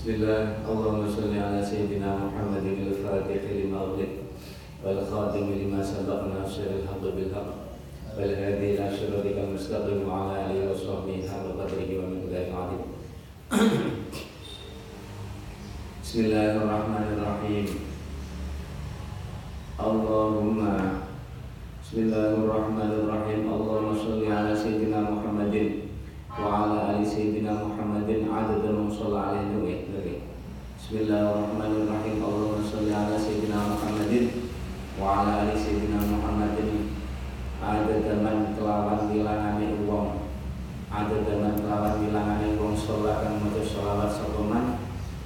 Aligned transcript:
بسم 0.00 0.16
الله. 0.16 0.64
اللهم 0.64 1.12
صل 1.12 1.28
على 1.28 1.60
سيدنا 1.60 2.16
محمد 2.16 2.64
الفاتح 2.88 3.40
لما 3.52 3.78
أغلق 3.84 4.12
والخاتم 4.80 5.44
لما 5.60 5.80
سبق 5.84 6.20
ناصر 6.24 6.64
الحق 6.80 7.04
بالحق 7.04 7.50
والهادي 8.16 8.80
إلى 8.80 8.86
صراطك 8.96 9.36
المستقيم 9.44 10.08
وعلى 10.08 10.34
آله 10.40 10.72
وصحبه 10.72 11.20
حق 11.28 11.44
قدره 11.52 11.90
ومقداره 12.00 12.48
العظيم. 12.48 12.82
بسم 16.00 16.18
الله 16.24 16.50
الرحمن 16.64 17.06
الرحيم. 17.20 17.66
اللهم 19.84 20.58
بسم 21.84 21.96
الله 22.08 22.30
الرحمن 22.40 22.90
الرحيم. 23.04 23.40
اللهم 23.52 23.88
صل 24.00 24.22
على 24.32 24.52
سيدنا 24.56 25.00
محمد 25.12 25.56
وعلى 26.40 26.78
آل 26.90 27.00
سيدنا 27.04 27.52
محمد 27.52 28.10
عدد 28.32 28.64
من 28.64 28.88
صلى 28.88 29.18
عليه 29.18 29.50
Bismillahirrahmanirrahim. 30.90 32.18
Allahumma 32.18 32.66
sholli 32.66 32.90
ala 32.90 33.14
sayyidina 33.14 33.62
Muhammadin 33.62 34.50
wa 34.98 35.22
ala 35.22 35.46
ali 35.46 35.54
sayyidina 35.54 36.02
Muhammadin. 36.02 36.98
Ada 37.62 37.94
zaman 38.02 38.58
kelawan 38.58 39.06
bilangane 39.06 39.86
wong. 39.86 40.34
Ada 40.90 41.22
zaman 41.22 41.62
kelawan 41.62 42.02
bilangane 42.02 42.58
wong 42.58 42.74
sholat 42.74 43.22
kang 43.22 43.38
maca 43.38 43.62
sholawat 43.62 44.10
sapa 44.10 44.42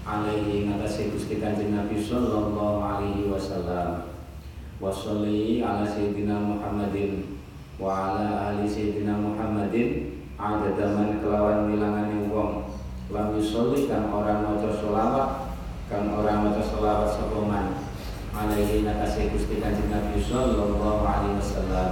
alaihi 0.04 0.68
ngatasi 0.68 1.16
Gusti 1.16 1.40
Kanjeng 1.40 1.72
Nabi 1.72 1.96
sallallahu 1.96 2.84
alaihi 2.84 3.32
wasallam. 3.32 4.20
Wa 4.76 4.92
sholli 4.92 5.64
ala 5.64 5.88
sayyidina 5.88 6.44
Muhammadin 6.44 7.40
wa 7.80 8.12
ala 8.12 8.52
ali 8.52 8.68
sayyidina 8.68 9.16
Muhammadin. 9.16 10.28
Ada 10.36 10.76
zaman 10.76 11.24
kelawan 11.24 11.72
bilangane 11.72 12.28
wong. 12.28 12.68
Lalu 13.08 13.40
sholat 13.40 13.88
kan 13.88 14.12
orang 14.12 14.44
maca 14.44 14.68
sholawat 14.68 15.43
kan 15.90 16.08
orang 16.10 16.48
maca 16.48 16.62
sholawat 16.64 17.12
sapa 17.12 17.38
alaihi 18.34 18.82
nakase 18.82 19.30
Gusti 19.30 19.62
Kanjeng 19.62 19.92
Nabi 19.92 20.18
sallallahu 20.18 21.04
alaihi 21.06 21.38
wasallam. 21.38 21.90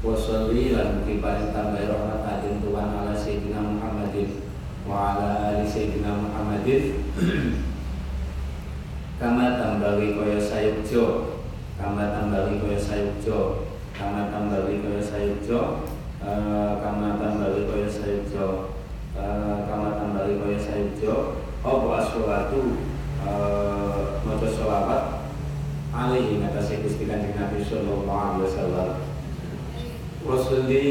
Wa 0.00 0.14
sholli 0.16 0.72
lan 0.72 1.04
paring 1.04 1.50
tambah 1.52 1.82
rahmat 1.84 2.22
adin 2.24 2.64
Tuhan 2.64 2.88
ala 2.94 3.12
sayyidina 3.12 3.60
Muhammadin 3.60 4.48
wa 4.88 5.16
ala 5.16 5.52
ali 5.52 5.66
sayyidina 5.68 6.16
Muhammadin. 6.16 7.04
Kama 9.20 9.60
tambawi 9.60 10.16
kaya 10.16 10.40
sayukjo 10.40 11.36
kama 11.76 12.08
tambawi 12.16 12.56
kaya 12.56 12.80
sayukjo 12.80 13.68
kama 13.92 14.32
tambawi 14.32 14.80
kaya 14.80 15.02
sayukjo 15.04 15.90
Eh, 16.20 16.72
kama 16.84 17.16
tambali 17.16 17.64
kaya 17.64 17.88
sayujo 17.88 18.76
eh, 19.16 19.56
kama 19.64 19.96
tambali 19.96 20.36
kaya 20.36 20.60
sayujo 20.60 21.39
apa 21.60 21.88
aswatu 22.00 22.80
uh, 23.20 24.16
maca 24.24 24.48
sholawat 24.48 25.28
alaihi 25.92 26.40
ngatasi 26.40 26.80
Gusti 26.80 27.04
Kanjeng 27.04 27.36
Nabi 27.36 27.60
sallallahu 27.60 28.08
alaihi 28.08 28.44
wasallam. 28.48 28.88
Wasalli 30.24 30.88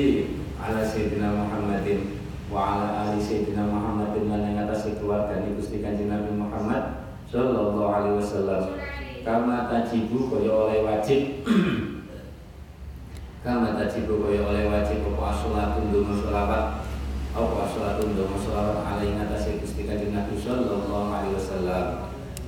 ala 0.62 0.86
sayyidina 0.86 1.34
Muhammadin 1.34 2.22
wa 2.54 2.78
ala 2.78 2.88
ali 3.10 3.18
sayyidina 3.18 3.66
Muhammadin 3.66 4.30
lan 4.30 4.46
ngatasi 4.46 5.02
keluarga 5.02 5.42
Gusti 5.58 5.82
Kanjeng 5.82 6.14
Nabi 6.14 6.38
Muhammad 6.38 7.02
sallallahu 7.34 7.90
alaihi 7.90 8.22
wasallam. 8.22 8.78
Kama 9.26 9.74
tajibu 9.74 10.30
kaya 10.30 10.54
oleh 10.54 10.86
wajib. 10.86 11.42
Kama 13.46 13.74
tajibu 13.74 14.22
kaya 14.22 14.46
oleh 14.46 14.70
wajib 14.70 15.02
apa 15.16 15.34
asolatun 15.34 15.96
dungo 15.96 16.14
sholawat 16.14 16.86
apa 17.34 17.56
asolatun 17.66 18.20
dungo 18.20 18.36
sholawat 18.36 18.84
alaihi 18.84 19.16
ngatasi 19.16 19.59
Kanjeng 19.88 20.12
Nabi 20.16 20.36
sallallahu 20.36 21.12
alaihi 21.14 21.36
wasallam. 21.38 21.86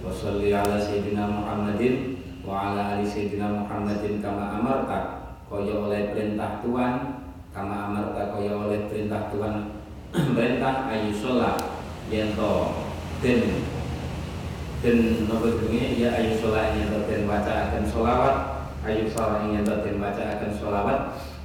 Wa 0.02 0.10
sholli 0.10 0.50
ala 0.50 0.82
sayyidina 0.82 1.30
Muhammadin 1.30 2.18
wa 2.42 2.74
ala 2.74 2.98
ali 2.98 3.06
sayyidina 3.06 3.64
Muhammadin 3.64 4.18
kama 4.18 4.58
amarta 4.58 5.00
kaya 5.46 5.78
oleh 5.78 6.12
perintah 6.12 6.60
Tuhan 6.66 6.94
kama 7.54 7.76
amarta 7.92 8.34
kaya 8.34 8.52
oleh 8.58 8.90
perintah 8.90 9.30
Tuhan. 9.30 9.78
Perintah 10.36 10.92
ayu 10.92 11.16
sholat 11.16 11.56
yento 12.12 12.84
den 13.24 13.64
den 14.84 15.24
nopo 15.24 15.56
jenenge? 15.56 15.96
Ya 15.96 16.20
ayu 16.20 16.36
sholat 16.36 16.76
yento 16.76 17.08
den 17.08 17.24
baca 17.30 17.72
akan 17.72 17.88
sholawat. 17.88 18.36
Ayu 18.84 19.08
sholat 19.08 19.48
yang 19.48 19.64
den 19.64 20.04
baca 20.04 20.24
akan 20.36 20.52
sholawat 20.52 21.00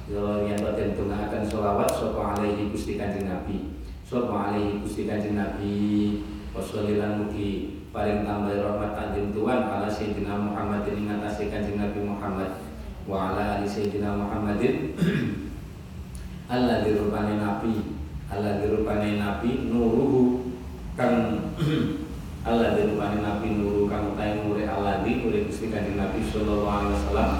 yang 0.07 0.63
den 0.63 0.95
tunga 0.95 1.27
akan 1.27 1.43
sholawat 1.43 1.89
sopo 1.91 2.23
alaihi 2.23 2.71
gusti 2.71 2.95
kanjeng 2.95 3.27
nabi 3.27 3.76
sopo 4.07 4.31
alaihi 4.31 4.79
gusti 4.79 5.03
kanjeng 5.03 5.35
nabi. 5.35 6.23
Wasolilan 6.55 7.21
mugi 7.27 7.83
paling 7.91 8.23
tambah 8.23 8.55
rahmat 8.55 8.95
kanjeng 8.95 9.35
tuan 9.35 9.67
ala 9.67 9.91
sayyidina 9.91 10.39
Muhammadin 10.39 11.05
ing 11.05 11.11
atase 11.11 11.51
kanjeng 11.51 11.75
nabi 11.77 12.07
Muhammad 12.07 12.55
wa 13.03 13.35
ala 13.35 13.59
ali 13.59 13.67
sayyidina 13.67 14.15
Muhammadin. 14.15 14.95
Allah 16.47 16.87
dirupane 16.87 17.35
nabi 17.43 17.99
Allah 18.31 18.63
dirupane 18.63 19.19
nabi 19.19 19.67
nuruhu 19.67 20.55
kang 20.95 21.51
Allah 22.47 22.79
dirupane 22.79 23.19
nabi 23.19 23.59
nuru 23.59 23.91
kang 23.91 24.15
utahe 24.15 24.39
nure 24.39 24.63
Allah 24.63 25.03
di 25.03 25.19
nure 25.19 25.51
Gusti 25.51 25.67
Kanjeng 25.67 25.99
Nabi 25.99 26.23
sallallahu 26.23 26.71
alaihi 26.71 26.95
wasallam. 26.95 27.31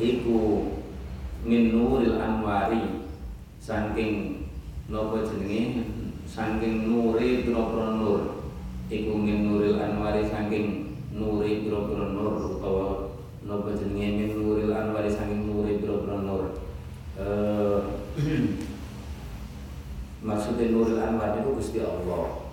Iku 0.00 0.38
min 1.44 1.76
nuril 1.76 2.16
anwari 2.16 3.04
saking 3.60 4.43
napa 4.88 5.24
jenenge? 5.24 5.88
Saking 6.24 6.88
nure 6.88 7.44
pira-pira 7.44 7.96
nur. 8.00 8.20
Iku 8.92 9.16
min 9.16 9.48
nuril 9.48 9.80
anwari 9.80 10.28
saking 10.28 10.98
nure 11.12 11.48
pira-pira 11.64 12.12
nur 12.12 12.36
utawa 12.36 13.16
napa 13.44 13.72
jenenge? 13.72 14.28
Min 14.28 14.30
nuril 14.36 14.72
anwari 14.72 15.08
saking 15.08 15.48
nure 15.48 15.80
pira-pira 15.80 16.16
nur. 16.20 16.44
Eh 17.14 17.80
maksudnya 20.26 20.72
nuril 20.72 21.00
anwar 21.00 21.40
itu 21.40 21.56
Gusti 21.56 21.80
Allah. 21.80 22.44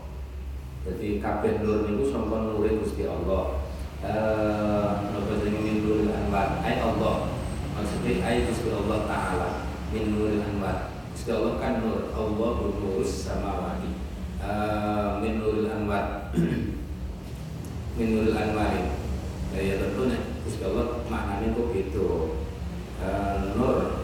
Jadi 0.81 1.21
kabeh 1.21 1.61
nur 1.61 1.85
niku 1.85 2.09
sangka 2.11 2.37
nure 2.47 2.79
Gusti 2.79 3.03
Allah. 3.07 3.59
Eh 4.03 4.89
napa 5.11 5.33
jenenge? 5.43 5.59
Min 5.59 5.77
nuril 5.83 6.11
anwar. 6.15 6.63
Ai 6.63 6.79
Allah. 6.79 7.27
Maksudnya 7.75 8.23
ai 8.23 8.47
Gusti 8.47 8.71
Allah 8.71 8.99
taala. 9.03 9.49
Min 9.91 10.15
nuril 10.15 10.39
anwar 10.39 10.90
Allah 11.31 11.53
kan 11.61 11.85
nur 11.85 12.09
Allah 12.11 12.51
nurus 12.81 13.29
samawati 13.29 13.93
eh 14.41 15.09
min 15.21 15.37
nuril 15.37 15.69
anwar. 15.69 16.33
Min 17.99 18.07
nuril 18.15 18.33
anwar 18.33 18.73
ya 19.53 19.75
tentu 19.77 20.09
nih 20.09 20.21
Gusti 20.41 20.63
Allah 20.65 21.05
maknanya 21.05 21.53
kok 21.53 21.69
gitu? 21.75 22.39
Eh, 22.97 23.53
nur. 23.53 24.01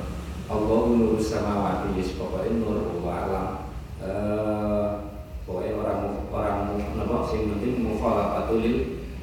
Allah 0.47 0.79
nurus 0.93 1.27
samawati 1.33 1.97
yes 1.97 2.15
pokoknya 2.15 2.61
nur 2.61 3.01
wa 3.01 3.13
alam. 3.25 3.47
Eh 3.97 4.87
pokoknya 5.47 5.79
orang 5.79 6.01
orang 6.29 6.59
napa 6.95 7.25
sing 7.25 7.49
penting 7.49 7.81
mukhalaqatul 7.81 8.63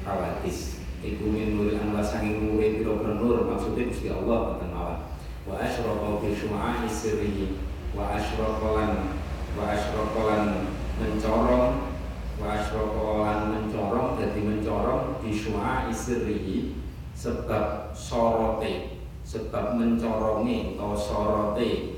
hawadis. 0.03 0.83
Iku 0.99 1.31
min 1.31 1.55
nuril 1.55 1.79
anwar 1.79 2.03
sanging 2.03 2.43
nure 2.43 2.81
pira 2.81 2.91
nur 3.15 3.47
maksudnya 3.47 3.87
Gusti 3.87 4.11
Allah 4.11 4.57
boten 4.57 4.69
mawon 4.73 4.99
wa 5.45 5.61
asyraqa 5.61 6.25
bi 6.25 6.33
syu'a'i 6.33 6.89
sirri 6.89 7.64
wa 7.95 8.13
asyraqalan 8.13 9.17
wa 9.55 9.63
asyraqalan 9.71 10.75
mencorong 10.99 11.95
wa 12.37 12.45
asyraqalan 12.53 13.39
mencorong 13.55 14.19
jadi 14.19 14.39
mencorong 14.43 15.23
di 15.23 15.31
syu'a'i 15.31 15.89
sirri 15.89 16.75
sebab 17.15 17.95
sorote 17.95 19.01
sebab 19.25 19.79
mencorongi 19.79 20.75
atau 20.75 20.93
sorote 20.93 21.97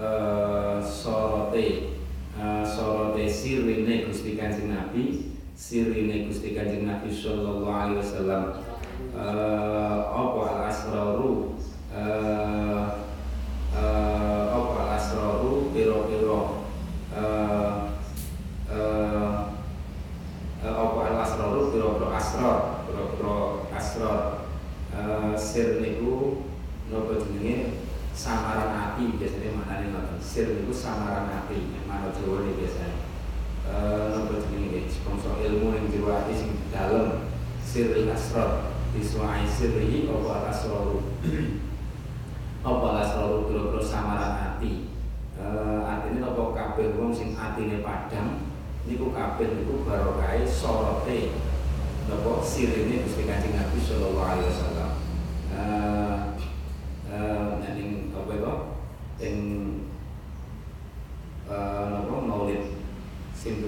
eh, 0.00 0.78
sorote 0.80 1.66
eh, 2.34 2.64
sorote 2.64 3.24
sirine 3.28 4.08
Gusti 4.08 4.34
Kanjeng 4.34 4.72
Nabi 4.72 5.36
sirine 5.52 6.26
Gusti 6.26 6.56
Kanjeng 6.56 6.88
Nabi 6.88 7.12
sallallahu 7.12 7.68
alaihi 7.68 8.00
wasallam. 8.00 8.44
Uh, 9.12 10.08
apa 10.08 10.40
al 10.56 10.60
asraru 10.72 11.52
uh, 11.92 12.84
uh, 13.76 14.44
apa 14.48 14.72
al 14.72 14.90
asraru 14.96 15.68
piro 15.76 16.08
piro 16.08 16.40
uh, 17.12 17.92
uh, 18.72 19.36
apa 20.64 20.98
al 21.12 21.16
asraru 21.28 21.76
piro 21.76 22.00
piro 22.00 22.08
asrar 22.16 22.88
piro 22.88 23.04
piro 23.12 23.36
asrar 23.76 24.48
uh, 24.96 25.36
sir 25.36 25.84
niku 25.84 26.48
nopo 26.88 27.20
jenenge 27.28 27.84
samaran 28.16 28.96
ati 28.96 29.20
biasanya 29.20 29.60
maknane 29.60 29.92
ngoten 29.92 30.16
sir 30.24 30.56
niku 30.56 30.72
samaran 30.72 31.28
ati 31.28 31.68
mana 31.84 32.08
Jawa 32.16 32.48
nih 32.48 32.56
biasanya 32.56 32.96
uh, 33.68 34.04
nopo 34.16 34.40
jenenge 34.40 34.88
sponsor 34.88 35.36
ilmu 35.36 35.76
yang 35.76 35.92
jero 35.92 36.08
ati 36.16 36.32
sing 36.32 36.56
dalem 36.72 37.28
sirril 37.60 38.08
asrar 38.08 38.72
disuai 38.92 39.48
sirri 39.48 40.04
apa 40.04 40.52
asraru 40.52 41.00
apa 42.60 42.88
asraru 43.00 43.48
kira-kira 43.48 43.80
samaran 43.80 44.36
hati 44.36 44.92
e, 45.32 45.44
artinya 45.80 46.28
apa 46.28 46.42
kabeh 46.52 47.00
wong 47.00 47.08
sing 47.08 47.32
atine 47.32 47.80
padhang 47.80 48.52
niku 48.84 49.08
kabeh 49.16 49.48
niku 49.56 49.88
barokai 49.88 50.44
sorote 50.44 51.32
napa 52.04 52.44
sirine 52.44 53.00
Gusti 53.00 53.24
Kanjeng 53.24 53.56
Nabi 53.56 53.80
sallallahu 53.80 54.28
alaihi 54.28 54.48
wasallam 54.52 54.90
eh 55.56 56.16
eh 57.08 57.72
ning 57.72 58.12
apa 58.12 58.28
itu 58.28 58.54
ing 59.24 59.36
eh 61.48 61.84
napa 61.96 62.14
maulid 62.20 62.76
sing 63.32 63.64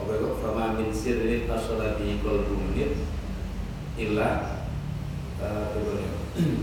apa 0.00 0.10
itu 0.16 0.28
fama 0.40 0.80
min 0.80 0.88
sirri 0.88 1.44
tasala 1.44 2.00
bi 2.00 2.16
qalbumit 2.24 3.20
illa 4.00 4.64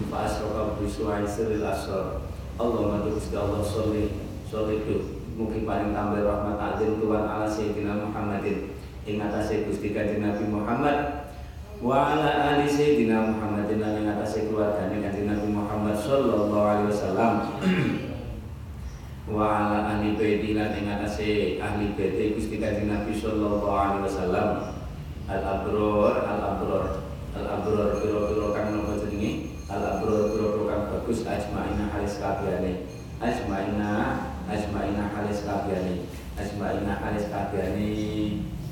fa 0.10 0.18
asrafa 0.26 0.82
bi 0.82 0.90
suai 0.90 1.22
sirril 1.22 1.66
asrar 1.66 2.26
Allah 2.58 2.98
madu 2.98 3.14
Gusti 3.14 3.38
Allah 3.38 3.62
sholli 3.62 4.10
sholli 4.50 4.82
itu 4.82 5.22
mungkin 5.38 5.70
paling 5.70 5.94
tambah 5.94 6.26
rahmat 6.26 6.58
azim 6.58 6.98
Tuhan 6.98 7.24
ala 7.30 7.46
Sayyidina 7.46 8.10
Muhammadin 8.10 8.74
ing 9.08 9.24
atase 9.24 9.64
Gusti 9.64 9.96
Kanjeng 9.96 10.20
Nabi 10.20 10.52
Muhammad 10.52 11.32
wa 11.80 12.12
ala 12.12 12.60
ali 12.60 12.68
Sayyidina 12.68 13.32
Muhammadin 13.32 13.80
lan 13.80 14.04
ing 14.04 14.08
atase 14.12 14.52
keluargane 14.52 15.00
Kanjeng 15.00 15.32
Nabi 15.32 15.48
Muhammad 15.48 15.96
sallallahu 15.96 16.60
alaihi 16.60 16.92
wasallam. 16.92 17.34
Wa 19.28 19.44
ala 19.44 19.96
ahli 19.96 20.16
baiti 20.20 20.56
lan 20.56 20.76
ing 20.76 20.92
atase 20.92 21.56
ahli 21.64 21.96
baiti 21.96 22.36
Gusti 22.36 22.60
Kanjeng 22.60 22.92
Nabi 22.92 23.16
sallallahu 23.16 23.72
alaihi 23.72 24.04
wasallam. 24.12 24.50
Al 25.32 25.44
abror 25.44 26.24
al 26.28 26.40
abror 26.44 26.86
al 27.32 27.48
abror 27.48 28.00
piro-piro 28.04 28.56
kang 28.56 28.76
nopo 28.76 29.00
jenenge? 29.08 29.56
Al 29.72 30.00
abror 30.00 30.36
piro-piro 30.36 30.68
kang 30.68 30.92
bagus 30.92 31.24
ajmaina 31.24 31.92
halis 31.96 32.20
kabehane. 32.20 32.92
Ajmaina 33.24 33.92
ajmaina 34.52 35.16
halis 35.16 35.48
kabehane. 35.48 36.08
Ajmaina 36.36 37.00
halis 37.00 37.28
kabehane 37.32 37.88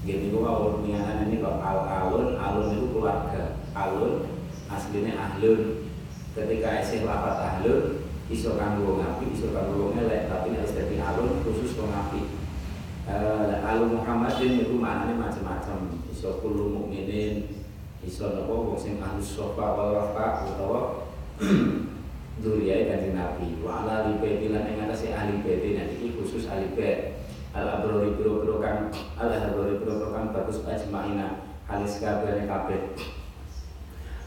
gini 0.05 0.29
gua 0.29 0.53
awal 0.53 0.85
niatan 0.85 1.25
ini 1.27 1.41
kok 1.41 1.57
al 1.59 1.79
alun 1.89 2.37
alun 2.37 2.67
itu 2.77 2.93
keluarga 2.93 3.57
alun 3.73 4.29
aslinya 4.69 5.17
ahlun 5.17 5.89
ketika 6.37 6.85
esih 6.85 7.09
lapat 7.09 7.35
ahlun 7.41 8.05
iso 8.25 8.57
kanggo 8.57 8.97
ngapi, 8.97 9.37
iso 9.37 9.53
kanggo 9.53 9.93
elek, 9.93 10.25
tapi 10.25 10.57
nek 10.57 10.65
dadi 10.65 10.97
alun 10.97 11.45
khusus 11.45 11.77
wong 11.77 11.93
ngapi. 11.93 12.21
Eh 13.05 13.61
alun 13.61 14.01
Muhammadin 14.01 14.65
itu 14.65 14.81
maknane 14.81 15.13
macam-macam. 15.13 15.93
Iso 16.09 16.41
kulo 16.41 16.73
mukminin, 16.73 17.61
iso 18.01 18.33
napa 18.33 18.49
wong 18.49 18.73
sing 18.81 18.97
ahli 18.97 19.21
sofa 19.21 19.77
wal 19.77 19.93
wafa 19.93 20.49
utawa 20.49 20.81
duriyai 22.41 22.89
kanjeng 22.89 23.13
Nabi. 23.13 23.61
Wa 23.61 23.85
ala 23.85 24.09
li 24.09 24.17
baiti 24.17 24.49
lan 24.49 24.73
ing 24.73 24.81
ahli 24.81 25.45
baiti 25.45 25.77
iki 25.77 26.17
khusus 26.17 26.49
ahli 26.49 26.73
bait. 26.73 27.14
Al 27.55 27.79
abrori 27.79 28.19
biro-biro 28.19 28.59
kang 28.59 28.91
al 29.15 29.31
abrori 29.31 29.79
biro 29.79 30.11
kang 30.11 30.35
bagus 30.35 30.59
ajmaina 30.67 31.47
halis 31.71 32.03
kabeh 32.03 32.43
kabeh. 32.43 32.99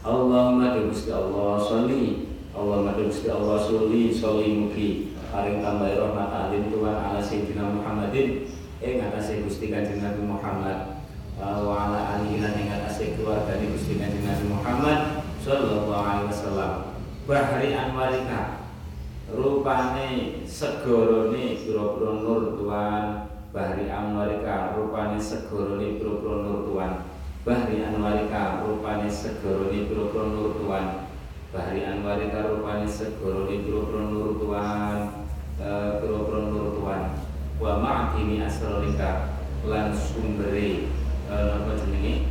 Allahumma 0.01 0.79
Gusti 0.89 1.13
Allah 1.13 1.61
sholli. 1.61 2.25
Allah 2.49 2.81
madu 2.81 3.07
Gusti 3.07 3.29
Allah 3.29 3.61
suli 3.61 4.09
soli 4.09 4.57
mugi. 4.57 5.13
Paring 5.29 5.61
tambah 5.61 5.93
rahmat 5.93 6.49
alim 6.49 6.73
Tuhan 6.73 6.95
ala 6.97 7.21
Sayyidina 7.21 7.69
Muhammadin 7.69 8.49
ing 8.81 8.97
atase 8.97 9.45
Gusti 9.45 9.69
Kanjeng 9.69 10.01
Nabi 10.01 10.25
Muhammad. 10.25 11.05
Wa 11.37 11.87
ala 11.87 12.17
alihi 12.17 12.41
lan 12.41 12.57
ing 12.57 12.73
atase 12.73 13.13
keluargane 13.13 13.69
Gusti 13.69 14.01
Kanjeng 14.01 14.25
Nabi 14.25 14.45
Muhammad 14.49 14.99
sallallahu 15.45 15.93
alaihi 15.93 16.27
wasallam. 16.33 16.73
Bahri 17.29 17.77
anwarika 17.77 18.58
rupane 19.35 20.41
segorone 20.45 21.57
pira-pira 21.61 22.11
nur 22.21 22.57
Tuhan 22.57 23.03
bahri 23.53 23.85
anwarika 23.89 24.73
rupane 24.77 25.17
segorone 25.21 25.97
pira-pira 26.01 26.35
nur 26.45 26.69
Tuhan 26.69 26.93
bahri 27.45 27.81
anwarika 27.81 28.65
rupane 28.65 29.09
segorone 29.09 29.77
pira-pira 29.85 30.23
nur 30.29 30.53
Tuhan 30.57 31.09
Bahari 31.49 31.81
Anwari 31.81 32.29
karupani 32.29 32.85
segoro 32.85 33.49
di 33.49 33.65
pura 33.65 34.05
nur 34.05 34.37
tuan. 34.37 35.25
Pura 35.57 36.39
nur 36.45 36.77
tuan. 36.77 37.17
Wa 37.57 37.81
ma'atini 37.81 38.45
asrolika 38.45 39.33
lan 39.65 39.89
sumbere. 39.89 40.93
Apa 41.25 41.73
jenenge? 41.73 42.29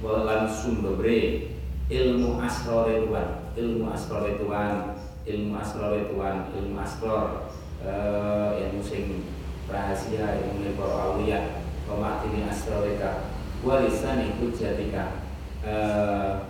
Wa 0.00 0.24
lan 0.24 0.48
sumbere. 0.48 1.52
Ilmu 1.92 2.40
asrore 2.40 3.04
tuan 3.04 3.46
ilmu 3.54 3.94
asrore 3.94 4.40
tuan 4.42 4.95
ilmu 5.26 5.58
asrore 5.58 6.06
tuan 6.10 6.46
ilmu 6.54 6.78
asror 6.80 7.50
yang 8.56 8.78
sing 8.82 9.26
rahasia 9.66 10.38
ilmu 10.46 10.78
para 10.78 10.96
awliya. 11.10 11.40
Wa 11.86 11.94
ma'atini 12.02 12.42
asrolika 12.50 13.30
walisani 13.62 14.34
hujatika 14.42 15.22
uh, 15.62 16.42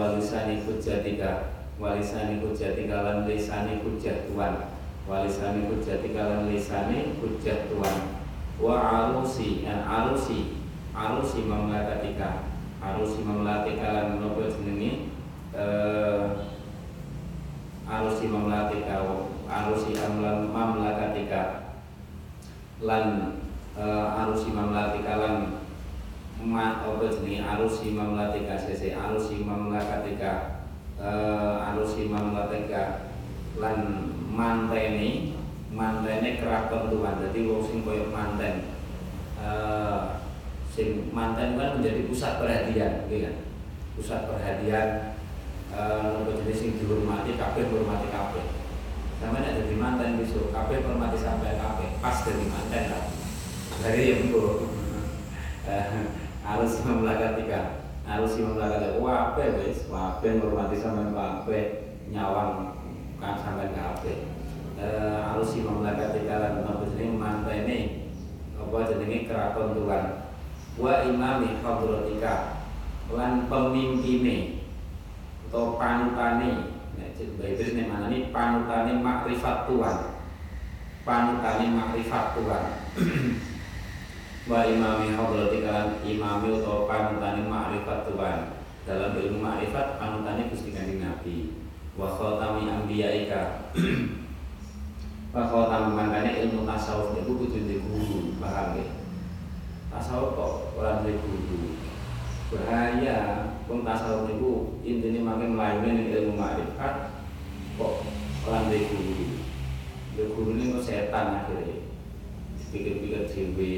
walisani 0.00 0.64
hujatika 0.64 1.52
walisani 1.80 2.40
hujatika 2.40 3.02
lan 3.04 3.28
lisani 3.28 3.76
hujat 3.84 4.32
Tuhan. 4.32 4.54
Walisani 5.08 5.68
hujatika 5.68 6.20
lan 6.24 6.48
lisani 6.48 7.20
hujat 7.20 7.68
Tuhan. 7.68 7.96
Wa 8.56 8.74
arusi 8.80 9.68
an 9.68 9.84
arusi 9.84 10.56
arusi 10.96 11.44
mamlakatika. 11.44 12.48
Arusi 12.80 13.20
mamlakatika 13.20 13.92
lan 13.92 14.20
nopo 14.20 14.40
jenenge? 14.40 15.12
Uh, 15.52 16.55
arusi 17.86 18.26
mamlakatika 18.26 19.06
arusi 19.46 19.94
amlan 19.94 20.50
mamlakatika 20.50 21.70
lan 22.82 23.38
uh, 23.78 24.20
arusi 24.20 24.50
mamlakatika 24.50 25.12
lan 25.16 25.34
ma 26.42 26.84
apa 26.84 27.08
jenenge? 27.08 27.40
Arus 27.40 27.80
imam 27.80 28.12
latika 28.12 28.60
sese 28.60 28.92
arus 28.92 29.32
imam 29.32 29.72
lakatika 29.72 30.62
uh, 31.00 31.72
arus 31.72 31.96
imam 31.96 32.36
latika 32.36 33.08
lan 33.56 34.12
mantene 34.28 35.32
mantene 35.72 36.36
keraton 36.36 36.92
Tuhan. 36.92 37.14
Jadi 37.24 37.38
wong 37.48 37.62
sing 37.64 37.78
koyo 37.80 38.12
manten 38.12 38.68
uh, 39.40 40.20
sing 40.68 41.08
manten 41.16 41.56
kan 41.56 41.80
menjadi 41.80 42.04
pusat 42.04 42.36
perhatian 42.36 43.08
gitu 43.08 43.32
pusat 43.96 44.28
perhatian 44.28 45.15
uh, 45.76 46.24
jenis 46.24 46.56
sing 46.56 46.70
dihormati 46.80 47.36
kabeh 47.36 47.68
hormati 47.68 48.08
kabeh. 48.08 48.44
Sampai 49.16 49.44
ada 49.44 49.64
di 49.64 49.76
manten 49.76 50.20
besok 50.20 50.52
kabeh 50.52 50.84
hormati 50.84 51.20
sampai 51.20 51.60
kabeh 51.60 51.88
pas 52.00 52.16
dari 52.24 52.44
manten 52.48 52.82
kan. 52.90 53.04
Dari 53.84 54.02
yang 54.08 54.20
itu 54.32 54.40
harus 56.48 56.72
memlakatika 56.86 57.84
harus 58.06 58.38
memlakatika 58.38 59.02
wape 59.02 59.44
wis 59.60 59.90
wape 59.90 60.26
menghormati 60.38 60.78
sampean 60.78 61.10
wape 61.12 61.90
nyawang 62.08 62.78
kan 63.20 63.36
sampean 63.40 63.76
kabeh. 63.76 64.32
Eh 64.76 65.20
harus 65.20 65.56
memlakatika 65.56 66.34
lan 66.40 66.64
apa 66.64 66.84
jenenge 66.92 67.16
mantene 67.20 67.78
apa 68.56 68.76
jenenge 68.88 69.28
keraton 69.28 69.76
Tuhan. 69.76 70.04
Wa 70.76 71.08
imami 71.08 71.56
hadratika 71.64 72.64
lan 73.08 73.48
pemimpine 73.48 74.55
atau 75.46 75.78
panutane. 75.78 76.74
Nek 76.98 77.14
Bible 77.16 77.70
nek 77.78 77.86
manani 77.86 78.18
panutane 78.34 78.98
makrifat 78.98 79.70
Tuhan. 79.70 79.98
Panutane 81.06 81.64
makrifat 81.70 82.34
Tuhan. 82.34 82.64
Wa 84.50 84.62
imami 84.62 85.10
hadrati 85.14 85.58
kalan 85.62 85.98
imami 86.06 86.46
utawa 86.58 86.86
panutane 86.90 87.46
ma'rifat 87.46 88.10
Tuhan. 88.10 88.38
Dalam 88.86 89.18
ilmu 89.18 89.38
ma'rifat 89.42 89.98
panutane 89.98 90.50
Gusti 90.50 90.74
Kanjeng 90.74 91.02
Nabi. 91.02 91.54
Wa 91.94 92.10
khatami 92.10 92.66
anbiyaika. 92.66 93.74
Wa 95.34 95.42
khatam 95.46 95.94
mangkane 95.94 96.42
ilmu 96.46 96.66
tasawuf. 96.66 97.14
Niku 97.14 97.38
kudu 97.38 97.58
duwe 97.62 97.76
guru 97.82 98.34
paham 98.42 98.78
ya 98.78 98.86
tasawuf 99.94 100.36
kok 100.36 100.52
ora 100.78 101.02
duwe 101.02 101.16
guru. 101.22 101.74
Bahaya 102.52 103.50
wong 103.66 103.82
tasawuf 103.82 104.30
niku 104.30 104.78
intine 104.86 105.26
makin 105.26 105.58
mlayu 105.58 105.82
ning 105.82 106.14
ilmu 106.14 106.38
makrifat 106.38 107.18
kok 107.74 108.06
ora 108.46 108.70
ndek 108.70 108.94
guru. 108.94 109.42
Ya 110.14 110.24
gurune 110.32 110.70
kok 110.70 110.86
setan 110.86 111.44
akhirnya. 111.44 111.82
Pikir-pikir 112.70 113.26
dhewe. 113.26 113.74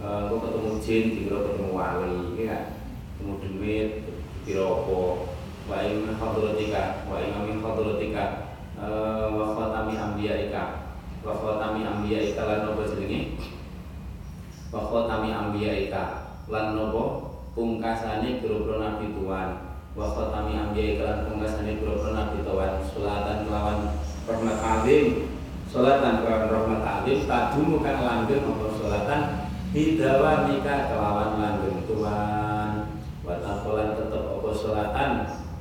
Uh, 0.00 0.28
kok 0.28 0.40
ketemu 0.44 0.70
jin 0.80 1.04
dikira 1.16 1.38
ketemu 1.44 1.76
wali, 1.76 2.16
ya 2.40 2.76
ketemu 3.16 3.32
duit 3.40 3.88
dikira 4.44 4.64
apa? 4.68 5.00
Wa 5.68 5.76
in 5.84 6.08
hadratika 6.16 7.04
wa 7.08 7.16
in 7.20 7.36
min 7.44 7.58
hadratika 7.64 8.24
uh, 8.76 9.32
wa 9.32 9.56
khatami 9.56 9.96
anbiyaika. 9.96 10.92
Wa 11.24 11.32
khatami 11.36 11.88
anbiyaika 11.88 12.40
lan 12.44 12.68
apa 12.68 12.82
jenenge? 12.84 13.20
Wa 14.72 14.80
khatami 14.84 15.28
anbiyaika 15.32 16.02
lan 16.52 16.76
nopo 16.76 17.29
pungkasane 17.60 18.40
boro 18.40 18.80
nabi 18.80 19.12
tuan 19.12 19.76
wa 19.92 20.06
khatami 20.16 20.56
anbiya 20.56 20.96
kelan 20.96 21.28
pungkasane 21.28 21.76
boro 21.84 22.08
nabi 22.08 22.40
tuan 22.40 22.80
kelawan 22.88 24.00
rahmat 24.24 24.58
alim. 24.64 25.28
Salatan 25.68 26.24
kelawan 26.24 26.48
rahmat 26.48 26.80
alim. 26.80 27.28
Tadumu 27.28 27.84
kan 27.84 28.00
langgeng 28.00 28.48
apa 28.48 28.66
salatan 28.80 29.20
bidawa 29.76 30.48
nikah 30.48 30.88
kelawan 30.88 31.30
langgeng 31.36 31.84
tuan 31.84 32.96
wa 33.28 33.34
takolan 33.44 33.92
tetep 33.92 34.24
apa 34.24 34.50
salatan 34.56 35.12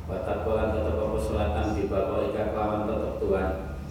wa 0.08 0.18
takolan 0.24 0.72
tetep 0.72 0.96
apa 0.96 1.18
salatan 1.20 1.66
di 1.76 1.84
bapa 1.92 2.16
ika 2.32 2.44
kelawan 2.56 2.88
tetep 2.88 3.14
tuan 3.20 3.48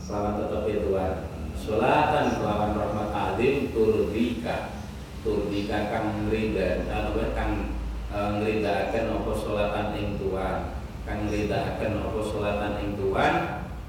kelawan 0.09 0.33
tetep 0.41 0.63
ya 0.65 0.77
tuan 0.81 1.13
salatan 1.61 2.25
kelawan 2.41 2.73
rahmat 2.73 3.09
alim 3.13 3.69
turdika. 3.69 4.81
Turdika 5.19 5.93
kang 5.93 6.31
ridha 6.33 6.89
anu 6.89 7.21
kang 7.37 7.78
nglindakaken 8.09 9.05
apa 9.21 9.33
salatan 9.37 9.89
ing 10.01 10.09
tuan 10.17 10.81
kang 11.05 11.29
nglindakaken 11.29 12.01
apa 12.01 12.21
salatan 12.25 12.73
ing 12.81 12.91
tuan 12.97 13.35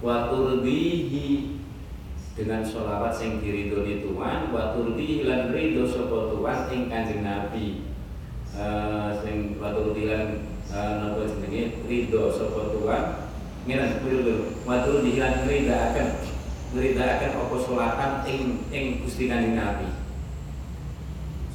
wa 0.03 0.27
turdihi 0.27 1.59
dengan 2.35 2.63
sholawat 2.63 3.11
sing 3.15 3.39
diridhoni 3.43 4.03
tuan 4.03 4.51
wa 4.51 4.75
turdihi 4.75 5.27
lan 5.27 5.51
ridho 5.51 5.87
sapa 5.87 6.31
tuan 6.31 6.71
ing 6.71 6.87
Kanjeng 6.87 7.23
Nabi. 7.23 7.87
Uh, 8.55 9.15
sing 9.23 9.55
wa 9.59 9.71
turdihi 9.71 10.07
lan 10.07 10.23
uh, 10.71 10.91
napa 10.99 11.23
jenenge? 11.23 11.83
Ridho 11.87 12.31
sapa 12.31 12.75
tuan 12.75 13.03
ngira 13.67 14.03
ridho 14.03 14.55
wa 14.67 14.83
turdihi 14.83 15.19
lan 15.19 15.43
nglindakaken 15.47 16.07
nglindakaken 16.75 17.31
apa 17.39 17.55
salatan 17.59 18.11
ing 18.27 18.41
ing 18.71 18.85
Gusti 19.03 19.31
Kanjeng 19.31 19.55
Nabi 19.55 20.08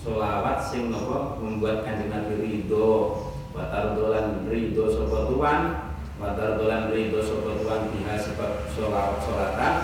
solawat 0.04 0.60
sing 0.60 0.92
nopo 0.92 1.40
membuat 1.40 1.80
kanjeng 1.88 2.12
Nabi 2.12 2.36
ridho. 2.36 3.24
Watar 3.56 3.96
dolan 3.96 4.44
ridho 4.50 4.90
sopo 4.90 5.30
tuan 5.30 5.94
watar 6.20 6.60
dolan 6.60 6.90
ridho 6.92 7.22
sopo 7.24 7.54
tuan 7.64 7.88
biha 7.94 8.18
sebab 8.18 8.68
solawat 8.74 9.22
solatan 9.24 9.74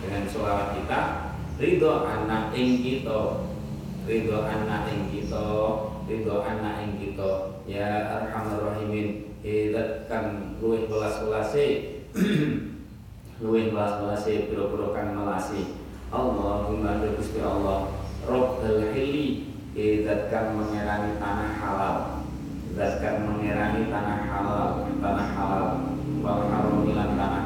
dengan 0.00 0.24
solawat 0.30 0.78
kita 0.80 1.00
ridho 1.60 2.08
anak 2.08 2.56
ing 2.56 2.80
kita. 2.80 3.44
Ridho 4.08 4.38
anak 4.48 4.88
ing 4.88 5.12
kita 5.12 5.44
ridho 6.08 6.36
anak 6.40 6.74
ing 6.80 6.92
kita. 6.96 7.60
Ya 7.68 8.16
arhamar 8.16 8.72
rahimin 8.72 9.28
hidat 9.44 10.08
kan 10.08 10.56
luwih 10.62 10.88
belas 10.88 11.20
belase 11.20 12.00
luwih 13.42 13.74
belas 13.74 14.00
belase 14.00 14.48
biro-biro 14.48 14.96
kang 14.96 15.12
melasi. 15.12 15.76
Allahumma 16.14 17.02
Gusti 17.18 17.42
Allah 17.42 17.90
Rabbal 18.22 18.94
hili 18.94 19.45
Zat 19.76 20.32
kang 20.32 20.56
mengerani 20.56 21.20
tanah 21.20 21.52
halal. 21.60 21.96
Zat 22.80 22.96
kang 22.96 23.28
mengerani 23.28 23.92
tanah 23.92 24.24
halal 24.24 24.88
Tanah 25.04 25.28
halal. 25.36 25.66
Wal 26.24 26.48
haram 26.48 26.80
ilan 26.88 27.12
tanah 27.12 27.45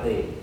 aswate 0.00 0.40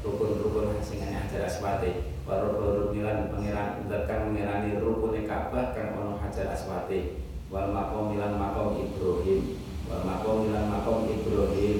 rukun-rukun 0.00 0.80
sing 0.80 1.04
enek 1.04 1.28
hajar 1.28 1.44
aswate 1.44 2.16
para 2.24 2.48
berukni 2.48 3.04
lan 3.04 3.28
pangeran 3.28 3.84
zat 3.92 4.08
kang 4.08 4.32
mengerani 4.32 4.80
rukune 4.80 5.28
Ka'bah 5.28 5.76
kang 5.76 6.00
ono 6.00 6.16
hajar 6.16 6.56
aswate 6.56 7.20
wal 7.52 7.76
maqam 7.76 8.16
lan 8.16 8.40
maqam 8.40 8.80
Ibrahim. 8.80 9.60
Wal 9.84 10.00
maqam 10.00 10.48
lan 10.48 10.72
maqam 10.72 11.04
Ibrahim. 11.12 11.78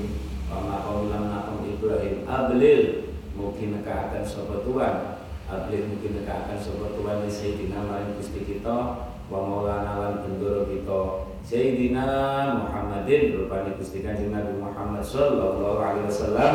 Wal 0.52 0.62
maqam 0.68 1.08
lan 1.08 1.24
maqam 1.32 1.58
Ibrahim. 1.64 2.28
Ablil 2.28 2.82
mungkin 3.32 3.80
akan 3.80 4.22
sobat 4.28 4.68
tuan 4.68 5.24
Abli 5.48 5.88
mungkin 5.88 6.20
akan 6.20 6.58
sobat 6.60 7.00
tuan 7.00 7.24
di 7.24 7.32
Sayyidina 7.32 7.80
Maring 7.80 8.20
Gusti 8.20 8.44
kita 8.44 9.08
Wa 9.26 9.42
maulana 9.42 9.92
lan 9.98 10.14
bendoro 10.22 10.68
kita. 10.68 11.26
Sayyidina 11.46 12.02
Muhammadin 12.58 13.38
Rupanya 13.38 13.78
Gusti 13.78 14.02
Kanjeng 14.02 14.34
Nabi 14.34 14.58
Muhammad 14.58 15.06
Sallallahu 15.06 15.78
alaihi 15.78 16.10
wasallam 16.10 16.54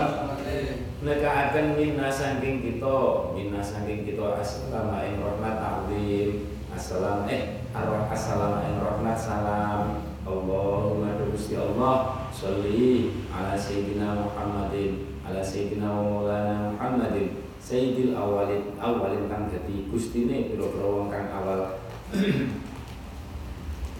Mereka 1.02 1.26
akan 1.26 1.82
minna 1.82 2.14
sangking 2.14 2.62
kita 2.62 3.34
Minna 3.34 3.58
sangking 3.58 4.06
kita 4.06 4.38
Assalamualaikum 4.38 5.34
rahmat 5.34 5.58
azim 5.58 6.46
Assalam 6.70 7.26
eh 7.26 7.66
arwah 7.76 8.08
assalamualaikum 8.08 8.80
rahmat 8.80 9.18
salam. 9.20 10.08
Allahumma 10.24 11.20
Gusti 11.34 11.58
Allah 11.58 12.30
Salli 12.32 13.12
ala 13.28 13.58
Sayyidina 13.58 14.24
Muhammadin 14.24 15.20
ala 15.26 15.42
sayyidina 15.44 15.90
wa 15.90 16.02
maulana 16.06 16.72
Muhammadin. 16.78 17.44
Sayyidil 17.60 18.16
awalin 18.16 18.78
awalin 18.80 19.28
kang 19.28 19.52
dadi 19.52 19.92
gustine 19.92 20.54
pira-pira 20.54 20.88
wong 20.88 21.12
kang 21.12 21.28
awal. 21.34 21.82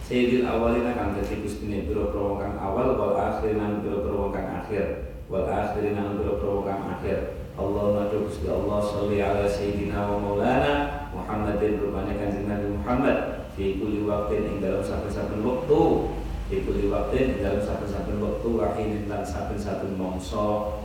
Sayyidil 0.08 0.48
awalin 0.48 0.96
kang 0.96 1.12
dadi 1.12 1.44
gustine 1.44 1.84
pira-pira 1.84 2.20
wong 2.24 2.38
kang 2.40 2.56
awal 2.56 2.94
wal 2.96 3.18
akhirin 3.20 3.84
pira-pira 3.84 4.16
wong 4.16 4.32
kang 4.32 4.48
akhir 4.64 5.11
wal 5.32 5.48
akhirin 5.48 5.96
wong 5.96 6.68
kang 6.68 6.84
akhir. 6.92 7.40
Allahumma 7.56 8.12
Gusti 8.12 8.48
Allah 8.48 8.80
sholli 8.84 9.20
ala 9.24 9.48
sayyidina 9.48 10.04
wa 10.04 10.16
maulana 10.20 11.08
Muhammadin 11.12 11.80
rupanya 11.80 12.16
kanjeng 12.20 12.48
Nabi 12.48 12.68
Muhammad 12.76 13.16
fi 13.56 13.80
kulli 13.80 14.04
waqtin 14.04 14.44
ing 14.44 14.56
dalam 14.60 14.84
saben-saben 14.84 15.40
wektu. 15.40 16.12
Fi 16.52 16.60
kulli 16.68 16.92
waqtin 16.92 17.36
ing 17.36 17.40
dalam 17.40 17.64
saben-saben 17.64 18.20
wektu 18.20 18.48
wahinin 18.60 19.08
lan 19.08 19.24
saben-saben 19.24 19.96
mangsa. 19.96 20.80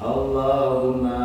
Allahumma 0.00 1.20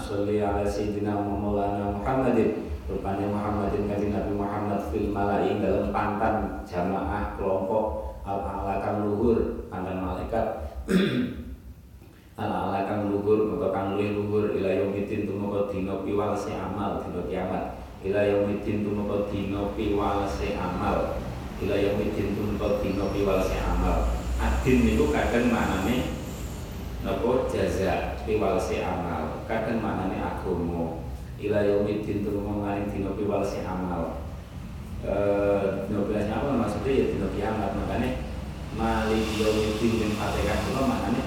sholli 0.00 0.40
ala 0.40 0.64
sayyidina 0.64 1.20
Maulana 1.20 2.00
Muhammadin 2.00 2.64
rupanya 2.88 3.28
Muhammadin 3.28 3.92
kanjeng 3.92 4.16
Nabi 4.16 4.32
Muhammad 4.32 4.80
fil 4.88 5.12
malai 5.12 5.60
dalam 5.60 5.92
pantan 5.92 6.64
jamaah 6.64 7.36
kelompok 7.36 8.16
al-ala 8.24 8.80
kang 8.80 9.04
luhur 9.04 9.68
pantan 9.68 10.00
malaikat 10.00 10.64
ala-ala 12.36 12.84
kang 12.84 13.08
luhur 13.08 13.56
atau 13.56 13.72
kang 13.72 13.96
luwih 13.96 14.12
luhur 14.12 14.52
ila 14.60 14.68
yaumiddin 14.68 15.24
tumeka 15.24 15.72
dina 15.72 16.04
piwalese 16.04 16.52
amal 16.52 17.00
dina 17.00 17.24
kiamat. 17.24 17.64
Ila 18.04 18.20
yaumiddin 18.28 18.84
tumeka 18.84 19.32
dina 19.32 19.72
piwalese 19.72 20.52
amal. 20.60 21.16
Ila 21.64 21.74
yaumiddin 21.80 22.36
tumeka 22.36 22.84
dina 22.84 23.08
piwalese 23.08 23.56
amal. 23.56 24.12
Adin 24.36 24.84
niku 24.84 25.08
kadang 25.08 25.48
manane 25.48 26.12
napa? 27.00 27.48
Jaza 27.48 28.20
piwalese 28.28 28.84
amal. 28.84 29.40
Kadang 29.48 29.80
manane 29.80 30.20
agama. 30.20 31.08
Ila 31.40 31.64
yaumiddin 31.64 32.20
tumeka 32.20 32.84
dina 32.92 33.16
piwalese 33.16 33.64
amal. 33.64 34.20
Eh 35.00 35.88
dino 35.88 36.04
belasnya 36.04 36.36
apa 36.36 36.52
maksudnya 36.52 37.00
ya 37.00 37.04
dino 37.16 37.32
kiamat. 37.32 37.72
Makanya 37.80 38.28
malik 38.76 39.24
yaumiddin 39.40 40.04
dan 40.04 40.12
fatihah 40.20 40.60
itu 40.60 40.84
maknanya 40.84 41.25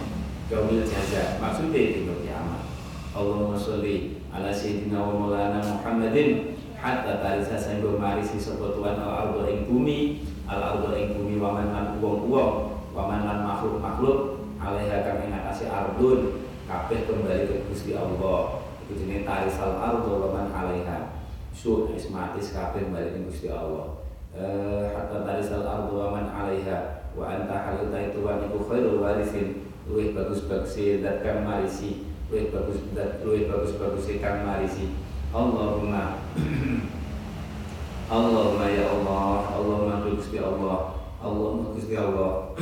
yaumil 0.50 0.82
jaza 0.82 1.38
maksudnya 1.38 1.94
dino 1.94 2.18
kiamat 2.26 2.66
Allahumma 3.10 3.58
sholli 3.58 4.22
ala 4.30 4.54
sayyidina 4.54 5.02
wa 5.02 5.14
maulana 5.18 5.66
Muhammadin. 5.66 6.54
Hatta 6.80 7.20
tarisa 7.20 7.60
sanggo 7.60 8.00
marisi 8.00 8.40
sapa 8.40 8.72
tuan 8.72 8.96
al 8.96 9.12
ardo 9.12 9.44
ing 9.52 9.68
bumi 9.68 10.24
al 10.48 10.64
ardo 10.64 10.96
ing 10.96 11.12
bumi 11.12 11.36
waman 11.36 11.76
lan 11.76 12.00
wong-wong 12.00 12.72
waman 12.96 13.28
lan 13.28 13.44
makhluk-makhluk 13.44 14.48
alaiha 14.64 15.04
kang 15.04 15.28
ing 15.28 15.36
atase 15.36 15.68
ardun 15.68 16.40
kabeh 16.72 17.04
kembali 17.04 17.52
ke 17.52 17.56
Gusti 17.68 18.00
Allah. 18.00 18.64
Itu 18.88 18.96
jenenge 18.96 19.28
tarisal 19.28 19.76
ardo 19.76 20.24
waman 20.24 20.56
alaiha. 20.56 21.20
Su 21.52 21.92
ismatis 21.92 22.56
kabeh 22.56 22.88
kembali 22.88 23.12
ke 23.12 23.20
Gusti 23.28 23.52
Allah. 23.52 24.00
Eh 24.32 24.96
hatta 24.96 25.28
tarisal 25.28 25.68
ardo 25.68 26.00
waman 26.00 26.32
alaiha. 26.32 27.12
Wa 27.12 27.28
anta 27.28 27.60
halita 27.60 27.98
itu 28.08 28.24
wa 28.24 28.40
iku 28.40 28.64
khairul 28.70 29.04
warisin 29.04 29.68
luwih 29.90 30.14
bagus-bagus 30.14 31.02
dat 31.02 31.26
kang 31.26 31.42
marisi. 31.42 32.06
Luwih 32.30 32.54
bagus 32.54 32.78
dat 32.94 33.26
luwih 33.26 33.50
bagus-bagus 33.50 34.06
kang 34.22 34.46
marisi. 34.46 34.94
Allahumma 35.34 36.22
Allahumma 38.10 38.66
ya 38.70 38.90
Allah 38.90 39.54
Allahumma 39.54 40.02
Gusti 40.06 40.42
Allah 40.42 40.98
Allahumma 41.22 41.74
Gusti 41.78 41.94
Allah 41.98 42.54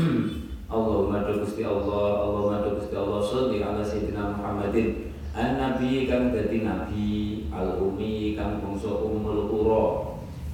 Allahumma 0.67 1.24
Gusti 1.31 1.63
Allah 1.63 2.07
Allahumma 2.27 2.75
Gusti 2.75 2.96
Allah 2.96 3.19
salli 3.24 3.60
ala 3.63 3.84
sayyidina 3.84 4.36
Muhammadin. 4.39 5.15
An 5.36 5.60
nabi 5.60 6.07
kang 6.07 6.31
dadi 6.31 6.63
nabi 6.63 7.07
al 7.51 7.79
umi 7.79 8.39
kang 8.39 8.63
bangsa 8.63 9.03
umul 9.03 9.51
qura. 9.51 9.83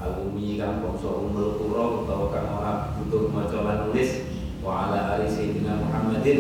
Al 0.01 0.25
umi 0.25 0.57
kang 0.57 0.81
bangsa 0.81 1.09
umul 1.09 1.57
qura 1.57 2.01
utawa 2.01 2.25
kang 2.33 2.49
ora 2.49 2.73
butuh 2.97 3.29
maca 3.29 3.57
lan 3.62 3.77
nulis 3.89 4.22
ali 4.63 5.28
sayyidina 5.28 5.76
Muhammadin. 5.76 6.39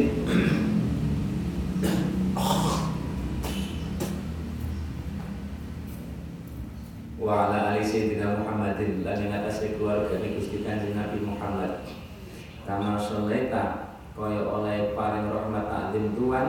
Wa 7.19 7.51
ala 7.51 7.75
ali 7.75 7.83
sayyidina 7.83 8.39
Muhammadin. 8.39 9.03
Lan 9.03 9.19
ing 9.19 9.35
atase 9.35 9.75
Gusti 10.39 10.63
Kanjeng 10.63 10.95
Nabi 10.95 11.19
Muhammad. 11.19 11.83
Kama 12.63 12.95
sholaita 12.95 13.99
kaya 14.15 14.47
oleh 14.47 14.95
paring 14.95 15.27
rahmat 15.27 15.65
taklim 15.67 16.15
Tuhan 16.15 16.47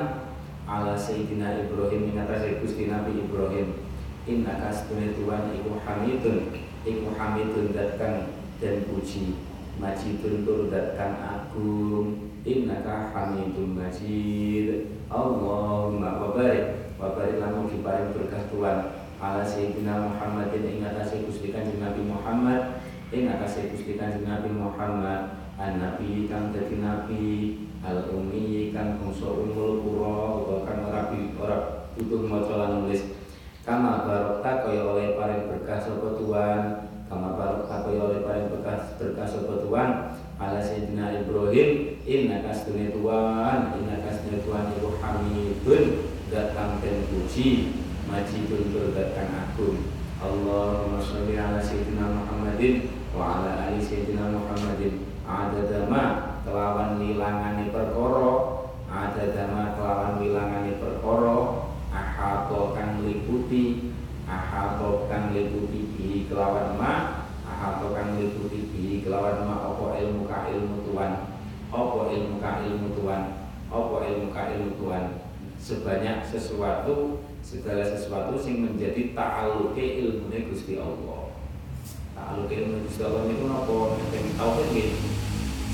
ala 0.70 0.94
sayyidina 0.94 1.66
Ibrahim 1.66 2.14
ing 2.14 2.22
Gusti 2.62 2.86
Nabi 2.86 3.18
Ibrahim. 3.18 3.82
Inna 4.30 4.62
kasbune 4.62 5.18
Tuhan 5.18 5.58
iku 5.58 5.82
hamidun. 5.82 6.54
Iku 6.86 7.18
hamidun 7.18 7.74
dat 7.74 7.98
kang 7.98 8.30
dan 8.62 8.86
puji 8.86 9.53
majidun 9.78 10.46
tur 10.46 10.70
dat 10.70 10.94
kang 10.98 11.18
agung. 11.18 12.30
Innaka 12.44 13.08
hamidun 13.16 13.72
majid. 13.72 15.00
Allahumma 15.08 16.20
wa 16.20 16.36
barik 16.36 16.92
wa 17.00 17.16
barik 17.16 17.40
lamun 17.40 17.72
diparing 17.72 18.12
berkah 18.12 18.44
Tuhan. 18.52 18.78
Ala 19.16 19.40
sayyidina 19.40 20.12
Muhammadin 20.12 20.68
ing 20.68 20.84
atase 20.84 21.24
Gusti 21.24 21.48
Kanjeng 21.48 21.80
Nabi 21.80 22.04
Muhammad. 22.04 22.84
Ing 23.08 23.32
atase 23.32 23.72
Gusti 23.72 23.96
Kanjeng 23.96 24.28
Nabi 24.28 24.52
Muhammad. 24.52 25.40
An 25.56 25.80
nabi 25.80 26.28
kang 26.28 26.52
dadi 26.52 26.76
nabi. 26.84 27.24
Al 27.80 28.12
ummi 28.12 28.72
kang 28.76 29.00
bangsa 29.00 29.28
umul 29.28 29.80
qura 29.80 30.40
utawa 30.40 30.60
kang 30.68 30.80
ora 30.88 31.02
ora 31.40 31.58
butuh 31.96 32.28
maca 32.28 32.54
lan 32.60 32.70
nulis. 32.84 33.12
Kama 33.64 34.04
barokta 34.04 34.68
kaya 34.68 34.84
oleh 34.84 35.16
paring 35.16 35.48
berkah 35.48 35.80
sapa 35.80 36.20
Tuhan 36.20 36.62
kama 37.14 37.38
barokta 37.38 37.86
kaya 37.86 38.00
oleh 38.10 38.20
paring 38.26 38.50
berkah 38.50 38.98
berkah 38.98 39.22
sapa 39.22 39.62
Tuhan 39.62 39.90
ala 40.34 40.58
sayyidina 40.58 41.22
Ibrahim 41.22 42.02
inna 42.02 42.42
kasdune 42.42 42.90
Tuhan 42.90 43.58
inna 43.78 44.02
kasdune 44.02 44.42
Tuhan 44.42 44.74
iku 44.74 44.98
hamidun 44.98 45.84
datang 46.26 46.82
dan 46.82 47.06
puji 47.06 47.78
majidun 48.10 48.74
berdatang 48.74 49.30
agung. 49.30 49.94
Allahumma 50.18 50.98
sholli 50.98 51.38
ala 51.38 51.62
sayyidina 51.62 52.02
Muhammadin 52.02 52.90
wa 53.14 53.38
ala 53.38 53.70
ali 53.70 53.78
sayyidina 53.78 54.34
Muhammadin. 54.34 55.06
Adadama 55.22 56.34
kelawan 56.42 56.98
wilangane 56.98 57.70
perkara 57.70 58.58
adadama 58.90 59.78
kelawan 59.78 60.18
wilangane 60.18 60.82
perkara 60.82 61.62
ahato 61.94 62.74
kang 62.74 63.06
liputi 63.06 63.94
ahato 64.54 65.10
kang 65.10 65.34
liputi 65.34 65.90
bi 65.98 66.30
kelawan 66.30 66.78
ma 66.78 67.26
ahato 67.42 67.90
kang 67.90 68.14
liputi 68.14 68.70
bi 68.70 69.02
kelawan 69.02 69.42
ma 69.42 69.74
apa 69.74 69.98
ilmu 69.98 70.30
ka 70.30 70.46
ilmu 70.46 70.86
Tuhan 70.86 71.12
apa 71.74 72.00
ilmu 72.14 72.38
ka 72.38 72.62
ilmu 72.62 72.88
Tuhan 72.94 73.22
apa 73.66 73.96
ilmu 74.06 74.30
ka 74.30 74.42
ilmu 74.54 74.78
Tuhan 74.78 75.04
sebanyak 75.58 76.22
sesuatu 76.22 77.18
segala 77.42 77.82
sesuatu 77.82 78.38
sing 78.38 78.62
menjadi 78.62 79.12
ta'aluke 79.12 79.84
ilmune 80.00 80.48
Gusti 80.48 80.80
Allah. 80.80 81.34
Ta'aluke 82.14 82.54
ilmu 82.54 82.88
Gusti 82.88 83.02
Allah 83.04 83.22
niku 83.28 83.44
napa? 83.50 83.76
Nek 84.00 84.24
tauhid 84.38 84.66
nggih. 84.72 84.90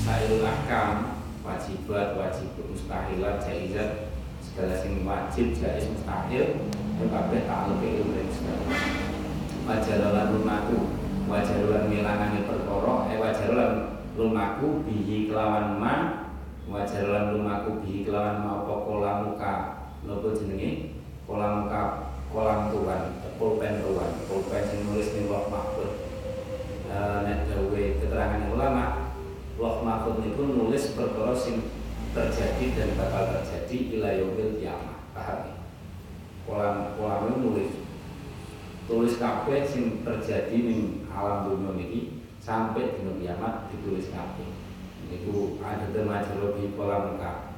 Sairul 0.01 0.41
ahkam, 0.41 1.21
wajibat, 1.45 2.17
wajib, 2.17 2.57
mustahilat, 2.57 3.37
jaizat, 3.45 4.09
segala 4.41 4.73
sing 4.81 5.05
wajib, 5.05 5.53
jaiz, 5.53 5.85
mustahil, 5.93 6.70
itu 7.01 7.09
kabeh 7.09 7.49
ta'aluke 7.49 7.87
ilmu 7.97 8.13
Gusti 8.29 8.45
Allah. 8.45 8.77
Wajarolan 9.65 10.27
lumaku, 10.37 10.77
wajarolan 11.25 11.89
milangane 11.89 12.45
perkara, 12.45 13.09
eh 13.09 13.17
wajarolan 13.17 13.73
lumaku 14.13 14.85
bihi 14.85 15.25
kelawan 15.25 15.81
ma, 15.81 15.93
wajarolan 16.69 17.33
lumaku 17.33 17.81
bihi 17.81 18.05
kelawan 18.05 18.45
ma 18.45 18.61
apa 18.61 18.73
kolamuka, 18.85 19.53
nopo 20.05 20.29
jenenge? 20.37 20.93
kolam 21.25 21.71
kap 21.71 22.11
kolam 22.29 22.69
tuan 22.69 23.17
pulpen 23.39 23.79
tuan 23.79 24.11
pulpen 24.27 24.63
yang 24.67 24.81
nulis 24.83 25.15
nih 25.15 25.31
loh 25.31 25.47
mahfud. 25.47 25.89
E, 26.91 26.97
nek 27.23 27.47
dawe 27.47 27.83
keterangan 28.03 28.51
ulama 28.51 29.15
loh 29.55 29.79
mahfud 29.79 30.19
itu 30.27 30.43
nulis 30.43 30.91
perkara 30.91 31.31
sing 31.31 31.71
terjadi 32.11 32.65
dan 32.75 32.89
bakal 32.99 33.31
terjadi 33.31 33.95
ilayomil 33.95 34.59
kiamat 34.59 34.99
paham 35.15 35.39
ya 35.47 35.60
kolam 36.47 36.97
kolam 36.97 37.29
itu 37.29 37.37
nulis. 37.41 37.71
Tulis 38.89 39.13
kabeh 39.21 39.63
sing 39.63 40.03
terjadi 40.03 40.57
ning 40.57 41.05
alam 41.07 41.47
dunia 41.47 41.77
ini 41.79 42.25
sampai 42.41 42.97
di 42.97 43.01
kiamat 43.21 43.69
ditulis 43.71 44.09
kabeh. 44.11 44.49
Itu 45.11 45.59
ada 45.59 45.91
temajero 45.91 46.55
di 46.55 46.73
kolam 46.73 47.19
kap 47.19 47.51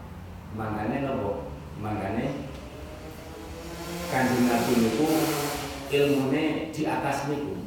makanya 0.54 1.10
nopo 1.10 1.50
makanya 1.82 2.30
kanjeng 4.14 4.46
Nabi 4.46 4.74
niku 4.78 5.10
ilmune 5.90 6.70
di 6.70 6.82
atas 6.86 7.30
niku. 7.30 7.66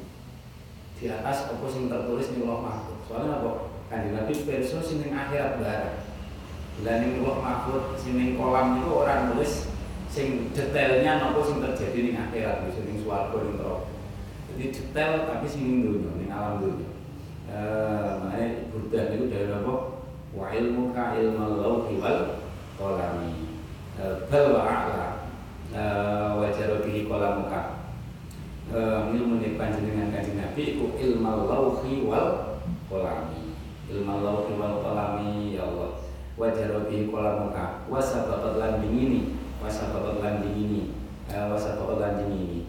Di 0.97 1.13
atas 1.13 1.51
apa 1.51 1.67
sing 1.69 1.91
tertulis 1.91 2.31
ning 2.33 2.47
Allah 2.47 2.61
Mahfud. 2.63 2.99
Soalnya 3.07 3.43
apa 3.43 3.51
kanjeng 3.91 4.15
Nabi 4.15 4.33
perso 4.47 4.79
sing 4.83 5.03
akhirat 5.07 5.59
bareng 5.59 5.97
lah 6.85 7.01
ning 7.01 7.25
Allah 7.25 7.37
Mahfud 7.41 7.97
sing 7.97 8.37
kolam 8.37 8.77
niku 8.77 8.91
ora 9.01 9.33
nulis 9.33 9.76
sing 10.17 10.49
detailnya 10.57 11.21
nopo 11.21 11.45
sing 11.45 11.61
terjadi 11.61 11.99
ning 12.01 12.17
akhirat 12.17 12.65
bisa 12.65 12.81
ning 12.89 13.05
swarga 13.05 13.37
ning 13.37 13.61
neraka. 13.61 13.93
Jadi 14.49 14.65
detail 14.73 15.13
tapi 15.29 15.45
sing 15.45 15.63
ning 15.69 15.79
dunya 15.85 16.11
ning 16.17 16.31
alam 16.33 16.65
dunya 16.65 16.89
eh 17.53 18.11
makanya 18.25 18.49
Buddha 18.73 19.13
niku 19.13 19.29
dari 19.29 19.53
apa? 19.53 19.75
Wa 20.33 20.47
ilmu 20.57 20.97
ka 20.97 21.21
ilmu 21.21 21.61
lauhi 21.61 21.95
wal 22.01 22.41
qalami. 22.81 23.61
Bal 24.33 24.45
wa 24.57 24.63
a'la. 24.65 25.05
Wajar 26.41 26.81
bihi 26.81 27.05
kolam 27.05 27.45
muka 27.45 27.77
ilmu 29.13 29.45
nih 29.45 29.61
panjenengan 29.61 30.09
kanjeng 30.09 30.41
Nabi 30.41 30.63
iku 30.75 30.97
ilmu 30.97 31.45
lauhi 31.45 32.09
wal 32.09 32.57
kolami 32.89 33.53
ilmu 33.93 34.25
wal 34.57 34.81
kolami 34.81 35.53
ya 35.53 35.69
Allah. 35.69 36.01
Wajar 36.41 36.73
bihi 36.89 37.13
kolam 37.13 37.49
muka 37.49 37.85
wasababat 37.93 38.57
landing 38.57 38.97
ini 38.97 39.21
wasababat 39.67 40.23
landing 40.23 40.55
ini. 40.55 40.83
Wasababat 41.27 41.99
landing 41.99 42.31
ini. 42.31 42.61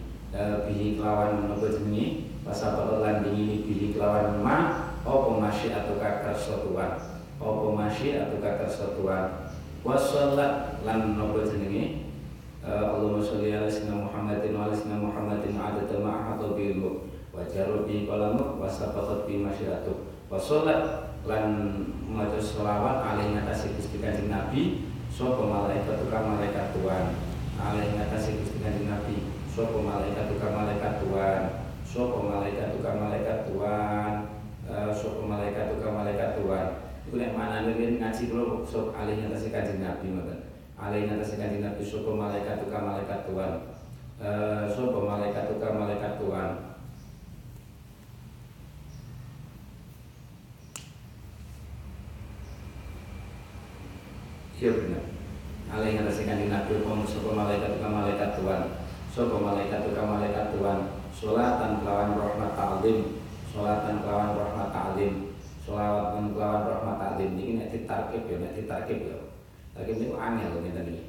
Bihi 0.66 0.98
kelawan 0.98 1.46
nopo 1.46 1.70
jenenge? 1.70 2.34
Wasababat 2.42 2.98
landing 2.98 3.38
ini 3.38 3.54
bihi 3.62 3.86
kelawan 3.94 4.42
ma 4.42 4.90
apa 5.06 5.30
masih 5.38 5.70
atau 5.72 5.96
kakar 5.96 6.34
sotuan? 6.34 6.98
Apa 7.38 7.66
masih 7.70 8.18
atau 8.26 8.42
kakar 8.42 8.66
sotuan? 8.66 9.54
Wasolat 9.86 10.82
lan 10.82 11.14
nopo 11.14 11.46
jenenge? 11.46 12.10
Allahumma 12.68 13.22
sholli 13.22 13.54
ala 13.54 13.70
sayyidina 13.70 14.04
Muhammadin 14.04 14.52
wa 14.52 14.68
ala 14.68 14.74
sayyidina 14.76 15.00
Muhammadin 15.00 15.56
adada 15.56 15.96
ma 16.04 16.36
ilmu 16.36 17.08
wa 17.32 17.40
jaru 17.46 17.86
bi 17.88 18.04
qalamuk 18.04 18.60
wa 18.60 18.68
sabaqat 18.68 19.24
bi 19.24 19.40
masyiatu. 19.40 20.12
Wa 20.28 20.36
sholat 20.36 21.14
lan 21.24 21.48
maca 22.04 22.36
selawat 22.36 23.00
alaihi 23.00 23.38
ngatasi 23.38 23.72
Gusti 23.78 24.02
Kanjeng 24.02 24.28
Nabi 24.28 24.87
Sopo 25.18 25.50
malaikat 25.50 25.98
tukang 25.98 26.30
malaikat 26.30 26.70
Tuhan? 26.78 27.10
Alaih 27.58 27.90
ngatasi 27.90 28.38
kanjeng 28.62 28.86
Nabi. 28.86 29.26
Sopo 29.50 29.82
malaikat 29.82 30.30
tukang 30.30 30.54
malaikat 30.54 31.02
Tuhan? 31.02 31.42
Sopo 31.82 32.30
malaikat 32.30 32.78
tukang 32.78 33.02
malaikat 33.02 33.50
Tuhan? 33.50 34.12
Eh, 34.70 34.90
sopo 34.94 35.26
malaikat 35.26 35.74
tukang 35.74 35.98
malaikat 35.98 36.38
Tuhan? 36.38 36.66
Itu 37.10 37.18
yang 37.18 37.34
mana 37.34 37.66
ini 37.66 37.98
ngaji 37.98 38.30
dulu 38.30 38.62
Sopo 38.62 38.94
alaih 38.94 39.18
ngatasi 39.18 39.50
kanjeng 39.50 39.82
Nabi 39.82 40.06
Alaih 40.78 41.10
ngatasi 41.10 41.34
kanjeng 41.34 41.66
Nabi 41.66 41.82
Sopo 41.82 42.14
malaikat 42.14 42.62
tukang 42.62 42.86
malaikat 42.86 43.26
Tuhan? 43.26 43.52
Eh, 44.22 44.70
sopo 44.70 45.02
malaikat 45.02 45.50
tukang 45.50 45.82
malaikat 45.82 46.22
Tuhan? 46.22 46.67
Iya 54.58 54.70
benar. 54.74 55.04
Alih 55.68 55.90
ngatasi 55.94 56.26
kanjeng 56.26 56.50
Nabi 56.50 56.82
sapa 57.06 57.30
malaikat 57.30 57.78
tukang 57.78 57.94
malaikat 57.94 58.30
Tuhan. 58.34 58.62
Sapa 59.14 59.36
malaikat 59.38 59.80
tukang 59.86 60.08
malaikat 60.10 60.50
Tuhan. 60.54 60.78
Salatan 61.14 61.82
kelawan 61.82 62.14
rahmat 62.14 62.52
ta'lim, 62.54 62.98
salatan 63.50 64.06
kelawan 64.06 64.38
rahmat 64.38 64.68
ta'lim 64.70 65.28
Selawat 65.68 66.16
dan 66.16 66.32
kelawan 66.32 66.64
rahmat 66.64 66.96
taklim 66.96 67.36
ini 67.36 67.68
ditarkib 67.68 68.24
ya 68.24 68.40
nek 68.40 68.56
ditarkib 68.56 69.04
ya. 69.04 69.20
Tarkib 69.76 70.00
niku 70.00 70.16
angel 70.16 70.64
ngeten 70.64 70.96
iki. 70.96 71.04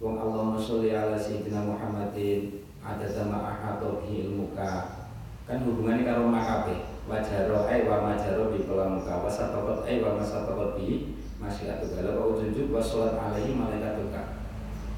Wong 0.00 0.16
Allahumma 0.16 0.56
sholli 0.56 0.96
ala 0.96 1.20
sayyidina 1.20 1.60
Muhammadin 1.60 2.64
ada 2.80 3.04
sama 3.04 3.52
bihi 4.00 4.32
ilmuka. 4.32 5.04
Kan 5.44 5.68
hubungannya 5.68 6.08
karo 6.08 6.24
makabe. 6.24 6.88
Wajaro 7.04 7.68
ai 7.68 7.84
wa 7.84 8.00
majaro 8.00 8.48
bi 8.48 8.64
muka 8.64 9.14
wa 9.20 9.28
sataqat 9.28 9.84
ai 9.84 10.00
wa 10.00 10.24
masataqat 10.24 10.80
bi 10.80 11.12
masyiatu 11.36 11.92
gala 11.92 12.16
wa 12.16 12.32
ujunjuk 12.32 12.72
wa 12.72 12.80
sholat 12.80 13.16
alaihi 13.16 13.52
malaikatuka. 13.52 14.40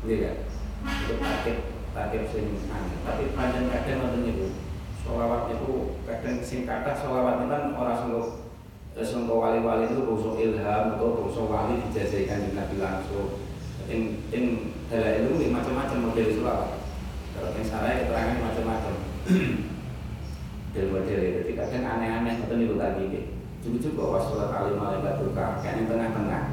Iya 0.06 0.16
kan? 0.22 0.36
Itu 0.86 1.14
tarkib 1.94 2.24
sing 2.30 2.46
angel. 2.70 2.98
Tapi 3.02 3.24
panjang 3.34 3.66
kadang 3.70 3.96
ngoten 4.02 4.20
niku. 4.22 4.46
Sholawat 5.02 5.50
itu 5.56 5.98
kadang 6.04 6.36
sing 6.44 6.68
kathah 6.68 6.94
sholawat 6.94 7.48
kan 7.48 7.72
ora 7.72 7.96
sungguh 7.96 8.50
terus 8.98 9.14
untuk 9.14 9.38
wali-wali 9.38 9.86
itu 9.86 10.02
bungsu 10.02 10.34
ilham 10.42 10.98
atau 10.98 11.22
bungsu 11.22 11.46
wali 11.46 11.78
dijajahkan 11.86 12.50
di 12.50 12.50
Nabi 12.58 12.76
langsung 12.82 13.46
yang 13.86 14.26
yang 14.34 14.74
dalam 14.90 15.22
itu 15.22 15.54
macam-macam 15.54 16.10
model 16.10 16.28
sulawat 16.34 16.82
kalau 17.30 17.54
yang 17.54 17.62
salah 17.62 17.94
keterangan 17.94 18.42
macam-macam 18.42 18.94
model-model 20.74 21.18
itu 21.22 21.38
jadi 21.46 21.52
kadang 21.56 21.84
aneh-aneh 21.86 22.34
itu 22.42 22.54
nih 22.58 23.22
tadi 23.58 23.74
cukup-cukup 23.74 24.06
wasulat 24.14 24.50
alim 24.54 24.78
malaikat 24.78 25.18
duka 25.18 25.58
kayak 25.58 25.74
yang 25.82 25.86
tengah-tengah. 25.90 26.44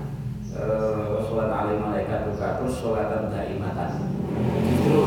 Eh, 0.55 1.05
wasulat 1.13 1.49
alim 1.53 1.77
malaikat 1.85 2.19
duka 2.33 2.47
terus 2.57 2.81
dan 2.81 3.29
daimatan. 3.29 3.91
Justru 4.65 5.01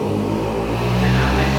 yang 1.02 1.16
aneh 1.18 1.50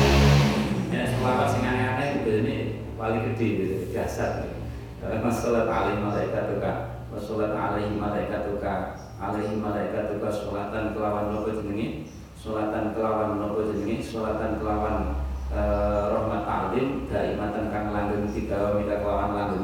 ya 0.96 1.02
sulawat 1.12 1.48
sing 1.52 1.64
aneh-aneh 1.68 2.08
itu 2.24 2.32
ini 2.40 2.56
wali 2.96 3.20
gede 3.32 3.48
gitu 3.60 3.76
dasar 3.92 4.48
gitu 4.48 4.58
Masalat 5.00 5.68
alaihi 5.68 6.04
malaikatuka 6.04 6.72
Masalat 7.08 7.56
alaihi 7.56 7.96
malaikatuka 7.96 9.00
Alaihi 9.16 9.56
malaikatuka 9.56 10.28
Salatan 10.28 10.92
kelawan 10.92 11.32
nopo 11.32 11.56
jenengi 11.56 12.12
Salatan 12.36 12.92
kelawan 12.92 13.40
nopo 13.40 13.64
jenengi 13.64 14.04
Salatan 14.04 14.60
kelawan 14.60 15.24
uh, 15.56 16.04
rahmat 16.12 16.44
alim 16.44 17.08
Daimatan 17.08 17.72
kang 17.72 17.96
langgeng 17.96 18.28
tiga 18.28 18.76
Mika 18.76 19.00
kelawan 19.00 19.32
langgeng 19.32 19.64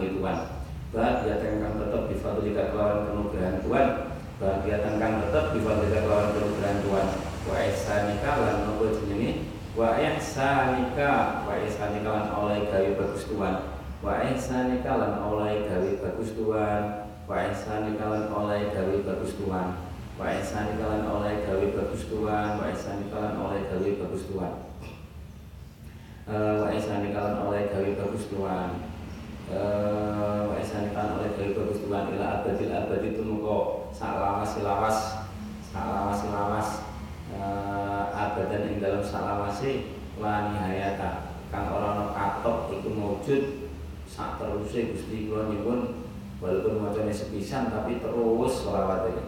Bahagia 0.95 1.43
kang 1.43 1.75
tetap 1.75 2.08
bifadlika 2.08 2.71
kelawan 2.71 3.12
kenugrahan 3.12 3.60
Tuhan. 3.60 3.88
Bahagia 4.39 4.79
kang 4.79 5.27
tetap 5.27 5.51
bifadlika 5.51 6.08
kelawan 6.08 6.31
kenugrahan 6.31 6.79
Tuhan. 6.88 7.08
Wa 7.51 7.55
ihsanika 7.67 8.31
lan 8.39 8.55
nopo 8.63 8.88
jenengi. 9.03 9.51
Wa 9.75 9.99
ihsanika 9.99 11.43
Wa 11.43 11.53
ihsanika 11.67 12.08
lan 12.08 12.31
oleh 12.31 12.71
gawe 12.71 12.89
bagus 12.95 13.27
Tuhan. 13.27 13.55
Wa 13.99 14.23
ihsanika 14.23 14.91
lan 14.95 15.19
oleh 15.19 15.67
gawe 15.67 15.91
bagus 15.99 16.31
Tuhan. 16.31 16.84
Wa 17.27 17.36
ihsanika 17.43 18.05
lan 18.08 18.23
oleh 18.31 18.71
gawe 18.71 18.95
bagus 19.03 19.36
Tuhan. 19.36 19.67
Wa 20.15 20.31
ihsanika 20.31 20.86
lan 20.88 21.03
oleh 21.12 21.43
gawe 21.43 21.65
bagus 21.75 22.08
Tuhan. 22.08 22.47
Wa 22.55 22.71
ihsanika 22.71 23.17
lan 23.19 23.36
oleh 23.36 23.62
gawe 23.67 23.89
bagus 23.99 24.23
Tuhan. 24.31 24.53
Wa 26.63 26.67
ihsanika 26.71 27.19
lan 27.19 27.36
oleh 27.51 27.67
gawe 27.67 27.89
bagus 27.99 28.23
Tuhan 28.31 28.94
wa 29.51 30.55
ihsanika 30.58 30.97
lan 30.97 31.21
oleh 31.21 31.31
gawe 31.38 31.49
bagus 31.53 31.79
Tuhan 31.86 32.05
ila 32.17 32.25
abadil 32.41 32.73
abadi 32.73 33.10
tumeka 33.13 33.58
sak 33.93 34.17
lawas 34.17 34.51
lawas 34.63 34.97
sak 35.69 35.86
lawas 35.86 36.19
lawas. 36.31 36.69
Abadan 38.15 38.71
ing 38.71 38.79
dalam 38.79 39.03
sak 39.03 39.27
lawase 39.27 39.91
la 40.23 40.47
nihayata 40.49 41.36
kang 41.51 41.67
ora 41.67 41.99
ana 41.99 42.05
katok 42.15 42.71
iku 42.79 42.89
maujud 42.95 43.43
sak 44.08 44.39
terusé 44.39 44.95
Gusti 44.95 45.27
kula 45.27 45.51
nyuwun 45.51 46.08
walaupun 46.39 46.79
macamnya 46.79 47.12
sepisan 47.12 47.67
tapi 47.67 47.99
terus 47.99 48.53
selawat 48.63 49.12
ini 49.12 49.23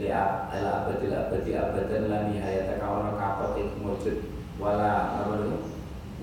lihat 0.00 0.48
ala 0.48 0.88
abadil 0.88 1.12
abadi 1.12 1.52
abadan 1.52 2.08
la 2.08 2.18
nihayata 2.32 2.80
kawana 2.80 3.12
kapot 3.20 3.60
itu 3.60 3.76
mujud. 3.76 4.16
Wala 4.56 5.20
apa 5.20 5.36
itu 5.40 5.56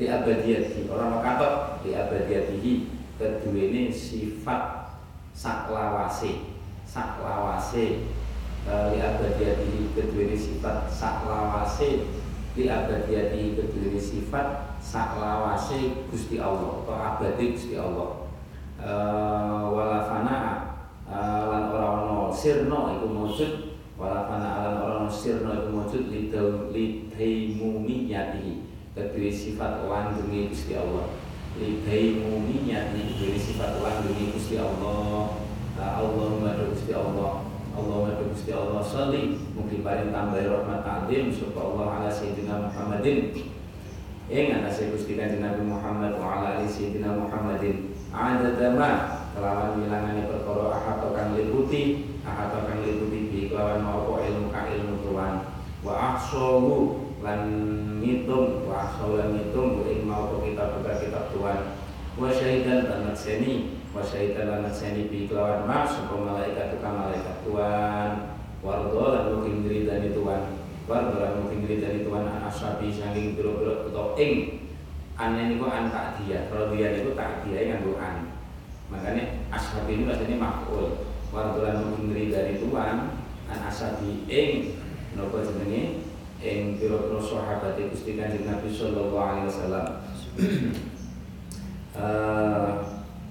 li 0.01 0.05
abadiyati. 0.09 0.89
Orang 0.89 1.21
katot 1.21 1.85
li 1.85 1.93
abadiyatihi 1.93 2.73
kedua 3.17 3.57
ini 3.57 3.89
sifat 3.89 4.93
saklawase. 5.33 6.53
Saklawase 6.87 8.05
e, 8.63 8.73
li 8.93 8.97
abadiyatihi 9.01 9.97
kedua 9.97 10.21
ini 10.29 10.37
sifat 10.37 10.87
saklawase. 10.93 12.05
Li 12.53 12.69
abadiyatihi 12.69 13.57
kedua 13.57 13.83
ini 13.89 13.99
sifat 13.99 14.77
saklawase 14.77 16.07
Gusti 16.13 16.37
Allah 16.37 16.85
atau 16.85 16.95
abadi 16.95 17.57
Gusti 17.57 17.75
Allah. 17.75 18.29
Uh, 18.77 19.73
wala 19.73 20.05
fana 20.05 20.37
uh, 21.09 21.49
lan 21.49 21.73
ora 21.73 21.97
ono 21.97 22.29
sirno 22.29 22.93
iku 22.93 23.09
maujud 23.09 23.73
wala 23.97 24.29
fana 24.29 24.61
lan 24.61 24.77
ora 24.85 25.01
ono 25.01 25.09
sirno 25.09 25.49
iku 25.49 25.73
maujud 25.73 26.13
lidau 26.13 26.69
lidaimumiyatihi 26.69 28.53
kedua 28.93 29.33
sifat 29.33 29.81
langgenge 29.81 30.53
Gusti 30.53 30.77
Allah 30.77 31.09
lidaimumiyatihi 31.57 33.17
kedua 33.17 33.37
sifat 33.37 33.71
langgenge 33.81 34.33
Gusti 34.37 34.55
Allah. 34.61 35.37
Allahumma 35.77 36.57
Gusti 36.69 36.93
Allah. 36.93 37.45
Allahumma 37.77 38.17
Gusti 38.17 38.51
Allah. 38.53 38.81
Salli 38.81 39.37
mungkin 39.53 39.85
paling 39.85 40.09
tambah 40.09 40.41
rahmat 40.41 40.81
ta'zim. 40.85 41.33
Supaya 41.33 41.65
Allah 41.69 41.87
ala 42.01 42.09
sayyidina 42.09 42.69
Muhammadin. 42.69 43.33
Ing 44.27 44.47
atase 44.59 44.91
Gusti 44.91 45.15
Kanjeng 45.15 45.39
Nabi 45.39 45.63
Muhammad 45.63 46.19
wa 46.19 46.41
ala 46.41 46.59
ali 46.59 46.67
sayyidina 46.67 47.15
Muhammadin. 47.15 47.95
Adada 48.11 48.75
ma 48.75 48.91
kelawan 49.33 49.79
wilangane 49.79 50.27
perkara 50.27 50.73
ahata 50.77 51.15
kang 51.15 51.31
liputi. 51.37 52.11
Ahata 52.27 52.67
kang 52.67 52.83
liputi 52.83 53.31
bi 53.31 53.39
kelawan 53.47 53.81
apa 53.87 54.13
ilmu 54.27 54.51
ka 54.51 54.67
ilmu 54.67 54.95
Tuhan 55.05 55.33
wa 55.85 55.93
ahsahu 55.93 56.73
lan 57.23 57.41
ngitung. 58.03 58.67
Wa 58.67 58.89
ahsahu 58.89 59.15
lan 59.15 59.29
ngitung. 59.37 59.85
Ing 59.87 60.03
mau 60.03 60.27
Tuhan 60.27 60.36
wa 62.17 62.33
syahidan 62.33 62.89
lan 62.89 63.13
nakseni 63.13 63.77
wa 63.93 64.01
syahidan 64.01 64.49
lan 64.49 64.59
nakseni 64.65 65.05
bi 65.07 65.29
kelawan 65.29 65.69
ma 65.69 65.85
sapa 65.85 66.17
malaikat 66.17 66.73
tukang 66.73 66.97
malaikat 66.97 67.45
Tuhan. 67.45 68.11
Wardo 68.65 69.03
lan 69.13 69.23
mungkin 69.37 69.69
dari 69.85 70.09
Tuhan. 70.17 70.57
Wan 70.87 71.11
dalam 71.11 71.43
mungkin 71.43 71.67
dari 71.67 72.07
Tuhan 72.07 72.23
anak 72.31 72.47
sapi 72.47 72.87
saking 72.87 73.35
biro-biro 73.35 73.91
atau 73.91 74.15
ing. 74.15 74.63
Annya 75.19 75.51
ini 75.51 75.59
kok 75.59 75.73
an 75.73 75.89
tak 75.89 76.21
dia 76.21 76.47
Kalau 76.47 76.71
dia 76.71 76.95
tak 77.11 77.43
dia 77.43 77.59
yang 77.75 77.83
an. 77.99 78.31
Makanya 78.87 79.43
ashabi 79.51 79.99
ini 79.99 80.07
maksudnya 80.07 80.39
makul. 80.39 81.03
Wan 81.35 81.59
dalam 81.59 81.91
mungkin 81.91 82.31
dari 82.31 82.55
Tuhan 82.63 83.19
An 83.51 83.59
asabi 83.67 84.23
ing. 84.31 84.79
Nopo 85.19 85.43
jenenge? 85.43 86.07
Ing 86.39 86.79
biro-biro 86.79 87.19
sahabat 87.19 87.75
Gusti 87.75 88.15
Kanjeng 88.15 88.47
Nabi 88.47 88.71
sallallahu 88.71 89.19
alaihi 89.19 89.47
wasallam. 89.51 89.87
Eh 91.97 92.69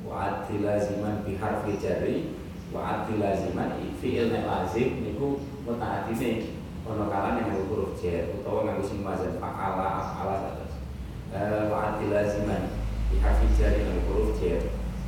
wa 0.02 0.42
adilaziman 0.42 1.22
bi 1.22 1.38
harfi 1.38 1.78
jari 1.78 2.34
wa 2.74 3.06
adilaziman 3.06 3.78
fi'il 4.02 4.34
lazim 4.42 5.06
niku 5.06 5.38
mutaatine 5.62 6.50
ono 6.82 7.06
kalan 7.06 7.42
yang 7.42 7.62
huruf 7.70 7.94
jar 7.98 8.26
utawa 8.34 8.66
nganggo 8.66 8.82
sing 8.82 9.06
mazan 9.06 9.38
fa'ala 9.38 9.86
af'ala 10.02 10.34
satus 10.42 10.82
eh 11.30 11.70
wa 11.70 11.94
laziman 11.98 12.74
di 13.06 13.22
harfi 13.22 13.46
jar 13.54 13.70
nganggo 13.70 14.02
huruf 14.10 14.30
jar. 14.42 14.62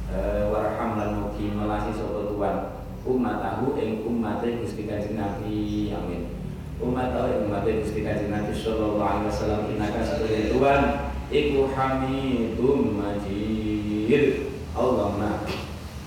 Eh 0.09 0.43
warham 0.55 0.95
lan 0.95 1.11
mugi 1.19 1.51
melasi 1.51 1.99
sapa 1.99 2.31
tuan? 2.31 2.57
Ummatahu 3.03 3.75
ing 3.75 4.07
ummate 4.07 4.63
Gusti 4.63 4.87
Kanjeng 4.87 5.19
Nabi. 5.19 5.91
Amin. 5.93 6.31
Ummatahu 6.79 7.27
ing 7.27 7.41
ummate 7.51 7.83
Gusti 7.83 8.07
Kanjeng 8.07 8.31
Nabi 8.31 8.55
sallallahu 8.55 9.03
alaihi 9.03 9.29
wasallam 9.35 9.63
inaka 9.73 10.01
sebagai 10.07 10.55
tuan 10.55 11.08
iku 11.29 11.69
hamidum 11.77 12.97
majid. 12.97 14.49
Allahumma 14.73 15.45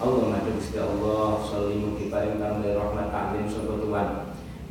Allahumma 0.02 0.42
Gusti 0.50 0.82
Allah 0.82 1.38
sallimu 1.46 1.94
kiparing 2.00 2.42
kami 2.42 2.74
rahmat 2.74 3.14
ta'lim 3.14 3.46
sapa 3.46 3.78
tuan 3.78 4.10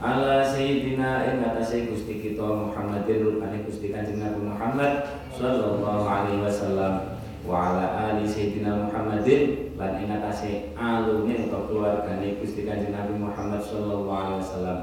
ala 0.00 0.42
sayyidina 0.42 1.28
ing 1.28 1.44
atase 1.44 1.86
Gusti 1.86 2.18
kita 2.18 2.42
Muhammadin 2.42 3.22
rupane 3.22 3.62
Gusti 3.62 3.92
Kanjeng 3.94 4.18
Nabi 4.18 4.48
Muhammad 4.48 5.06
sallallahu 5.36 6.02
alaihi 6.08 6.42
wasallam. 6.42 7.20
Wa 7.46 7.72
ala 7.72 7.86
ali 8.10 8.26
sayyidina 8.26 8.88
Muhammadin 8.88 9.76
lan 9.78 10.02
ing 10.02 10.10
atase 10.10 10.74
alune 10.74 11.46
utawa 11.46 11.68
keluargane 11.68 12.40
Gusti 12.42 12.66
Kanjeng 12.66 12.96
Nabi 12.96 13.14
Muhammad 13.20 13.62
sallallahu 13.62 14.10
alaihi 14.10 14.40
wasallam. 14.42 14.78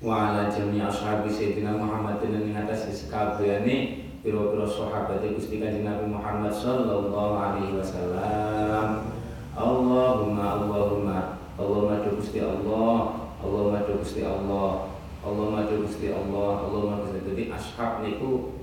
Wa 0.00 0.14
ala 0.30 0.48
jami 0.48 0.78
ashabi 0.80 1.28
sayyidina 1.28 1.76
Muhammadin 1.76 2.48
ing 2.48 2.56
atase 2.56 2.94
sekabehane 2.94 4.01
pira-pira 4.22 4.62
sahabat 4.62 5.18
Gusti 5.34 5.58
Kanjeng 5.58 5.82
Nabi 5.82 6.06
Muhammad 6.06 6.54
sallallahu 6.54 7.34
alaihi 7.34 7.74
wasallam. 7.74 9.10
Allahumma 9.58 10.62
Allahumma. 10.62 11.18
Allahumma 11.58 12.06
Gusti 12.06 12.38
Allah. 12.38 13.18
Allahumma 13.42 13.82
Gusti 13.82 14.22
Allah. 14.22 14.94
Allahumma 15.26 15.66
Gusti 15.66 16.14
Allah. 16.14 16.50
Allahumma 16.62 17.02
Gusti. 17.02 17.18
Jadi 17.26 17.42
ashab 17.50 18.06
niku 18.06 18.62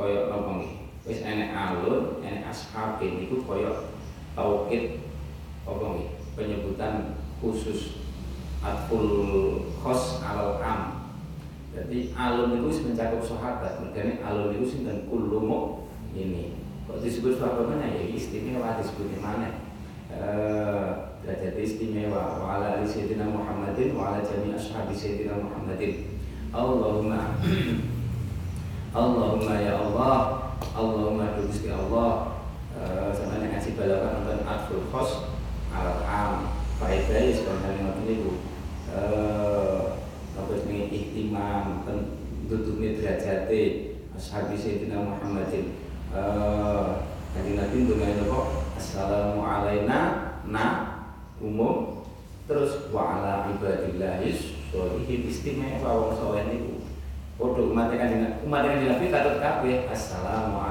koyo 0.00 0.32
napa 0.32 0.58
nggih? 0.58 0.72
Wis 1.04 1.20
enek 1.20 1.52
alun 1.52 2.24
enek 2.24 2.48
ashab 2.48 2.96
niku 2.96 3.44
koyo 3.44 3.92
tauhid 4.32 5.04
apa 5.68 5.84
nggih? 5.84 6.08
Penyebutan 6.34 7.20
khusus 7.44 8.00
atful 8.64 9.04
khos 9.84 10.24
alal 10.24 10.56
am 10.64 10.93
jadi 11.74 12.14
alun 12.14 12.54
itu 12.54 12.86
mencakup 12.86 13.18
sahabat 13.26 13.82
makanya 13.82 14.22
alun 14.22 14.54
itu 14.54 14.78
sinten 14.78 15.10
kullu 15.10 15.42
ini. 16.14 16.54
Kok 16.86 17.02
disebut 17.02 17.42
sahabatnya 17.42 17.90
ya 17.90 18.02
istimewa 18.14 18.78
disebut 18.78 19.18
mana? 19.18 19.58
Eh 20.14 20.86
derajat 21.26 21.58
istimewa. 21.58 22.38
Wa 22.38 22.46
ala 22.62 22.78
ali 22.78 22.86
sayyidina 22.86 23.26
Muhammadin 23.26 23.98
wa 23.98 24.14
ala 24.14 24.22
jami 24.22 24.54
ashabi 24.54 24.94
sayyidina 24.94 25.34
Muhammadin. 25.42 26.14
Allahumma 26.54 27.34
Allahumma 28.94 29.54
ya 29.58 29.74
Allah 29.74 30.14
Allahumma 30.78 31.34
Gusti 31.42 31.74
Allah. 31.74 32.38
Uh, 32.74 33.14
sama 33.14 33.38
yang 33.38 33.54
ngasih 33.54 33.78
balapan 33.78 34.18
nonton 34.18 34.42
Adful 34.50 34.82
Khos 34.90 35.30
al 35.70 36.02
am 36.06 36.50
faedah 36.82 37.22
ya 37.22 37.30
sebenarnya 37.30 37.86
ngoten 37.86 38.02
niku 38.02 38.32
eh 38.90 39.43
ihtimam 41.34 41.82
duduknya 42.46 42.94
derajate. 42.94 43.62
Ashabi 44.14 44.54
sayyidina 44.54 45.02
Muhammadin. 45.02 45.74
Eh 46.14 46.86
kanjeng 47.34 47.58
Nabi 47.58 47.76
ndonga 47.82 48.22
kok 48.30 48.46
assalamu 48.78 49.42
alaina 49.42 49.98
na 50.46 50.64
umum. 51.42 52.06
Terus 52.46 52.92
wa 52.94 53.18
ala 53.18 53.50
ibadillahis 53.50 54.54
sholihin 54.70 55.26
istimewa 55.26 55.90
wong 56.06 56.14
saleh 56.14 56.44
niku. 56.46 56.86
Padha 57.34 57.60
umat 57.66 57.90
kanjeng 57.90 58.38
umat 58.46 58.62
kanjeng 58.62 58.94
Nabi 58.94 59.10
katut 59.10 59.42
kabeh 59.42 59.90
assalamu. 59.90 60.62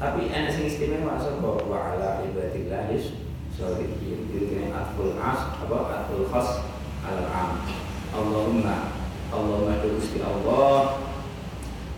Tapi 0.00 0.32
enak 0.32 0.48
sing 0.48 0.64
istimewa 0.68 1.16
sapa? 1.16 1.64
Wa 1.64 1.96
ala 1.96 2.20
ibadillahis 2.28 3.16
sholihin. 3.56 4.28
Ini 4.28 4.76
atful 4.76 5.16
as 5.16 5.56
apa? 5.56 5.78
Atful 6.04 6.28
khas 6.28 6.68
al 7.00 7.24
am. 7.32 7.64
Allahumma 8.10 8.90
Allahumma 9.30 9.78
Gusti 9.86 10.18
Allah. 10.18 10.98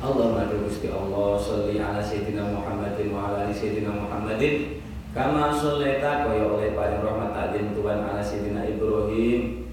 Allahumma 0.02 0.44
Gusti 0.50 0.92
Allah 0.92 1.40
sholli 1.40 1.80
ala 1.80 2.04
sayyidina 2.04 2.52
Muhammadin 2.52 3.08
wa 3.16 3.32
ala 3.32 3.48
ali 3.48 3.54
sayyidina 3.56 3.96
Muhammadin. 3.96 4.84
Kama 5.12 5.52
shollaita 5.52 6.24
kaya 6.24 6.48
oleh 6.48 6.72
paring 6.72 7.04
rahmat 7.04 7.36
takdim 7.36 7.76
Tuhan 7.76 8.04
ala 8.04 8.20
sayyidina 8.20 8.64
Ibrahim. 8.64 9.68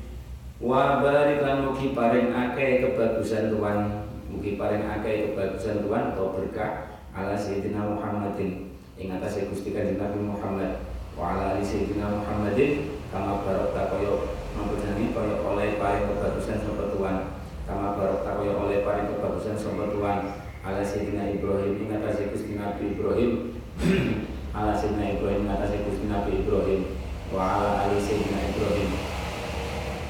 Wa 0.59 0.99
barik 0.99 1.43
lan 1.43 1.67
mugi 1.67 1.95
paring 1.95 2.35
akeh 2.35 2.83
kebagusan 2.83 3.47
Tuhan, 3.47 4.03
mugi 4.27 4.59
paring 4.59 4.83
akeh 4.83 5.31
kebagusan 5.31 5.87
Tuhan 5.87 6.15
atau 6.15 6.35
berkah 6.35 6.91
ala 7.15 7.35
sayyidina 7.35 7.83
Muhammadin. 7.83 8.71
Ing 8.99 9.15
atase 9.15 9.47
Gusti 9.47 9.71
Kanjeng 9.71 9.95
Nabi 9.95 10.19
Muhammad 10.23 10.83
wa 11.15 11.35
ala 11.35 11.55
ali 11.55 11.63
sayyidina 11.63 12.19
Muhammadin. 12.19 12.95
Kama 13.11 13.43
barokah 13.43 13.95
kaya 13.95 14.38
mampunane 14.59 15.15
kaya 15.15 15.35
oleh 15.39 15.79
paring 15.79 16.05
kebagusan 16.11 16.59
sapa 16.59 16.91
Tuhan. 16.91 17.17
Kama 17.63 17.95
barokah 17.95 18.43
kaya 18.43 18.53
oleh 18.59 18.83
paring 18.83 19.07
kebagusan 19.15 19.55
sapa 19.55 19.87
Tuhan. 19.95 20.19
Ala 20.59 20.83
sayyidina 20.83 21.31
Ibrahim 21.31 21.79
ing 21.79 21.89
atase 21.95 22.27
Gusti 22.35 22.59
Nabi 22.59 22.91
Ibrahim. 22.91 23.31
Ala 24.57 24.75
sayyidina 24.75 25.15
Ibrahim 25.15 25.47
ing 25.47 25.51
atase 25.55 25.87
Gusti 25.87 26.05
Nabi 26.11 26.43
Ibrahim. 26.43 26.81
Wa 27.31 27.41
ala 27.55 27.69
ali 27.87 27.97
sayyidina 28.03 28.51
Ibrahim. 28.51 28.89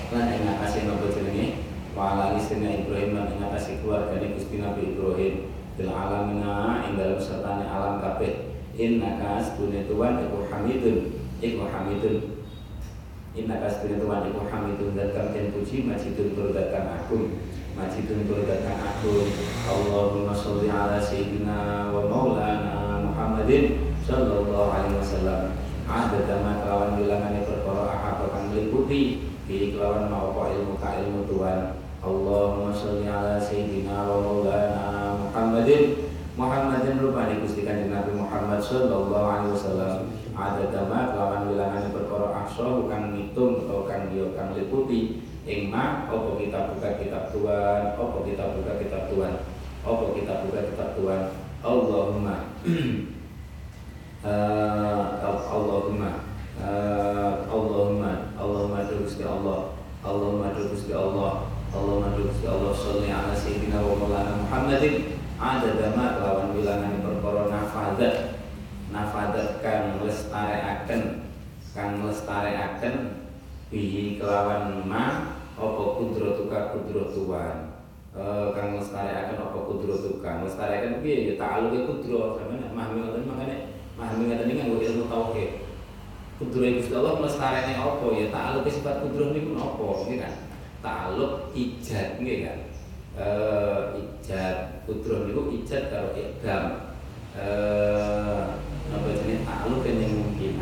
Lan 0.10 0.26
ing 0.34 0.44
atase 0.50 0.90
napa 0.90 1.06
jenenge. 1.14 1.48
Wa 1.94 2.02
ala 2.18 2.34
listina 2.34 2.74
Ibrahim 2.74 3.12
lan 3.14 3.30
ing 3.30 3.46
atase 3.46 3.78
keluargane 3.86 4.34
Gusti 4.34 4.58
Nabi 4.58 4.98
Ibrahim. 4.98 5.54
Fil 5.78 5.94
alamina 5.94 6.82
ing 6.90 6.98
dalam 6.98 7.22
sertane 7.22 7.70
alam 7.70 8.02
kabeh. 8.02 8.50
Innaka 8.80 9.46
asbune 9.46 9.86
tuwan 9.86 10.26
iku 10.26 10.50
hamidun. 10.50 10.98
Iku 11.44 11.70
hamidun 11.70 12.38
innaka 13.38 13.70
asbune 13.70 14.02
tuwan 14.02 14.26
iku 14.26 14.42
hamidun 14.50 14.98
dan 14.98 15.13
kang 15.13 15.30
den 15.30 15.54
puji 15.54 15.86
majidun 15.86 16.34
tur 16.34 16.50
kang 16.54 16.88
agung. 16.98 17.38
Majidun 17.78 18.26
tur 18.26 18.42
kang 18.50 18.82
agung. 18.82 19.30
Allahumma 19.70 20.34
sholli 20.34 20.70
ala 20.70 20.98
sayyidina 20.98 21.94
wa 21.94 22.10
maulana 22.10 23.06
Muhammadin 23.06 23.94
sallallahu 24.02 24.70
alaihi 24.74 24.98
wasallam. 24.98 25.42
Ada 25.89 26.38
ma 26.46 26.62
kelawan 26.62 27.02
bilangane 27.02 27.46
perkara 27.46 27.98
ahad 27.98 28.30
kang 28.30 28.50
meliputi 28.54 29.26
bi 29.46 29.74
kelawan 29.74 30.10
maapa 30.10 30.54
ilmu 30.54 30.78
ka 30.82 30.98
ilmu 31.02 31.30
Tuhan. 31.30 31.78
Allahumma 32.02 32.74
sholli 32.74 33.06
ala 33.06 33.38
sayyidina 33.38 34.10
wa 34.10 34.18
maulana 34.26 35.18
Muhammadin. 35.22 36.10
Muhammadin 36.39 37.04
rupani 37.04 37.44
Gusti 37.44 37.68
Kanjeng 37.68 37.92
Nabi 37.92 38.15
Muhammad 38.15 38.63
sallallahu 38.63 39.28
alaihi 39.28 39.52
wasallam. 39.54 40.08
Ada 40.39 40.72
dama 40.72 41.12
kelawan 41.12 41.52
wilangan 41.52 41.92
ahsa 42.60 42.76
bukan 42.84 43.04
ngitung 43.15 43.63
atau 43.63 43.88
kang 43.88 44.12
dia 44.12 44.28
kang 44.36 44.52
liputi 44.52 45.24
ing 45.48 45.72
ma 45.72 46.12
apa 46.12 46.36
kita 46.36 46.76
buka 46.76 47.00
kitab 47.00 47.32
Tuhan 47.32 47.95
apa 47.95 48.17
kita 48.28 48.43
buka 48.60 48.74
kitab 48.84 49.04
Tuhan 49.08 49.34
apa 49.80 50.04
kita 50.12 50.34
buka 50.43 50.60
kitab 50.67 50.89
Tuhan. 51.00 51.22
Allahumma. 51.63 52.36
Uh, 54.19 55.15
Allahumma. 55.24 56.28
Uh, 56.60 57.48
Allahumma. 57.48 58.36
Allahumma 58.36 58.84
Gusti 58.91 59.24
Allah. 59.24 59.80
Allahumma 60.04 60.52
Gusti 60.60 60.91
Allah. 60.91 61.48
Allahumma 61.72 62.19
Gusti 62.19 62.43
Allah. 62.43 62.76
Sholli 62.76 63.08
ala 63.08 63.32
sayyidina 63.32 63.80
wa 63.80 63.95
maulana 63.95 64.43
Muhammadin 64.43 65.15
ada 65.39 65.72
dama 65.72 66.19
lawan 66.19 66.52
bilangan 66.52 67.00
perkara 67.00 67.48
nafadat 67.48 68.15
nafadat 68.91 69.63
kang 69.63 70.04
lestareaken 70.04 71.29
kang 71.75 72.01
lestareaken 72.01 72.95
bihi 73.69 74.17
kelawan 74.17 74.82
ma 74.89 75.38
apa 75.60 75.84
kudratuka 75.99 76.73
kudrotuan 76.73 77.77
uh, 78.17 78.49
kang 78.58 78.79
lestareaken 78.79 79.38
apa 79.38 79.60
kudrotuka 79.67 80.41
lestareaken 80.41 81.05
piye? 81.05 81.29
Ya 81.29 81.34
ta'aluke 81.38 81.86
kudro 81.86 82.39
sampeyan 82.39 82.73
memahami 82.73 83.05
ngoten 83.05 83.29
makane 83.29 83.55
memahami 83.93 84.23
ngoten 84.25 84.49
iki 84.49 84.58
nganggo 84.58 84.77
ilmu 84.82 85.05
tauhid. 85.12 85.51
Kudrohe 86.39 86.79
Gusti 86.79 86.95
Allah 86.95 87.19
lestarekne 87.19 87.73
apa? 87.75 88.05
Ya 88.15 88.27
ta'aluk 88.32 88.63
sifat 88.71 89.03
kudroh 89.03 89.36
niku 89.36 89.60
napa 89.60 89.88
nggih 90.08 90.17
kan? 90.23 90.34
Ta'aluk 90.79 91.51
ijad 91.51 92.17
nggih 92.23 92.38
kan? 92.47 92.60
Eh 93.19 93.82
ijad 93.99 94.58
kudroh 94.88 95.27
niku 95.27 95.51
ijad 95.51 95.91
karo 95.91 96.15
ikdam. 96.15 96.95
Eh 97.36 98.41
apa 98.89 99.08
jenenge? 99.19 99.43
Ta'aluk 99.43 99.84
yang 99.84 100.15
mungkin 100.15 100.53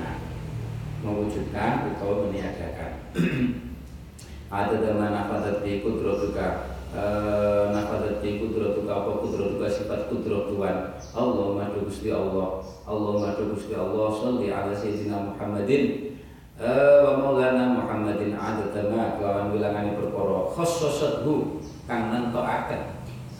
mewujudkan 1.01 1.93
atau 1.95 2.27
meniadakan. 2.27 2.91
Ada 4.47 4.79
dengan 4.79 5.12
nafadat 5.12 5.60
di 5.67 5.83
kudrotuka 5.83 6.77
nafadat 7.75 8.23
di 8.23 8.39
kudrotuka 8.39 8.91
apa? 9.03 9.12
Kudrotuka 9.19 9.67
sifat 9.67 10.07
kudrot 10.07 10.55
Tuhan 10.55 10.77
Allah 11.13 11.47
madu 11.53 11.83
gusti 11.86 12.10
Allah. 12.10 12.63
Allah 12.88 13.13
madu 13.19 13.43
gusti 13.51 13.75
Allah. 13.75 14.07
Salli 14.15 14.47
ala 14.49 14.71
sayyidina 14.71 15.33
Muhammadin. 15.33 16.15
Uh, 16.57 17.05
wa 17.05 17.12
maulana 17.21 17.75
Muhammadin. 17.75 18.33
Adatama 18.33 19.19
kelawan 19.19 19.53
bilangane 19.53 19.99
perkara. 19.99 20.47
Khassasathu 20.55 21.62
kang 21.86 22.10
nentokaken. 22.10 22.81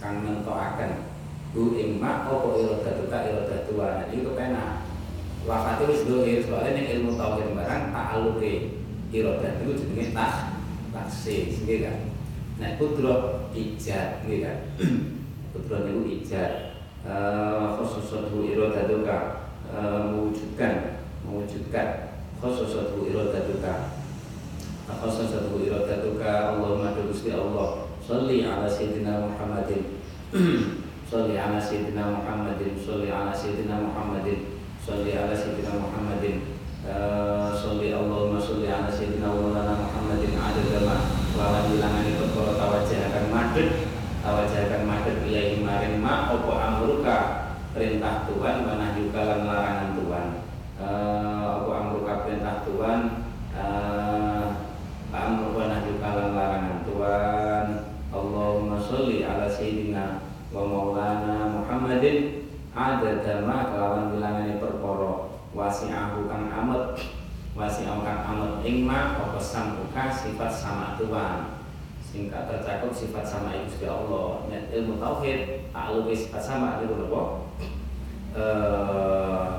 Kang 0.04 0.28
nentokaken. 0.28 1.08
Hu 1.56 1.74
ing 1.80 1.98
ma 1.98 2.28
apa 2.28 2.54
iradatuka 2.60 3.18
iradatuan 3.24 4.12
iki 4.12 4.28
kepenak 4.28 4.87
wakati 5.46 5.84
wis 5.92 6.08
dohir 6.08 6.42
soalnya 6.42 6.74
ini 6.74 6.82
ilmu 6.98 7.20
tauhid 7.20 7.54
barang 7.54 7.94
ta'aluke 7.94 8.54
iradat 9.14 9.62
itu 9.62 9.72
jenenge 9.78 10.16
tak 10.16 10.58
taksis 10.96 11.62
nggih 11.68 11.86
kan 11.86 11.98
Nah, 12.58 12.74
kudro 12.82 13.46
ijad, 13.54 14.26
gitu 14.26 14.42
kan? 14.42 14.58
Kudro 15.54 15.78
itu 15.86 16.02
ijad. 16.22 16.74
Khususatu 17.78 18.50
irodatuka 18.50 19.46
mewujudkan, 20.10 21.06
mewujudkan. 21.22 22.18
Khususatu 22.42 23.06
irodatuka. 23.06 23.94
Khususatu 24.90 25.62
irodatuka 25.62 26.58
Allahumma 26.58 26.98
Gusti 26.98 27.30
Allah. 27.30 27.86
Salli 28.08 28.42
ala 28.42 28.66
Sayyidina 28.66 29.30
Muhammadin. 29.30 30.02
Salli 31.08 31.40
ala 31.40 31.56
sayyidina 31.56 32.20
Muhammadin 32.20 32.76
Salli 32.76 33.08
ala 33.08 33.32
sayyidina 33.32 33.80
Muhammadin 33.80 34.57
Salli 34.88 35.20
ala 35.20 35.36
sayyidina 35.36 35.84
Muhammadin. 35.84 36.64
Uh, 36.88 37.52
Salli 37.52 37.92
Allahumma 37.92 38.40
salli 38.40 38.72
ala 38.72 38.88
sayyidina 38.88 39.28
Maulana 39.28 39.76
Muhammadin 39.84 40.40
Adada 40.40 40.80
ma 40.88 41.12
Lawan 41.36 41.76
bilangan 41.76 42.08
itu 42.08 42.32
kalau 42.32 42.56
tawajah 42.56 43.12
akan 43.12 43.26
madrid 43.28 43.92
Tawajah 44.24 44.60
akan 44.72 44.82
madrid 44.88 45.28
Ilahi 45.28 45.60
maring 45.60 46.00
ma 46.00 46.32
Opo 46.32 46.56
amruka. 46.56 47.52
Perintah 47.76 48.32
Tuhan 48.32 48.64
Mana 48.64 48.96
juga 48.96 49.44
larangan 49.44 50.00
Tuhan. 50.00 50.28
Uh, 50.80 51.60
Opo 51.60 51.70
amruka 51.76 52.24
perintah 52.24 52.64
Tuhan? 52.64 53.00
Uh, 53.52 54.56
Amruka 55.12 55.84
juga 55.84 56.32
larangan 56.32 56.88
Tuhan. 56.88 57.66
Allahumma 58.16 58.80
salli 58.80 59.28
ala 59.28 59.52
sayyidina 59.52 60.24
wa 60.56 60.64
maulana 60.64 61.52
Muhammadin 61.60 62.48
ada 62.78 63.26
dama 63.26 63.74
kelawan 63.74 64.14
bilangane 64.14 64.47
perkara 64.47 64.47
wasi'ahu 65.58 66.30
kang 66.30 66.54
amet. 66.54 67.02
Wasi'ahu 67.58 68.06
kang 68.06 68.22
amet 68.22 68.62
ing 68.62 68.86
ma 68.86 69.18
apa 69.18 69.42
sifat 70.14 70.54
sama 70.54 70.94
Tuhan. 71.02 71.58
Singkat 72.06 72.46
tercakup 72.46 72.94
sifat 72.94 73.26
sama 73.26 73.58
Gusti 73.66 73.90
Allah. 73.90 74.46
Net 74.48 74.70
ilmu 74.70 75.02
tauhid 75.02 75.74
ta'alluq 75.74 76.14
sifat 76.14 76.46
sama 76.46 76.78
itu 76.80 76.94
napa 76.94 77.22
eh 78.38 79.50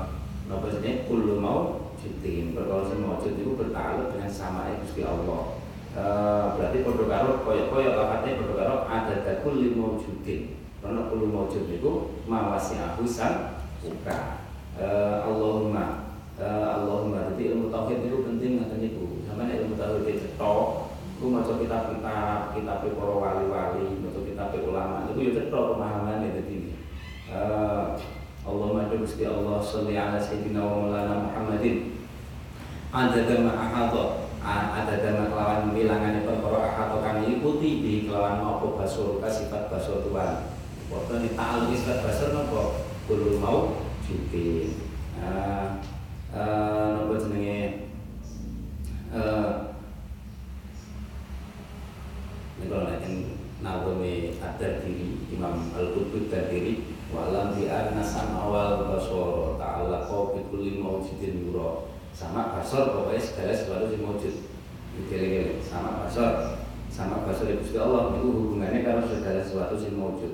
napa 0.47 0.65
jenenge? 0.71 1.03
Kullu 1.11 1.43
mau 1.43 1.91
judin 1.99 2.55
perkara 2.55 2.87
sing 2.87 3.03
maujud 3.03 3.35
itu 3.35 3.51
dengan 3.59 4.31
sama 4.31 4.71
Gusti 4.79 5.03
Allah. 5.03 5.59
Eh 5.99 6.45
berarti 6.55 6.77
padha 6.85 7.05
karo 7.11 7.31
kaya-kaya 7.43 7.91
lafate 7.99 8.39
padha 8.39 8.53
karo 8.55 8.75
ada 8.87 9.43
kulli 9.43 9.75
maujudin 9.75 10.55
karena 10.79 11.11
kulo 11.11 11.27
maujud 11.27 11.67
itu 11.67 11.91
mawasi 12.23 12.79
aku 12.79 13.03
sang 13.03 13.59
buka 13.83 14.38
uh, 14.79 15.27
Allahumma. 15.27 16.15
Uh, 16.39 16.67
Allahumma. 16.79 17.35
Jadi 17.35 17.51
ilmu 17.51 17.67
tauhid 17.67 18.07
itu 18.07 18.17
penting 18.23 18.51
ngaten 18.63 18.79
niku 18.79 19.23
sampeyan 19.27 19.67
ilmu 19.67 19.75
tauhid 19.75 20.07
itu 20.07 20.19
cetok 20.23 20.87
ku 21.19 21.27
maca 21.27 21.51
kitab-kitab 21.59 22.55
kitab 22.55 22.79
para 22.95 23.13
wali-wali 23.19 23.99
maca 23.99 24.19
kitab 24.23 24.55
ulama. 24.63 25.11
Itu 25.11 25.19
ya 25.19 25.31
cetok 25.43 25.63
pemahaman 25.75 26.31
itu 26.31 26.41
ini 26.47 26.71
uh, 27.31 27.99
Allahumma 28.47 28.87
Gusti 28.89 29.27
Allah 29.27 29.59
salli 29.59 29.99
ala 29.99 30.17
sayyidina 30.17 30.63
wa 30.63 30.87
maulana 30.87 31.27
Muhammadin. 31.27 31.99
Ada 32.89 33.27
dama 33.29 33.53
ahadha 33.53 34.25
ada 34.39 34.95
dama 35.03 35.29
kelawan 35.29 35.75
bilangan 35.75 36.23
perkara 36.25 36.59
ahadha 36.73 36.97
kang 37.03 37.19
ikuti 37.27 37.83
di 37.83 37.93
kelawan 38.07 38.41
maupun 38.41 38.79
basur 38.79 39.19
sifat 39.27 39.67
basur 39.69 40.01
Tuhan. 40.07 40.55
Waktu 40.89 41.11
ini 41.21 41.29
ta'al 41.37 41.69
isbat 41.69 42.01
basar 42.01 42.33
nopo 42.33 42.81
Kulo 43.05 43.37
mau 43.37 43.88
jubin 44.09 44.73
uh, 45.21 45.77
uh, 46.33 46.87
Nopo 46.97 47.13
jenenge 47.21 47.93
uh, 49.13 49.77
Ini 52.57 52.65
kalau 52.65 52.85
nanti 52.89 53.13
Nawami 53.59 54.39
adar 54.41 54.81
diri 54.81 55.29
Imam 55.29 55.69
Al-Qutbud 55.77 56.33
diri 56.33 56.97
Walam 57.13 57.53
bi'arna 57.53 58.01
sama 58.01 58.49
awal 58.49 58.89
basor 58.89 59.61
Ta'ala 59.61 60.09
kau 60.09 60.33
bikuli 60.33 60.81
mawjudin 60.81 61.45
yuro 61.45 61.93
Sama 62.09 62.57
basor 62.57 62.97
pokoknya 62.97 63.21
segala 63.21 63.53
sesuatu 63.53 63.93
yang 63.93 64.09
mawjud 64.09 64.35
Gile-gile 65.07 65.61
Sama 65.61 66.03
basor. 66.05 66.57
Sama 66.89 67.23
basor 67.27 67.53
Gusti 67.61 67.77
Allah 67.77 68.17
Itu 68.17 68.27
hubungannya 68.33 68.81
kalau 68.81 69.05
segala 69.05 69.39
sesuatu 69.45 69.77
yang 69.77 69.97
mawjud 70.01 70.33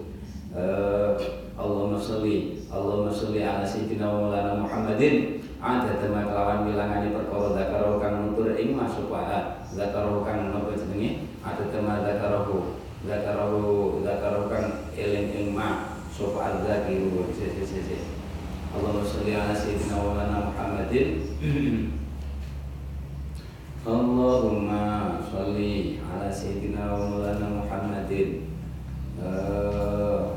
uh, 0.55 1.44
Allahumma 1.55 1.95
sholli 1.95 2.67
Allahumma 2.67 3.15
sholli 3.15 3.39
ala 3.39 3.63
sayyidina 3.63 4.11
maulana 4.11 4.59
Muhammadin. 4.59 5.39
Ada 5.63 5.97
tema 5.97 6.27
kelawan 6.27 6.67
bilangane 6.67 7.15
perkara 7.15 7.55
zakaro 7.55 7.97
kang 7.97 8.27
nutur 8.27 8.53
ing 8.59 8.75
masuk 8.75 9.07
wa 9.07 9.55
zakaro 9.71 10.21
kang 10.27 10.51
napa 10.51 10.75
jenenge? 10.75 11.31
Ada 11.41 11.71
tema 11.71 12.03
zakarahu. 12.03 12.75
Zakarahu 13.07 14.03
zakaro 14.03 14.51
kang 14.51 14.91
eling 14.93 15.31
ing 15.31 15.47
ma. 15.55 15.95
Sapa 16.11 16.59
al-zakiru 16.59 17.31
si 17.31 17.51
si 17.55 17.63
si 17.63 17.79
si. 17.87 17.97
Allahumma 18.75 19.07
sholli 19.07 19.31
ala 19.31 19.55
sayyidina 19.55 19.95
maulana 19.95 20.37
Muhammadin. 20.51 21.07
Allahumma 23.87 24.83
sholli 25.23 26.03
ala 26.03 26.27
sayyidina 26.27 26.83
maulana 26.93 27.47
Muhammadin. 27.63 28.51
Uh, 29.15 30.34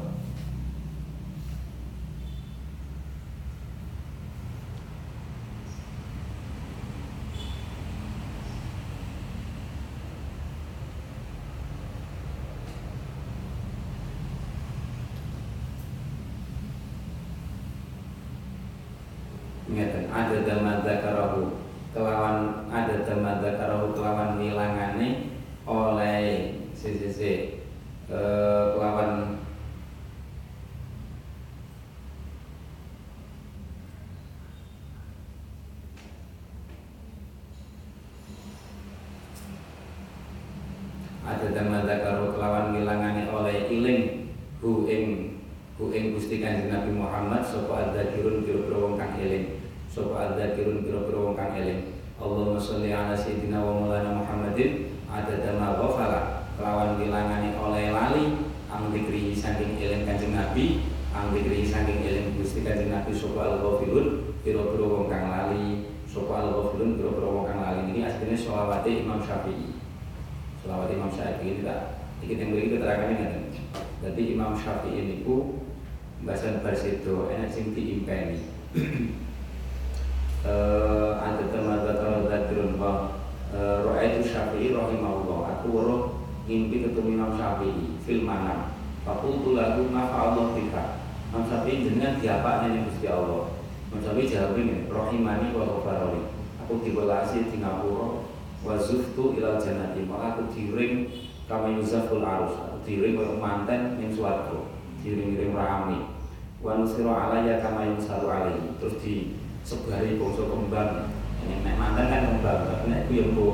ngapura 98.58 98.74
Wa 98.74 98.82
zuftu 98.82 99.38
ilal 99.38 99.58
janati 99.60 100.02
Maka 100.06 100.34
aku 100.34 100.42
diring 100.54 101.06
kama 101.48 101.78
yuzaful 101.78 102.24
arus. 102.24 102.54
Aku 102.58 102.76
diring 102.82 103.14
oleh 103.16 103.38
manten 103.38 103.96
yang 104.02 104.12
suatu 104.12 104.74
Diring-ring 105.02 105.54
rami 105.54 106.10
Wa 106.58 106.74
nusiro 106.74 107.14
alaya 107.14 107.62
kama 107.62 107.94
yusaru 107.94 108.26
alaihi. 108.26 108.74
Terus 108.82 108.98
di 108.98 109.14
sebari 109.62 110.18
bangsa 110.18 110.42
kembang. 110.42 111.06
Ini 111.38 111.62
nek 111.62 111.78
mantan 111.78 112.10
kan 112.10 112.22
kembang 112.34 112.60
tapi 112.66 112.84
nek 112.90 113.06
ku 113.06 113.12
yang 113.14 113.30
ku 113.38 113.48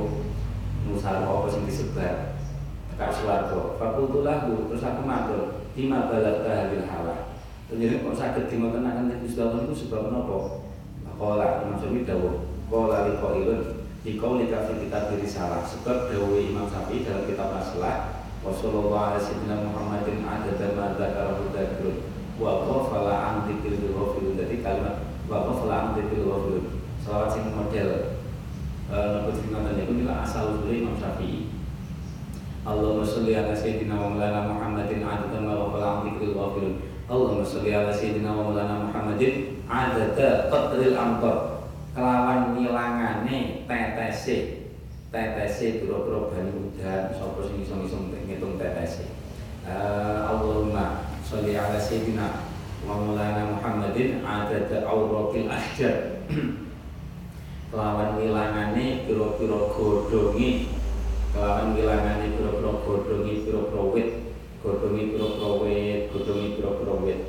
nusar 0.88 1.20
apa 1.20 1.46
sing 1.52 1.68
disebar? 1.68 2.32
Fakultu 2.96 4.24
lahu 4.24 4.72
terus 4.72 4.86
aku 4.86 5.04
matur 5.04 5.68
lima 5.76 6.08
balat 6.08 6.48
hadil 6.48 6.88
hawa. 6.88 7.36
Ternyata 7.68 8.08
kok 8.08 8.16
sakit 8.16 8.44
di 8.48 8.56
ngoten 8.56 8.88
akan 8.88 9.20
Gusti 9.20 9.40
Allah 9.42 9.68
itu 9.68 9.74
sebab 9.84 10.08
Qala 11.14 11.62
Imam 11.62 11.78
Syafi'i 11.78 12.06
dawuh 12.06 12.42
Qala 12.66 13.06
li 13.06 13.12
qailun 13.18 13.60
di 14.04 14.20
qauli 14.20 14.52
kafi 14.52 14.84
kitab 14.84 15.08
salah 15.24 15.64
sebab 15.64 16.12
dawuh 16.12 16.36
Imam 16.36 16.68
Syafi'i 16.68 17.08
dalam 17.08 17.24
kitab 17.24 17.56
Masalah 17.56 18.28
wa 18.44 18.52
sallallahu 18.52 19.16
alaihi 19.16 19.48
Muhammadin 19.48 20.28
adada 20.28 20.76
ma 20.76 20.92
dzakarahu 20.92 21.48
dzakrun 21.56 22.04
wa 22.36 22.68
ghafala 22.68 23.14
an 23.16 23.34
dzikril 23.48 23.96
ghafilun 23.96 24.36
jadi 24.36 24.60
kalimat 24.60 25.14
Bapak 25.24 25.64
selang 25.64 25.96
dari 25.96 26.20
Wafil 26.20 26.84
Selawat 27.00 27.32
sing 27.32 27.48
model 27.56 28.20
cerita 28.92 29.58
tadi 29.64 29.80
itu 29.88 29.92
adalah 30.04 30.20
asal 30.20 30.60
usulnya 30.60 30.84
Imam 30.84 30.96
Syafi'i 31.00 31.48
Allahumma 32.68 33.08
sholli 33.08 33.32
ala 33.32 33.56
sayyidina 33.56 33.96
wa 33.96 34.12
maulana 34.12 34.52
Muhammadin 34.52 35.00
adada 35.00 35.40
ma 35.40 35.56
ghafala 35.56 35.86
an 35.88 35.98
dzikril 36.04 36.36
ghafilun 36.36 36.74
Allahumma 37.08 37.40
sholli 37.40 37.72
ala 37.72 37.88
sayyidina 37.88 38.36
wa 38.36 38.52
maulana 38.52 38.84
Muhammadin 38.84 39.64
adada 39.64 40.52
qadril 40.52 40.92
amtar 40.92 41.53
kelawan 41.94 42.58
ngilangane 42.58 43.64
tetese 43.70 44.66
tetese 45.14 45.78
biro-biro 45.78 46.34
bani 46.34 46.50
udan 46.50 47.14
sapa 47.14 47.38
sing 47.46 47.62
iso-iso 47.62 48.10
ngitung 48.10 48.58
tetese 48.58 49.14
uh, 49.62 50.26
Allahumma 50.26 51.06
sholli 51.22 51.54
ala 51.54 51.78
sayyidina 51.78 52.50
wa 52.82 52.98
maulana 52.98 53.54
Muhammadin 53.54 54.26
adada 54.26 54.82
auraqil 54.90 55.46
ahjar 55.46 56.26
kelawan 57.70 58.18
ngilangane 58.18 59.06
pira-pira 59.06 59.58
godhonge 59.70 60.74
kelawan 61.30 61.78
ngilangane 61.78 62.26
pira-pira 62.34 62.70
godhonge 62.82 63.32
pira-pira 63.46 63.82
wit 63.94 64.10
godhongi 64.64 65.12
pira-pira 65.12 65.48
wit, 65.60 66.08
godhongi 66.08 66.56
pira-pira 66.56 66.94
wit. 67.04 67.20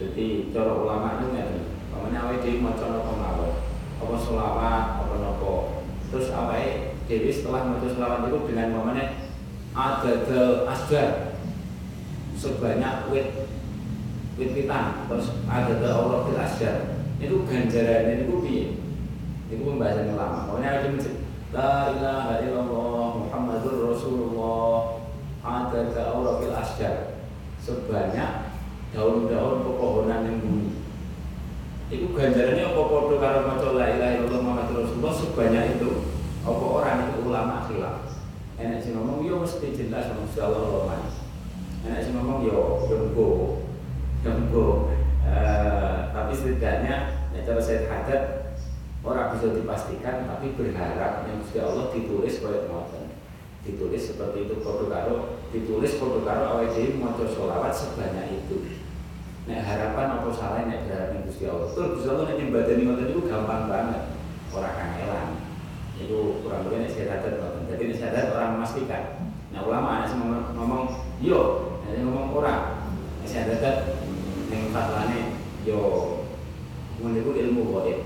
Dadi 0.00 0.48
cara 0.48 0.72
ulama 0.80 1.20
ngeten. 1.20 1.76
Pamane 1.92 2.16
awake 2.16 2.40
dhewe 2.40 2.64
maca 2.64 2.88
napa 2.88 3.12
mawon. 3.12 3.69
Apa 4.00 4.16
selawat, 4.16 4.84
apa 5.04 5.14
napa. 5.20 5.54
Terus 6.10 6.32
awake 6.32 6.96
dhewe 7.06 7.30
setelah 7.30 7.68
maca 7.68 7.86
selawat 7.86 8.26
itu 8.26 8.38
dengan 8.50 8.74
pamane 8.74 9.04
adadal 9.70 10.66
asgar 10.66 11.38
sebanyak 12.34 13.12
wit 13.12 13.46
wit 14.34 14.50
pitan 14.56 15.06
terus 15.06 15.36
adadal 15.46 15.92
Allah 16.08 16.18
fil 16.26 16.40
asgar 16.40 16.76
itu 17.20 17.44
ganjarannya 17.44 18.24
itu 18.24 18.34
piye? 18.40 18.66
Itu 19.52 19.62
pembahasan 19.66 20.16
ulama. 20.16 20.48
Pokoknya 20.48 20.80
ada 20.80 20.88
La 21.50 21.90
ilaha 21.90 22.46
illallah 22.46 23.26
Muhammadur 23.26 23.90
Rasulullah 23.90 25.02
ada 25.42 25.90
ke 25.90 25.98
aurafil 25.98 26.54
asjar 26.54 27.18
sebanyak 27.58 28.54
daun-daun 28.94 29.66
pepohonan 29.66 30.30
yang 30.30 30.38
bumi 30.46 30.69
itu 31.90 32.06
ganjarannya 32.14 32.70
apa 32.70 32.82
podo 32.86 33.18
karo 33.18 33.50
maca 33.50 33.74
la 33.74 33.86
ilaha 33.98 34.12
illallah 34.14 34.40
Muhammad 34.46 34.70
Rasulullah 34.78 35.14
sebanyak 35.14 35.64
itu? 35.74 35.90
Apa 36.46 36.64
orang 36.64 37.10
itu 37.10 37.18
ulama 37.26 37.66
khilaf? 37.66 38.06
Enak 38.62 38.78
sih 38.78 38.94
ngomong 38.94 39.26
yo 39.26 39.42
mesti 39.42 39.74
jelas 39.74 40.14
ngomong 40.14 40.30
Allah 40.38 40.62
ulama 40.70 40.96
enak 41.80 42.00
sih 42.04 42.12
ngomong 42.12 42.44
yo 42.44 42.84
dembo 42.86 43.28
dembo 44.20 44.92
uh, 45.24 46.12
tapi 46.12 46.32
setidaknya 46.36 47.24
ya 47.32 47.40
cara 47.42 47.60
saya 47.60 47.88
hadat 47.88 48.22
orang 49.00 49.32
bisa 49.34 49.56
dipastikan 49.56 50.28
tapi 50.28 50.52
berharap 50.54 51.24
yang 51.24 51.40
Gusti 51.40 51.58
Allah 51.58 51.88
ditulis 51.90 52.36
oleh 52.44 52.68
ngoten. 52.68 53.16
Ditulis 53.60 54.12
seperti 54.12 54.48
itu 54.48 54.60
foto 54.64 54.88
karo 54.88 55.40
ditulis 55.52 55.96
foto 56.00 56.24
karo 56.24 56.42
awal 56.48 56.68
dhewe 56.72 56.96
maca 56.96 57.28
sholawat 57.28 57.72
sebanyak 57.72 58.44
itu 58.44 58.79
nek 59.50 59.66
harapan 59.66 60.14
apa 60.14 60.28
salah 60.30 60.62
nek 60.62 60.86
berharap 60.86 61.26
Gusti 61.26 61.44
Allah? 61.50 61.68
Tuh 61.74 61.98
Gusti 61.98 62.06
Allah 62.06 62.24
nek 62.30 62.38
nyembadani 62.38 62.82
ngoten 62.86 63.10
itu 63.10 63.20
gampang 63.26 63.66
banget. 63.66 64.02
Orang 64.54 64.74
kangelan. 64.78 65.28
Itu 65.98 66.40
kurang 66.46 66.70
lebih 66.70 66.86
nek 66.86 66.92
syahadat 66.94 67.34
ngoten. 67.42 67.62
Jadi 67.66 67.82
nek 67.90 67.98
syahadat 67.98 68.26
orang 68.30 68.50
memastikan. 68.54 69.02
Nah 69.50 69.60
ulama 69.66 69.88
anak 69.98 70.14
ngomong, 70.14 70.44
ngomong 70.54 70.84
yo 71.18 71.40
nek 71.82 71.98
ngomong 72.06 72.30
orang 72.38 72.62
nek 73.20 73.28
syahadat 73.28 73.76
ning 74.46 74.70
fatlane 74.70 75.42
yo 75.66 75.78
ngono 77.02 77.34
ilmu 77.34 77.62
gaib 77.74 78.00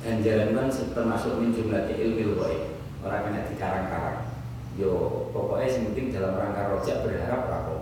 ganjaran 0.00 0.54
kan 0.56 0.68
termasuk 0.72 1.36
min 1.36 1.52
jumlah 1.52 1.84
ilmu 1.84 2.32
gaib 2.40 2.62
orang 3.04 3.20
kena 3.28 3.40
dikarang-karang. 3.52 4.18
Yo 4.80 4.92
pokoknya 5.36 5.68
yang 5.68 5.84
penting 5.92 6.06
dalam 6.16 6.36
rangka 6.36 6.72
rojak 6.72 7.04
berharap 7.04 7.48
rapopo 7.48 7.75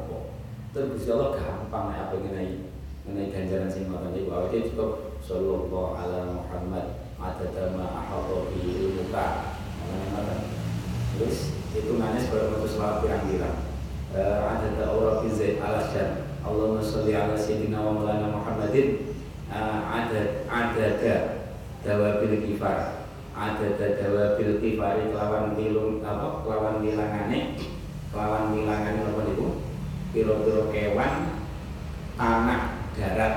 terus 0.75 0.91
Gusti 0.99 1.15
Allah 1.15 1.39
gampang 1.39 1.95
nek 1.95 2.11
apa 2.11 2.15
mengenai 2.19 2.67
mengenai 3.07 3.31
ganjaran 3.31 3.71
sing 3.71 3.87
ngoten 3.87 4.11
iki 4.11 4.27
wae 4.27 4.59
cukup 4.75 5.23
sallallahu 5.23 5.95
ala 5.95 6.35
Muhammad 6.35 6.99
adada 7.23 7.79
ma 7.79 7.87
ahata 8.03 8.51
bi 8.51 8.59
ilmuka. 8.75 9.55
Terus 11.15 11.55
itu 11.79 11.95
nanya 11.95 12.19
sebagai 12.19 12.59
bentuk 12.59 12.71
selawat 12.75 13.07
pirang-pirang. 13.07 13.71
Uh, 14.11 14.51
adada 14.51 14.83
aura 14.91 15.23
fi 15.23 15.31
zaid 15.31 15.63
ala 15.63 15.87
syar. 15.87 16.27
Allahumma 16.43 16.83
sholli 16.83 17.15
ala 17.15 17.39
sayyidina 17.39 17.79
wa 17.79 17.95
maulana 17.95 18.35
Muhammadin. 18.35 19.15
Uh, 19.47 19.79
adad 19.95 20.43
adada 20.51 21.15
dawabil 21.87 22.51
kifar. 22.51 23.07
Ada 23.35 23.79
dadawa 23.79 24.39
bil 24.39 24.59
kifari 24.59 25.11
kelawan 25.11 25.55
bilung 25.55 26.03
apa 26.07 26.43
kelawan 26.47 26.83
bilangane 26.83 27.59
kelawan 28.15 28.55
bilangane 28.55 29.11
apa 29.11 29.21
niku 29.27 29.64
piro-piro 30.15 30.71
kewan 30.71 31.43
tanah 32.15 32.87
darat. 32.95 33.35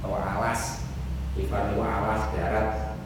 Atau 0.00 0.14
alas. 0.14 0.86
Kifar 1.36 1.68
niku 1.68 1.84
alas 1.84 2.32
darat 2.32 2.96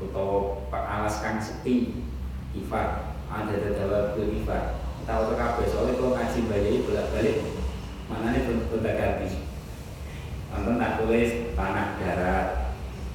atau 0.00 0.64
alas 0.72 1.16
kang 1.24 1.40
sepi 1.40 2.04
kifar 2.52 3.16
ada 3.30 3.54
dadawa 3.56 4.12
bil 4.12 4.32
kifar 4.36 4.80
tahu 5.08 5.32
kabeh 5.32 5.64
soalnya 5.64 5.96
kalau 5.96 6.12
ngaji 6.12 6.38
bayai 6.50 6.84
bolak-balik 6.84 7.36
mana 8.10 8.34
nih 8.34 8.42
bentuk 8.42 8.82
ganti. 8.82 9.48
Nonton 10.50 10.82
tak 10.82 10.98
tulis 10.98 11.30
tanah 11.54 11.94
darat. 12.02 12.46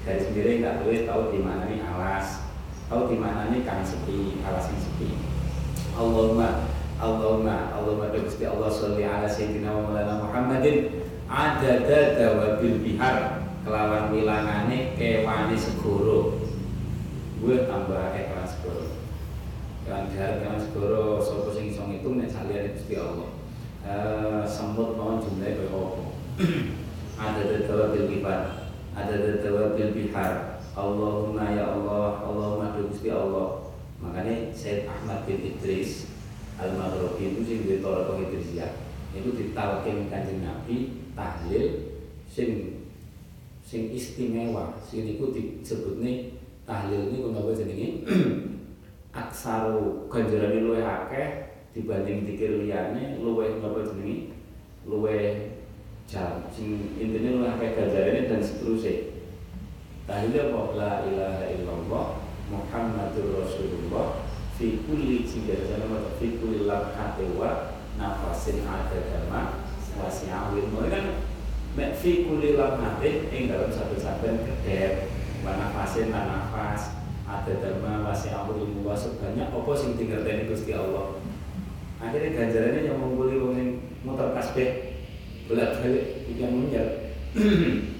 Dari 0.07 0.21
sendiri 0.23 0.63
nggak 0.63 0.81
tulis 0.85 1.03
tahu 1.03 1.35
di 1.35 1.39
mana 1.43 1.67
nih 1.67 1.83
alas. 1.83 2.47
Tahu 2.87 3.11
di 3.11 3.17
mana 3.19 3.51
nih 3.51 3.67
kang 3.67 3.83
sepi 3.83 4.39
alas 4.45 4.71
yang 4.71 4.81
sepi 4.81 5.09
Allahumma 5.97 6.69
Allahumma 6.95 7.75
Allahumma 7.75 8.13
Gusti 8.15 8.47
Allah 8.47 8.71
sholli 8.71 9.03
ala 9.03 9.27
sayyidina 9.27 9.71
wa 9.71 9.91
maulana 9.91 10.23
Muhammadin. 10.23 11.03
Adada 11.25 12.15
dawabil 12.15 12.85
bihar 12.85 13.43
kelawan 13.65 14.13
wilangane 14.13 14.93
kewane 14.95 15.57
segoro. 15.57 16.39
Gue 17.41 17.67
tambah 17.67 18.15
kewan 18.15 18.45
segoro. 18.47 18.95
Kewan 19.83 20.13
bihar 20.13 20.39
kewan 20.39 20.59
segoro 20.61 21.19
sapa 21.19 21.49
sing 21.51 21.73
iso 21.73 21.83
ngitung 21.89 22.21
nek 22.21 22.31
saliyane 22.31 22.77
Gusti 22.77 22.95
Allah. 22.95 23.29
Uh, 23.85 24.41
semut 24.47 24.97
mau 24.97 25.21
jumlahe 25.21 25.61
kaya 25.61 25.69
apa? 25.69 26.03
Ada 27.21 27.69
dawabil 27.69 28.05
bihar 28.09 28.65
ada 28.95 29.15
bil 29.75 29.91
bihar. 29.91 30.63
Allahumma 30.75 31.51
ya 31.51 31.75
Allah 31.75 32.23
Allahumma 32.23 32.79
Gusti 32.79 33.11
Allah. 33.11 33.75
Makanya 33.99 34.51
Said 34.55 34.87
Ahmad 34.87 35.27
bin 35.27 35.43
Idris 35.43 36.14
Al-Maghribi 36.55 37.35
itu 37.35 37.41
sing 37.43 37.57
duwe 37.67 37.83
tolak 37.83 38.15
Idrisiyah 38.15 38.71
itu 39.15 39.31
ditalkin 39.31 40.11
kanjeng 40.11 40.43
Nabi 40.43 41.07
tahlil 41.15 41.95
sing 42.27 42.79
sing 43.63 43.91
istimewa. 43.91 44.75
Sing 44.83 45.07
niku 45.07 45.31
disebutne 45.31 46.35
tahlil 46.67 47.11
niku 47.11 47.31
napa 47.31 47.51
jenenge? 47.55 48.03
Aksaru 49.15 50.11
ganjarane 50.11 50.59
luwih 50.59 50.83
akeh 50.83 51.55
dibanding 51.71 52.27
dikir 52.27 52.59
liyane 52.59 53.19
luwih 53.19 53.59
napa 53.63 53.83
jenenge? 53.87 54.35
Luwih 54.83 55.55
jam. 56.07 56.45
Sing 56.51 56.99
intinya 56.99 57.39
lu 57.39 57.43
akeh 57.47 57.73
ganjarane 57.73 58.27
dan 58.27 58.39
seterusnya. 58.43 59.15
Tahlil 60.05 60.51
apa? 60.51 60.61
La 60.77 60.91
ilaha 61.07 61.45
illallah 61.49 62.07
Muhammadur 62.45 63.41
Rasulullah 63.41 64.24
fi 64.55 64.79
kulli 64.87 65.27
jidasan 65.27 65.91
wa 65.91 66.15
fi 66.15 66.39
kulli 66.39 66.63
lamhati 66.63 67.27
wa 67.35 67.75
nafasin 67.99 68.63
ada 68.63 68.99
dama 69.03 69.67
wasi'awil 69.99 70.71
mulai 70.71 70.91
kan 70.91 71.05
mek 71.75 71.99
fi 71.99 72.23
kulli 72.23 72.55
lamhati 72.55 73.31
ing 73.35 73.51
dalam 73.51 73.67
satu-satuan 73.67 74.47
kedep 74.47 75.11
wa 75.43 75.59
nafasin 75.59 76.11
lan 76.15 76.31
nafas 76.31 76.95
ada 77.27 77.53
dama 77.59 78.07
wasi'awil 78.07 78.79
wa 78.79 78.95
sebanyak 78.95 79.51
apa 79.51 79.71
sing 79.75 79.99
dingerteni 79.99 80.47
Gusti 80.47 80.71
Allah? 80.71 81.19
Akhirnya 81.99 82.37
ganjarannya 82.37 82.87
yang 82.91 82.99
mengguli 82.99 83.39
wong 83.39 83.55
muter 84.03 84.35
kasbeh 84.35 85.01
bolak 85.47 85.79
balik 85.81 86.27
ikan 86.35 86.51
munjar 86.53 86.87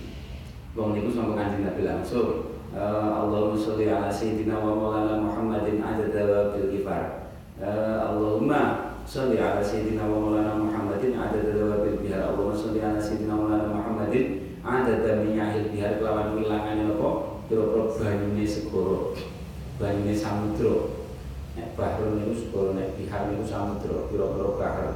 Wong 0.76 0.91
niku 0.91 1.10
sama 1.16 1.39
kanjeng 1.39 1.64
Nabi 1.64 1.88
langsung 1.88 2.55
Allahumma 2.76 3.55
sholli 3.55 3.88
ala 3.88 4.11
sayyidina 4.11 4.59
wa 4.59 4.76
maulana 4.76 5.15
Muhammadin 5.23 5.80
adada 5.80 6.28
wa 6.28 6.51
bil 6.51 6.67
kifar. 6.76 7.32
Uh, 7.55 8.11
Allahumma 8.11 8.99
sholli 9.07 9.39
ala 9.39 9.63
sayyidina 9.63 10.03
wa 10.03 10.19
maulana 10.19 10.59
Muhammadin 10.59 11.15
adada 11.15 11.55
wa 11.55 11.80
bil 11.88 12.03
bihar. 12.03 12.36
Allahumma 12.36 12.51
sholli 12.51 12.84
ala 12.84 12.99
sayyidina 12.99 13.32
wa 13.32 13.47
maulana 13.47 13.71
Muhammadin 13.71 14.59
adada 14.59 15.23
minyahil 15.23 15.71
bihar. 15.71 16.03
Kelawan 16.03 16.36
wilangane 16.36 16.84
apa? 16.91 17.09
Pira-pira 17.47 17.95
banyune 17.95 18.43
segoro 18.43 19.15
banyune 19.80 20.11
samudra. 20.11 20.99
Nek 21.55 21.80
bahrun 21.80 22.19
niku 22.19 22.34
segoro 22.36 22.76
nek 22.76 22.99
bihar 22.99 23.32
niku 23.32 23.47
samudra. 23.47 24.11
Pira-pira 24.11 24.51
bahar 24.59 24.88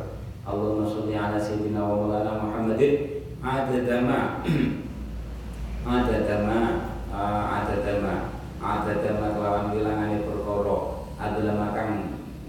Allahumma 0.43 0.83
sholli 0.83 1.15
ala 1.15 1.39
sayyidina 1.39 1.79
wa 1.79 1.95
maulana 1.95 2.43
Muhammadin 2.43 3.23
adadama 3.39 4.43
adadama 5.87 6.88
adadama 7.27 8.39
adadama 8.59 9.35
kelawan 9.35 9.65
bilangane 9.75 10.23
perkara. 10.23 10.77
Adadama 11.19 11.75
kang 11.75 11.91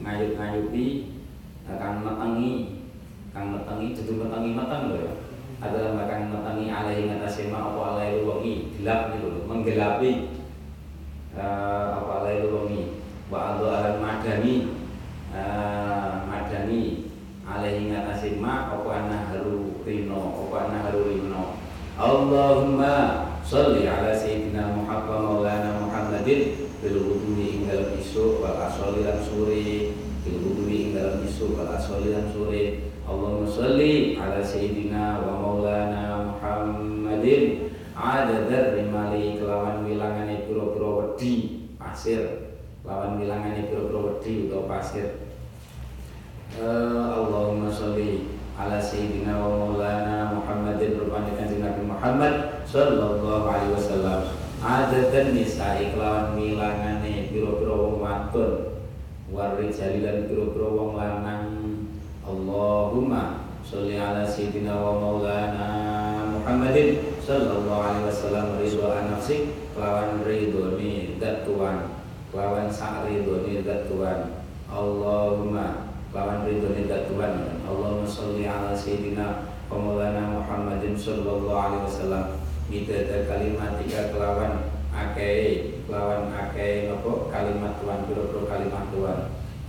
ngayup-ngayupi 0.03 0.87
kang 1.67 2.03
metengi. 2.07 2.83
Kang 3.31 3.55
metengi 3.55 3.95
dudu 3.95 4.13
metengi 4.27 4.51
meteng 4.55 4.83
lho 4.91 4.99
ya. 5.07 5.15
Adalah 5.61 5.93
makan 5.93 6.33
matani 6.33 6.73
alaihi 6.73 7.05
ngatasi 7.13 7.53
ma 7.53 7.69
apa 7.71 7.81
alaihi 7.95 8.25
wangi 8.25 8.55
gelap 8.81 9.13
gitu 9.13 9.45
menggelapi. 9.45 10.13
Uh, 11.37 12.01
apa 12.01 12.13
alaihi 12.25 12.49
wangi 12.49 12.83
wa 13.29 13.39
adu 13.55 13.65
alam 13.69 13.97
madani. 14.01 14.55
Uh, 15.31 16.27
madani 16.27 17.13
alaihi 17.47 17.91
ngatasi 17.93 18.41
ma 18.43 18.73
apa 18.73 19.11
haru 19.31 19.83
rino 19.87 20.49
apa 20.49 20.75
haru 20.75 21.01
rino 21.07 21.59
Allahumma 22.01 23.30
salli 23.51 23.83
ala 23.83 24.15
sayyidina 24.15 24.79
Muhammad 24.79 25.27
maulana 25.27 25.83
Muhammadin. 25.83 26.71
Bil 26.79 27.03
dalam 27.67 27.99
isu 27.99 28.39
wal 28.39 28.55
asoli 28.63 29.03
lan 29.03 29.19
sore 29.27 29.91
bil 30.23 30.39
dalam 30.95 31.19
isu 31.27 31.59
wal 31.59 31.75
asoli 31.75 32.15
lan 32.15 32.31
sore 32.31 32.87
Allahumma 33.11 33.51
salli 33.51 34.15
ala 34.15 34.39
sayyidina 34.39 35.27
wa 35.27 35.35
maulana 35.43 36.31
Muhammadin. 36.31 37.75
Adadar 37.99 38.79
rimali 38.79 39.35
kelawan 39.35 39.83
wilangane 39.83 40.47
pura-pura 40.47 41.19
wedi 41.19 41.67
pasir. 41.75 42.55
Lawan 42.87 43.19
wilangane 43.19 43.67
pura-pura 43.67 44.15
wedi 44.15 44.47
utawa 44.47 44.79
pasir. 44.79 45.27
Uh, 46.55 47.19
Allahumma 47.19 47.67
salli 47.67 48.31
ala 48.55 48.79
sayyidina 48.79 49.43
wa 49.43 49.59
maulana 49.59 50.39
Muhammadin. 50.39 51.03
Rupanya 51.03 51.35
kanjeng 51.35 51.67
Nabi 51.67 51.83
Muhammad 51.83 52.35
sallallahu 52.71 53.51
alaihi 53.51 53.75
wasallam. 53.75 54.21
Adatan 54.63 55.35
nisa'i 55.35 55.91
kelawan 55.93 56.39
wilangane 56.39 57.27
pira-pira 57.35 57.75
wong 57.75 57.99
wadon. 57.99 58.79
Warijali 59.35 60.07
lan 60.07 60.31
pira-pira 60.31 60.69
wong 60.71 60.95
lanang. 60.95 61.47
Allahumma 62.23 63.51
sholli 63.67 63.99
ala 63.99 64.23
sayyidina 64.23 64.79
wa 64.79 65.03
maulana 65.03 65.69
Muhammadin. 66.31 67.19
Sallallahu 67.21 67.83
alaihi 67.83 68.07
wasallam 68.11 68.47
ridho 68.59 68.87
nafsi 68.91 69.55
kelawan 69.77 70.27
ridho 70.27 70.75
ni 70.75 71.15
dat 71.23 71.47
Tuhan 71.47 71.95
kelawan 72.35 72.67
sak 72.67 73.07
ridho 73.07 73.47
ni 73.47 73.63
dat 73.63 73.87
Tuhan 73.87 74.43
Allahumma 74.67 75.95
kelawan 76.11 76.43
ridho 76.49 76.75
ni 76.75 76.91
dat 76.91 77.07
Tuhan 77.07 77.63
Allahumma 77.63 78.09
sholli 78.09 78.51
ala 78.51 78.75
sayyidina 78.75 79.47
wa 79.71 79.79
maulana 79.79 80.43
Muhammadin 80.43 80.99
sallallahu 80.99 81.55
alaihi 81.55 81.87
wasallam 81.87 82.25
midada 82.71 83.27
kalimat 83.27 83.83
tiga 83.83 84.15
kelawan 84.15 84.71
akei 84.95 85.83
kelawan 85.91 86.31
akei 86.31 86.87
nopo 86.87 87.27
kalimat 87.27 87.75
Tuhan 87.83 88.07
pira-pira 88.07 88.43
kalimat 88.47 88.87
Tuhan 88.95 89.21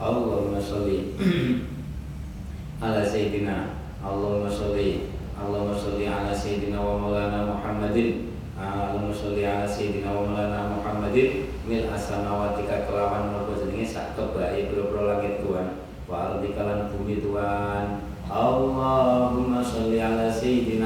Allahumma 0.02 0.58
sholli. 0.58 1.14
Ala 2.82 3.06
sayyidina. 3.06 3.78
Allahumma 4.02 4.50
sholli. 4.50 5.14
Allahumma 5.38 5.78
sholli 5.78 6.10
ala 6.10 6.34
sayyidina 6.34 6.82
wa 6.82 6.98
maulana 6.98 7.46
Muhammadin. 7.54 8.34
Allahumma 8.58 9.14
sholli 9.14 9.46
ala 9.46 9.70
sayyidina 9.70 10.10
wa 10.10 10.26
maulana 10.26 10.74
Muhammadin. 10.74 11.54
Mil 11.70 11.86
asamawati 11.86 12.66
kelawan 12.66 13.30
nopo 13.30 13.62
jenenge? 13.62 13.86
Sak 13.86 14.18
kebae 14.18 14.74
pira-pira 14.74 15.02
langit 15.06 15.46
Tuhan 15.46 15.82
wa 16.12 16.34
ardi 16.34 16.52
kalan 16.52 16.92
bumi 16.92 17.24
Tuhan 17.24 18.04
Allahumma 18.26 19.64
sholli 19.64 20.02
ala 20.02 20.28
sayyidina 20.28 20.81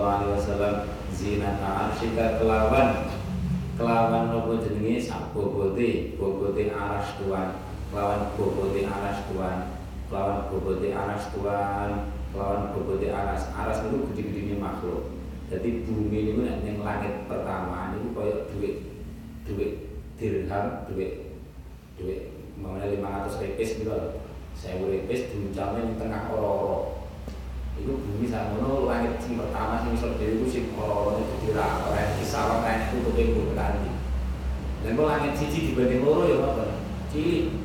sallallahu 0.00 0.24
alaihi 0.24 0.40
wasallam 0.40 0.76
zinata 1.12 1.68
arsyika 1.68 2.40
kelawan 2.40 2.88
kelawan 3.76 4.32
nopo 4.32 4.56
jenenge? 4.64 4.96
Sak 4.96 5.36
bobote 5.36 6.16
bobote 6.16 6.72
aras 6.72 7.20
Tuhan 7.20 7.60
lawan 7.92 8.32
bobote 8.32 8.80
aras 8.88 9.18
tuan 9.28 9.76
lawan 10.08 10.48
bobote 10.48 10.88
aras 10.96 11.28
tuan 11.36 11.90
lawan 12.32 12.72
bobote 12.72 13.12
aras. 13.12 13.52
Aras 13.52 13.84
itu 13.84 14.08
gede-gede 14.16 14.56
makhluk. 14.56 15.12
Jadi 15.52 15.84
bumi 15.84 16.32
itu 16.32 16.48
yang 16.48 16.80
langit 16.80 17.28
pertama 17.28 17.92
itu 17.92 18.08
kayak 18.16 18.38
duit 18.56 18.76
duit 19.44 19.72
dirham 20.16 20.88
duit 20.88 21.36
duit 22.00 22.32
lima 22.56 23.08
ratus 23.20 23.36
repes 23.42 23.76
gitu 23.82 24.16
saya 24.56 24.76
boleh 24.80 25.08
diuncamnya 25.08 25.88
di 25.88 25.94
tengah 25.96 26.28
oro-oro 26.28 26.99
itu 27.80 27.92
bumi 27.96 28.26
sama 28.28 28.60
langit 28.84 29.16
yang 29.24 29.40
pertama 29.40 29.80
sing 29.82 29.96
seperti 29.96 30.24
itu 30.36 30.46
sing 30.46 30.64
oro-oro 30.76 31.24
itu 31.24 31.34
dirang 31.48 31.88
orang 31.88 32.12
kisah 32.20 32.60
orang 32.60 32.92
itu 32.92 32.96
tuh 33.00 33.12
yang 33.16 33.30
berganti 33.34 33.90
dan 34.80 34.92
kalau 34.96 35.08
langit 35.08 35.32
cici 35.36 35.72
dibanding 35.72 36.04
loro 36.04 36.24
ya 36.28 36.36
apa 36.40 36.64
cilik 37.08 37.60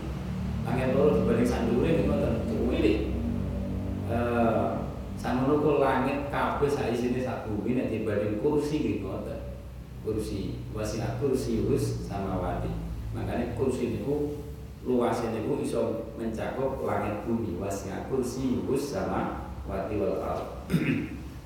Angin 0.65 0.97
loro 0.97 1.21
dibanding 1.21 1.45
sandure 1.45 1.85
nih 1.85 2.09
ngoten 2.09 2.33
cuwili. 2.49 2.93
Eh 4.09 4.65
samono 5.13 5.61
ku 5.61 5.77
langit 5.77 6.33
kabeh 6.33 6.65
sak 6.65 6.89
isine 6.89 7.21
sak 7.21 7.45
bumi 7.45 7.77
nek 7.77 7.93
dibanding 7.93 8.41
kursi 8.41 8.81
nggih 8.81 8.97
ngoten. 9.05 9.61
Kursi 10.01 10.65
wasiat 10.73 11.21
kursi 11.21 11.69
wis 11.69 12.09
sama 12.09 12.41
wadi. 12.41 12.73
Makanya 13.13 13.53
kursi 13.53 13.93
niku 13.93 14.41
luasnya 14.81 15.37
niku 15.37 15.61
iso 15.61 16.09
mencakup 16.17 16.81
langit 16.81 17.29
bumi 17.29 17.61
wasiat 17.61 18.09
kursi 18.09 18.65
wis 18.65 18.89
sama 18.89 19.44
wadi 19.65 19.95
wal 19.97 20.21
al. 20.21 20.39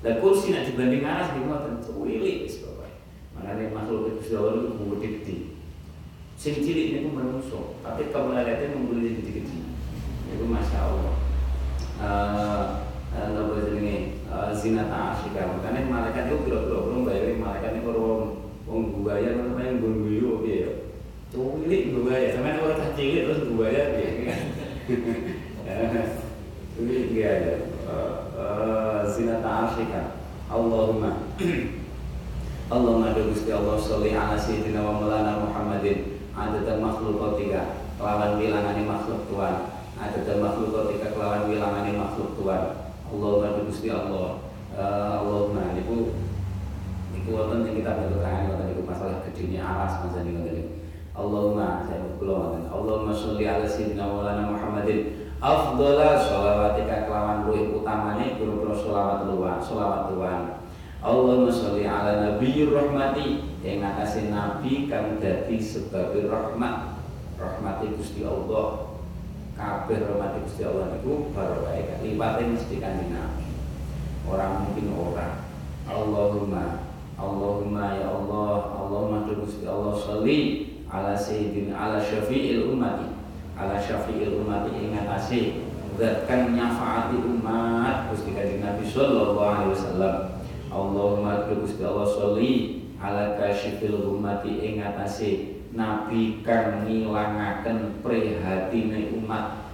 Dan 0.00 0.14
kursi 0.24 0.56
nek 0.56 0.64
dibanding 0.72 1.04
aras 1.04 1.32
nggih 1.36 1.44
ngoten 1.44 1.74
cuwili 1.84 2.44
wis 2.48 2.64
pokoke. 2.64 2.88
Makanya 3.36 3.72
makhluk 3.72 4.16
itu 4.16 4.32
sudah 4.32 4.56
itu 4.56 4.96
gede 5.00 5.36
sing 6.40 6.56
ini 6.64 7.04
pun 7.04 7.20
menungso 7.20 7.76
tapi 7.84 8.08
kemulaiannya 8.08 8.72
membeli 8.72 9.20
gede-gede 9.20 9.60
itu 10.32 10.44
masya 10.48 10.88
Allah. 10.88 11.14
Uh, 12.00 12.64
nopo 13.36 13.60
jenenge 13.60 14.24
uh, 14.32 14.48
zina 14.56 14.88
ta'asyika 14.88 15.52
makanya 15.52 15.84
malaikat 15.84 16.32
itu 16.32 16.48
kira-kira 16.48 16.80
belum 16.80 17.04
bayarin 17.04 17.44
malaikat 17.44 17.76
itu 17.76 17.84
kalau 17.92 18.40
wong 18.64 19.04
buaya 19.04 19.36
apa 19.36 19.60
yang 19.60 19.84
guyu 19.84 20.40
oke 20.40 20.48
ya. 20.48 20.70
Cilik 21.28 21.92
buaya. 21.92 22.32
Sama 22.32 22.56
orang 22.56 22.96
cilik 22.96 23.28
terus 23.28 23.44
buaya 23.52 24.00
ya 24.00 24.08
ini 24.08 24.32
enggak 26.80 27.69
ada 28.34 29.04
zina 29.06 29.42
ta'asyika 29.44 30.20
Allahumma. 30.50 31.30
Allahumma 32.74 33.14
Gusti 33.14 33.50
Allah 33.50 33.78
sholli 33.78 34.14
ala 34.14 34.38
sayyidina 34.38 34.82
wa 34.82 34.98
maulana 34.98 35.42
Muhammadin. 35.42 36.22
Ada 36.34 36.78
makhluk 36.78 37.38
tiga 37.38 37.86
kelawan 37.98 38.38
wilangane 38.38 38.82
makhluk 38.86 39.26
Tuhan. 39.30 39.56
Ada 39.98 40.34
makhluk 40.38 40.94
tiga 40.94 41.14
kelawan 41.14 41.50
wilangane 41.50 41.98
makhluk 41.98 42.34
Tuhan. 42.38 42.62
Allahumma 43.10 43.62
Gusti 43.66 43.88
Allah. 43.90 44.42
Uh, 44.74 45.12
Allahumma. 45.22 45.74
Niku 45.74 46.14
niku 47.10 47.28
wonten 47.34 47.66
yang 47.66 47.76
kita 47.82 47.90
bentukan 47.98 48.54
wonten 48.54 48.66
niku 48.70 48.82
masalah 48.86 49.22
gedenya 49.26 49.60
aras 49.66 50.06
masa 50.06 50.22
niku 50.22 50.72
Allahumma 51.14 51.84
saya 51.84 52.10
kula 52.16 52.34
wonten. 52.38 52.64
Allahumma 52.70 53.12
sholli 53.12 53.44
ala 53.50 53.66
sayyidina 53.66 54.06
Maulana 54.06 54.50
Muhammadin 54.50 55.19
afdhala 55.40 56.20
sholawatika 56.20 57.08
kelawan 57.08 57.48
luwih 57.48 57.80
utamane 57.80 58.36
pira-pira 58.36 58.76
sholawat 58.76 59.24
luwih 59.24 59.56
sholawat 59.64 60.12
Tuhan 60.12 60.60
Allahumma 61.00 61.48
sholli 61.48 61.88
ala 61.88 62.20
nabiyyir 62.20 62.76
rahmati 62.76 63.40
yang 63.64 63.80
ngatasi 63.80 64.28
nabi 64.28 64.84
kang 64.84 65.16
dadi 65.16 65.56
sebab 65.56 66.12
rahmat. 66.28 67.00
Rahmati 67.40 67.96
Gusti 67.96 68.20
Allah. 68.20 69.00
Kabeh 69.56 69.96
rahmati 69.96 70.44
Gusti 70.44 70.60
Allah 70.60 70.92
niku 70.92 71.32
barokah. 71.32 72.04
Liwate 72.04 72.52
mesti 72.52 72.76
kanjeng 72.84 73.16
nabi. 73.16 73.48
Orang 74.28 74.68
mungkin 74.68 74.92
orang. 74.92 75.40
Allahumma 75.88 76.84
Allahumma 77.16 77.96
ya 77.96 78.08
Allah 78.12 78.52
Allahumma 78.76 79.24
Gusti 79.24 79.64
Allah 79.64 79.96
sholli 79.96 80.40
ala 80.86 81.16
sayyidin 81.16 81.72
ala 81.72 81.96
syafi'il 81.96 82.68
ummati 82.68 83.09
ala 83.60 83.76
syafi'il 83.76 84.40
ummati 84.40 84.72
ing 84.72 84.96
ngatasi 84.96 85.68
zat 86.00 86.24
kang 86.24 86.56
nyafaati 86.56 87.20
umat 87.20 88.08
Gusti 88.08 88.32
kanjeng 88.32 88.64
Nabi 88.64 88.88
sallallahu 88.88 89.36
alaihi 89.36 89.72
wasallam. 89.76 90.14
Allahumma 90.72 91.44
Gusti 91.44 91.84
Allah 91.84 92.08
sholli 92.08 92.54
ala 92.96 93.36
kasyifil 93.36 94.08
ummati 94.08 94.64
ing 94.64 94.80
atase 94.80 95.60
nabi 95.76 96.40
kang 96.40 96.88
ngilangaken 96.88 98.00
prihatine 98.00 99.12
umat. 99.20 99.68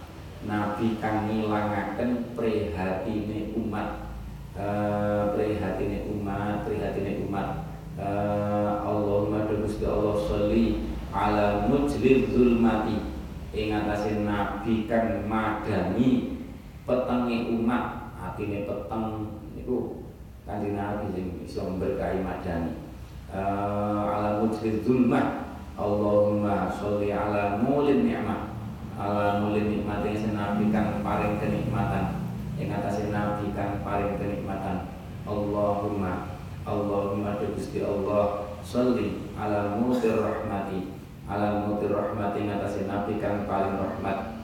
Nabi 0.50 0.98
kang 0.98 1.30
ngilangaken 1.30 2.34
prihatine 2.34 3.54
umat. 3.54 4.10
Uh, 4.56 5.36
prihatine 5.36 6.10
umat 6.10 6.66
prihatine 6.66 7.22
umat. 7.28 7.70
Uh, 7.94 8.82
Allahumma 8.82 9.46
Gusti 9.46 9.86
Allah 9.86 10.16
sholli 10.26 10.90
ala 11.14 11.70
mujlil 11.70 12.28
zulmati 12.34 13.15
ing 13.56 13.72
atase 13.72 14.20
nabi 14.20 14.84
kang 14.84 15.24
madani 15.24 16.36
petenge 16.84 17.56
umat 17.56 18.12
atine 18.20 18.68
peteng 18.68 19.32
niku 19.56 20.04
kanjeng 20.44 20.78
Nabi 20.78 21.10
sing 21.10 21.26
iso 21.42 21.74
berkahi 21.80 22.22
madani. 22.22 22.84
Uh, 23.26 24.06
ala 24.06 24.38
mujrid 24.38 24.86
zulmah 24.86 25.58
Allahumma 25.74 26.70
sholli 26.70 27.10
ala 27.10 27.58
mulin 27.58 28.06
ni'mah 28.06 28.54
ala 28.96 29.42
mulin 29.42 29.68
nikmat 29.68 30.06
yang 30.08 30.16
senabi 30.16 30.72
kang 30.72 31.04
paling 31.04 31.36
kenikmatan 31.36 32.22
ing 32.56 32.70
atase 32.70 33.10
nabi 33.10 33.50
kang 33.52 33.82
paling 33.82 34.20
kenikmatan. 34.20 34.94
Allahumma 35.26 36.38
Allahumma 36.62 37.42
Gusti 37.42 37.82
Allah 37.82 38.46
sholli 38.62 39.34
ala 39.34 39.76
mutir 39.76 40.22
rahmati 40.22 40.95
ala 41.26 41.66
mutir 41.66 41.90
rahmati 41.90 42.46
ngatasi 42.46 42.86
nabi 42.86 43.18
kang 43.18 43.46
paling 43.50 43.76
rahmat. 43.78 44.38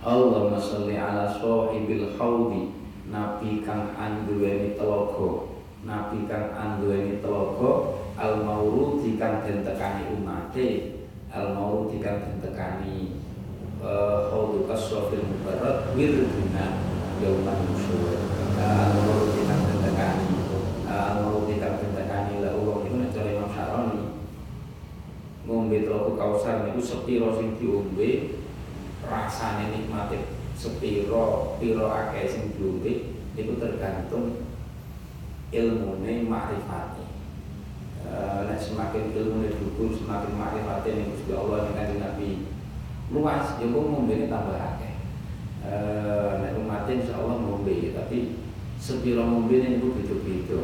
Allahumma 0.00 0.56
sholli 0.56 0.96
ala 0.96 1.28
sahibil 1.28 2.16
haudi 2.16 2.72
nabi 3.08 3.60
kang 3.60 3.92
anduweni 3.96 4.76
telaga. 4.80 5.48
Nabi 5.84 6.24
kang 6.24 6.56
anduweni 6.56 7.20
telaga. 7.20 8.00
Al 8.20 8.44
maurudi 8.44 9.16
kang 9.20 9.44
den 9.44 9.64
tekani 9.64 10.12
umate. 10.12 11.00
Al 11.32 11.56
maurudi 11.56 12.00
kang 12.00 12.24
den 12.24 12.36
tekani 12.40 13.16
khawdu 13.80 14.68
kasrafil 14.68 15.24
mubarak 15.24 15.96
wirduna 15.96 16.84
yauman 17.20 17.58
nusyur. 17.68 18.30
Al-mawrud 18.60 19.40
kang 19.48 19.64
tentekani 19.72 20.36
al-mawrud 20.84 21.48
kang 21.56 21.80
tentekani 21.80 22.44
la 22.44 22.52
uang 22.60 22.84
itu 22.84 22.96
nek 23.00 23.08
cara 23.16 23.32
Imam 23.32 23.48
Syaroni 23.56 24.04
ngombe 25.80 25.88
telaku 25.88 26.12
kausar 26.20 26.68
niku 26.68 26.80
sepiro 26.84 27.32
sing 27.40 27.56
diombe 27.56 28.36
rasane 29.00 29.72
nikmate 29.72 30.28
sepiro 30.52 31.56
piro 31.56 31.88
akeh 31.88 32.28
sing 32.28 32.52
diombe 32.52 33.16
itu 33.32 33.52
tergantung 33.56 34.44
ilmune 35.48 36.28
makrifate 36.28 37.04
nek 38.44 38.60
semakin 38.60 39.16
ilmu 39.16 39.48
dukun 39.56 39.96
semakin 39.96 40.36
makrifate 40.36 40.88
ning 40.92 41.08
Gusti 41.16 41.32
Allah 41.32 41.72
ning 41.72 42.00
Nabi. 42.02 42.30
Luas 43.10 43.58
ya 43.58 43.66
kok 43.66 43.86
ngombe 43.90 44.30
tambah 44.30 44.54
akeh. 44.54 44.94
Eh 45.64 46.30
nek 46.44 46.60
umatin 46.60 47.00
insyaallah 47.00 47.40
ngombe 47.40 47.96
tapi 47.96 48.36
sepiro 48.76 49.24
ngombe 49.24 49.56
niku 49.56 49.96
beda-beda. 49.96 50.60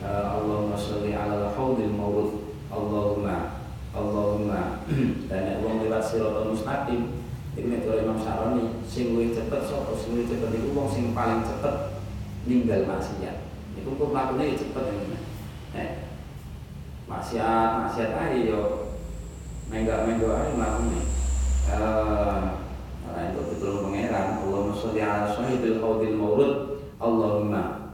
Eh, 0.00 0.26
Allahumma 0.32 0.76
sholli 0.76 1.12
ala 1.12 1.48
al-haudil 1.48 1.92
mawrud 1.92 2.56
Allahumma 2.72 3.49
Allahumma. 3.90 4.86
Dan 5.28 5.40
nek 5.46 5.56
wong 5.66 5.82
lewat 5.82 6.02
siratal 6.06 6.54
mustaqim 6.54 7.20
iki 7.58 7.66
nek 7.66 7.82
Imam 7.82 8.18
Saroni 8.22 8.78
sing 8.86 9.12
luwih 9.12 9.34
cepet 9.34 9.66
sapa? 9.66 9.92
Sing 9.98 10.14
luwih 10.14 10.30
cepet 10.30 10.48
iku 10.54 10.68
wong 10.72 10.88
sing 10.88 11.10
paling 11.10 11.42
cepet 11.42 11.98
ninggal 12.46 12.86
maksiat. 12.86 13.36
Iku 13.74 13.98
kok 13.98 14.10
mlakune 14.14 14.54
ya 14.54 14.54
cepet 14.54 14.84
ya 14.86 15.18
eh 15.70 15.90
maksiat 17.10 17.70
maksiat 17.86 18.10
ae 18.14 18.46
yo 18.46 18.90
mengga-mengga 19.70 20.30
ae 20.30 20.50
mlakune 20.54 21.00
Nah, 23.10 23.26
itu 23.26 23.42
betul 23.42 23.82
pangeran 23.82 24.38
Allahumma 24.38 24.70
sholli 24.70 25.02
ala 25.02 25.26
sahibil 25.34 25.82
haudil 25.82 26.14
maurud 26.14 26.54
Allahumma. 27.02 27.90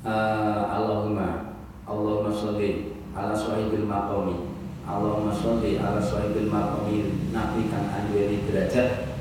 Uh, 0.00 0.64
Allahumma 0.72 1.52
Allahumma 1.84 2.32
sholli 2.32 2.96
ala 3.12 3.36
sahibil 3.36 3.84
maqami 3.84 4.47
Allahumma 4.88 5.36
sholli 5.36 5.76
ala 5.76 6.00
sahibil 6.00 6.48
maqami 6.48 7.28
Nabi 7.28 7.68
kan 7.68 7.92
anduweni 7.92 8.40
derajat 8.48 9.12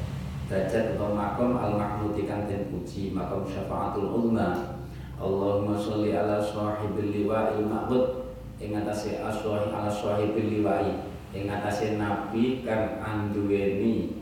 derajat 0.48 0.96
atau 0.96 1.12
makom 1.12 1.60
al 1.60 1.76
mahmudi 1.76 2.24
kan 2.24 2.48
den 2.48 2.72
puji 2.72 3.12
makom 3.12 3.44
syafaatul 3.44 4.16
ulma 4.16 4.80
Allahumma 5.20 5.76
sholli 5.76 6.16
ala 6.16 6.40
sahibil 6.40 7.12
liwa'il 7.12 7.68
mahmud 7.68 8.32
ing 8.64 8.80
atase 8.80 9.20
aswahi 9.20 9.68
ala 9.76 9.92
sahibil 9.92 10.48
liwa'i 10.48 11.04
ing 11.36 11.52
atase 11.52 12.00
nabi 12.00 12.64
kang 12.64 13.04
anduweni 13.04 14.18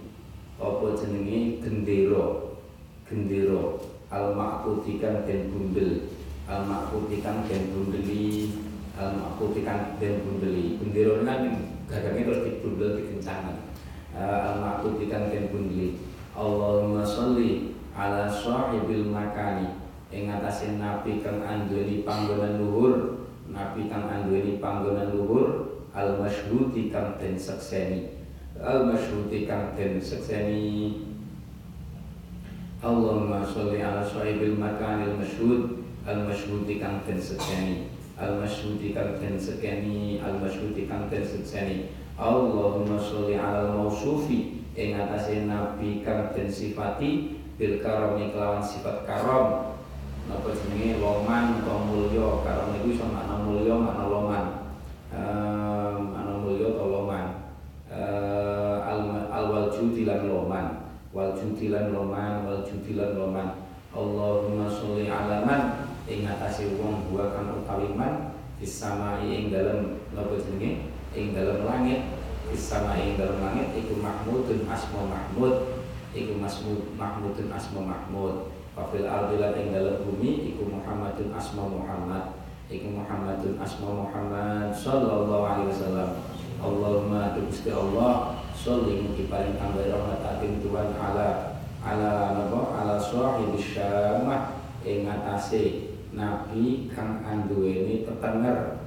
apa 0.56 0.96
jenenge? 0.96 1.60
Gendera. 1.60 2.56
Gendera. 3.04 3.76
Al 4.08 4.32
maqudi 4.38 5.02
kang 5.04 5.28
al 6.48 6.62
maqudi 6.64 7.18
kang 7.20 7.44
al 8.96 9.12
maqudi 9.20 9.68
kang 9.68 10.00
den 10.00 10.24
bundeli. 10.24 10.80
Gendera 10.80 11.20
kan 11.28 11.52
gagange 11.86 12.22
terus 12.24 12.42
dibundel 12.48 12.90
dikencangan 13.04 13.58
al 14.16 14.56
maqudi 14.64 15.12
kang 15.12 15.28
den 15.28 15.52
bundeli. 15.52 16.00
Allahumma 16.36 17.04
sholli 17.04 17.76
ala 17.96 18.32
sahibil 18.32 19.12
makani. 19.12 19.84
Ing 20.12 20.32
atase 20.32 20.80
nabi 20.80 21.20
kang 21.20 21.44
anduweni 21.44 22.08
panggonan 22.08 22.60
luhur. 22.60 23.24
Nabi 23.52 23.92
kang 23.92 24.08
anduweni 24.08 24.60
panggonan 24.64 25.12
luhur. 25.12 25.48
Al 25.96 26.20
masyhuti 26.20 26.92
kang 26.92 27.20
den 27.20 27.40
sekseni. 27.40 28.20
Al 28.60 28.88
masyhuti 28.88 29.48
kang 29.48 29.76
den 29.76 30.00
sekseni. 30.00 31.04
Allahumma 32.84 33.44
sholli 33.44 33.80
ala 33.84 34.04
sahibil 34.04 34.56
makanil 34.56 35.20
masyhud. 35.20 35.84
Al 36.08 36.28
masyhuti 36.28 36.80
kang 36.80 37.04
den 37.08 37.20
sekseni 37.20 37.95
sekseni 39.36 40.24
al 40.24 40.40
masyhuti 40.40 40.88
kang 40.88 41.12
den 41.12 41.20
sekseni. 41.20 41.92
Allahumma 42.16 42.96
sholli 42.96 43.36
ala 43.36 43.76
mausufi 43.76 44.64
ing 44.72 44.96
atase 44.96 45.44
nabi 45.44 46.00
kang 46.00 46.32
den 46.32 46.48
sifati 46.48 47.44
bil 47.60 47.84
kelawan 48.32 48.64
sifat 48.64 49.04
karam. 49.04 49.76
Napa 50.32 50.48
jenenge? 50.56 51.04
Loman 51.04 51.60
utawa 51.60 51.86
mulya? 51.92 52.40
Karam 52.42 52.72
niku 52.72 52.96
iso 52.96 53.06
makna 53.12 53.44
mulya 53.44 53.76
makna 53.78 54.04
loman. 54.08 54.46
Ana 55.12 56.40
mulya 56.40 56.72
toloman 56.72 57.52
uh, 57.92 58.80
al, 58.80 59.28
al 59.28 59.46
loman. 60.24 60.88
Wal 61.12 61.36
judilan 61.36 61.92
loman 61.92 62.48
wal 62.48 62.64
judilan 62.64 63.12
loman. 63.20 63.60
Allahumma 63.92 64.72
sholli 64.72 65.12
ala 65.12 65.44
man 65.48 65.62
ing 66.06 66.30
atase 66.30 66.78
wong 66.78 67.10
buah 67.10 67.34
kang 67.34 67.50
utawi 67.62 67.90
man 67.98 68.38
samai 68.66 69.30
ing 69.30 69.54
dalem 69.54 70.02
napa 70.14 70.38
jenenge? 70.42 70.90
Ing 71.14 71.34
dalem 71.38 71.66
langit 71.66 72.18
samai 72.54 73.14
ing 73.14 73.16
dalem 73.18 73.42
langit 73.42 73.74
iku 73.78 73.98
mahmudun 74.02 74.66
asma 74.70 75.06
mahmud. 75.06 75.86
Iku 76.16 76.40
masmud 76.40 76.96
mahmudun 76.96 77.52
asma 77.52 77.82
mahmud. 77.84 78.50
Wafil 78.76 79.08
ardi 79.08 79.40
lan 79.40 79.56
ing 79.56 79.72
dalem 79.72 80.04
bumi 80.04 80.52
iku 80.52 80.68
Muhammadun 80.68 81.32
asma 81.32 81.64
Muhammad. 81.64 82.36
Iku 82.68 82.92
Muhammadun 82.92 83.56
asma 83.56 83.88
Muhammad 83.88 84.76
sallallahu 84.76 85.44
alaihi 85.48 85.72
wasallam. 85.72 86.12
Allahumma 86.60 87.36
Gusti 87.40 87.72
Allah 87.72 88.42
sholli 88.56 89.04
mugi 89.04 89.28
paring 89.32 89.60
tambah 89.60 89.86
rahmat 89.86 90.20
ating 90.24 90.60
Tuhan 90.60 90.92
ala 90.96 91.60
ala 91.84 92.12
napa? 92.36 92.60
Ala 92.84 92.96
sahibi 93.00 93.60
syamah. 93.60 94.60
Ing 94.86 95.08
atase 95.08 95.95
nabi 96.16 96.88
kang 96.90 97.22
anduweni 97.22 98.08
tetenger 98.08 98.80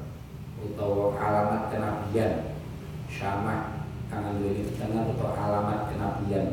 utawa 0.65 1.15
alamat 1.15 1.69
kenabian. 1.71 2.57
Syamah 3.07 3.85
kang 4.09 4.25
anduweni 4.25 4.65
tetenger 4.65 5.13
utawa 5.13 5.37
alamat 5.37 5.81
kenabian. 5.93 6.47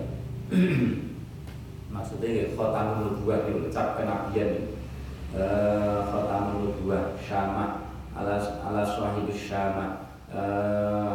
Maksudnya 1.95 2.30
ya 2.30 2.45
khotamul 2.53 3.15
nubuwah 3.15 3.47
itu 3.47 3.71
ucap 3.71 3.95
kenabian. 3.95 4.76
Eh, 5.36 5.99
khatamun 6.11 6.71
nubuwah 6.71 7.15
syama 7.19 7.91
ala 8.15 8.39
ala 8.39 8.88
sahibis 8.88 9.51
syama 9.51 10.07
eh, 10.32 11.11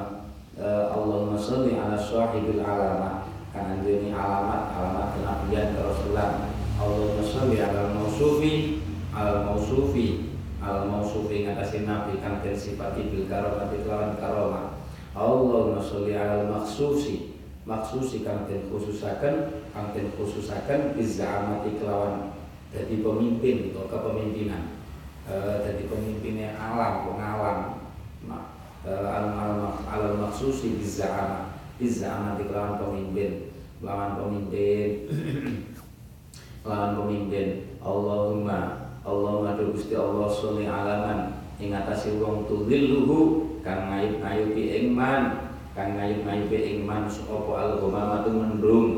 eh, 0.61 0.85
Allahumma 0.93 1.41
sholli 1.41 1.77
ala 1.77 1.97
sahibil 1.97 2.65
alamat. 2.65 3.29
Kan 3.53 3.81
ini 3.85 4.13
alamat 4.13 4.77
alamat 4.77 5.09
kenabian 5.17 5.73
kerasulan 5.77 6.53
Allahumma 6.81 7.25
sholli 7.25 7.61
ala 7.61 7.93
mausufi 7.93 8.80
al 9.21 9.45
mausufi 9.45 10.33
al 10.65 10.89
mausufi 10.89 11.45
ngatasi 11.45 11.85
nabi 11.85 12.17
kang 12.25 12.41
den 12.41 12.57
sifati 12.57 13.13
bil 13.13 13.29
karomati 13.29 13.85
kelawan 13.85 14.17
karomah 14.17 14.81
Allahumma 15.13 15.83
sholli 15.83 16.17
ala 16.17 16.49
maksusi 16.49 17.37
maksusi 17.69 18.25
kang 18.25 18.49
den 18.49 18.73
khususaken 18.73 19.67
kang 19.77 19.93
den 19.93 20.09
khususaken 20.17 20.97
bizzamati 20.97 21.77
kelawan 21.77 22.33
jadi 22.71 23.03
pemimpin 23.03 23.75
atau 23.75 23.91
kepemimpinan. 23.91 24.79
E, 25.27 25.35
jadi 25.67 25.91
pemimpinnya 25.91 26.55
alam 26.55 27.11
pengalam 27.11 27.59
e, 28.87 28.91
alam 28.91 29.75
alam 29.91 30.13
maksusi 30.23 30.79
bizama 30.79 31.59
bizama 31.83 32.39
di 32.39 32.47
lawan 32.47 32.79
pemimpin. 32.79 33.51
Lawan 33.83 34.15
pemimpin. 34.23 34.91
Lawan 36.69 36.93
pemimpin. 36.95 37.75
Allahumma 37.83 38.80
Allahumma 39.01 39.57
tu 39.57 39.73
Gusti 39.73 39.97
Allah 39.97 40.29
sholli 40.29 40.69
alaman 40.69 41.41
ing 41.57 41.73
atase 41.73 42.21
wong 42.21 42.45
tudilluhu 42.45 43.49
kang 43.65 43.89
ngayup-ngayupi 43.89 44.77
ing 44.77 44.87
man 44.93 45.53
kang 45.73 45.97
ngayup-ngayupi 45.97 46.57
ing 46.57 46.79
man 46.85 47.09
sapa 47.09 47.49
al-ghamamatu 47.49 48.29
mendung 48.33 48.89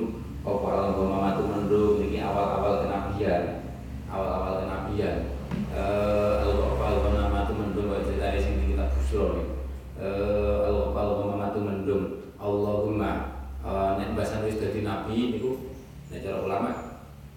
apa 0.43 0.67
al-ghamamatu 0.67 1.43
mendung 1.47 2.03
iki 2.03 2.19
awal-awal 2.19 2.87
kenabian 2.87 3.63
awal-awal 4.11 4.67
kenabian. 4.67 5.33
Uh, 5.73 6.49
al-ghafal 6.49 7.13
nama 7.13 7.45
tu 7.45 7.53
mendung 7.57 7.93
wa 7.93 8.01
cerita 8.01 8.41
sing 8.41 8.73
kita 8.73 8.89
busro 8.93 9.57
uh, 10.01 10.69
al-ghafal 10.69 11.29
nama 11.29 11.53
tu 11.53 11.61
mendung 11.61 12.05
Allahumma 12.41 13.13
uh, 13.61 14.01
nek 14.01 14.17
bahasan 14.17 14.49
wis 14.49 14.57
dadi 14.57 14.81
nabi 14.81 15.37
niku 15.37 15.77
nek 16.09 16.25
cara 16.25 16.39
ulama 16.41 16.71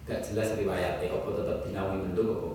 gak 0.07 0.21
jelas 0.21 0.55
riwayatnya 0.55 1.11
apa 1.11 1.29
tetap 1.33 1.57
dinawi 1.67 1.97
mendung 2.07 2.54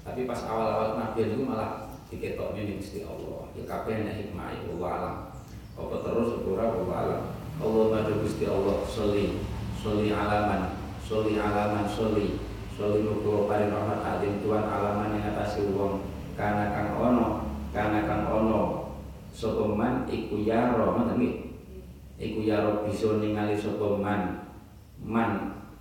tapi 0.00 0.24
pas 0.24 0.40
awal-awal 0.48 0.96
nabi 0.96 1.28
itu 1.28 1.44
malah 1.44 1.90
diketoknya 2.10 2.76
Gusti 2.80 3.06
Allah. 3.06 3.52
Ya 3.54 3.62
kabeh 3.68 4.02
nek 4.02 4.16
hikmah 4.18 4.58
itu 4.58 4.74
alam. 4.80 5.30
Apa 5.76 5.96
terus 6.02 6.42
ora 6.44 6.74
Allah 6.74 6.96
alam. 6.96 7.22
Allah 7.60 7.84
madu 7.92 8.24
Gusti 8.24 8.48
Allah 8.48 8.82
sholli 8.88 9.44
sholli 9.76 10.10
alaman 10.10 10.74
sholli 11.04 11.36
alaman 11.36 11.84
sholli. 11.86 12.40
Sholli 12.74 13.04
muga 13.04 13.44
paring 13.44 13.70
rahmat 13.70 14.00
adim 14.00 14.40
tuan 14.40 14.64
alaman 14.64 15.20
yang 15.20 15.36
atas 15.36 15.60
wong. 15.60 16.08
Kana 16.34 16.72
kang 16.72 16.96
ono 16.96 17.44
kana 17.70 18.08
kang 18.08 18.24
ono. 18.26 18.90
Sapa 19.30 19.62
man 19.62 20.10
iku 20.10 20.42
ngoten 20.42 21.20
nggih? 21.20 21.34
Iku 22.18 22.42
yaro 22.42 22.82
bisa 22.82 23.20
ningali 23.20 23.54
man? 24.02 24.48
Man 25.00 25.30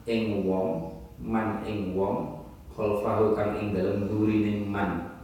ing 0.08 0.48
wong 0.48 0.96
man 1.20 1.66
ing 1.66 1.98
wong 1.98 2.39
khalfahu 2.80 3.36
kang 3.36 3.60
ing 3.60 3.76
dalem 3.76 4.08
durine 4.08 4.64
man. 4.64 5.20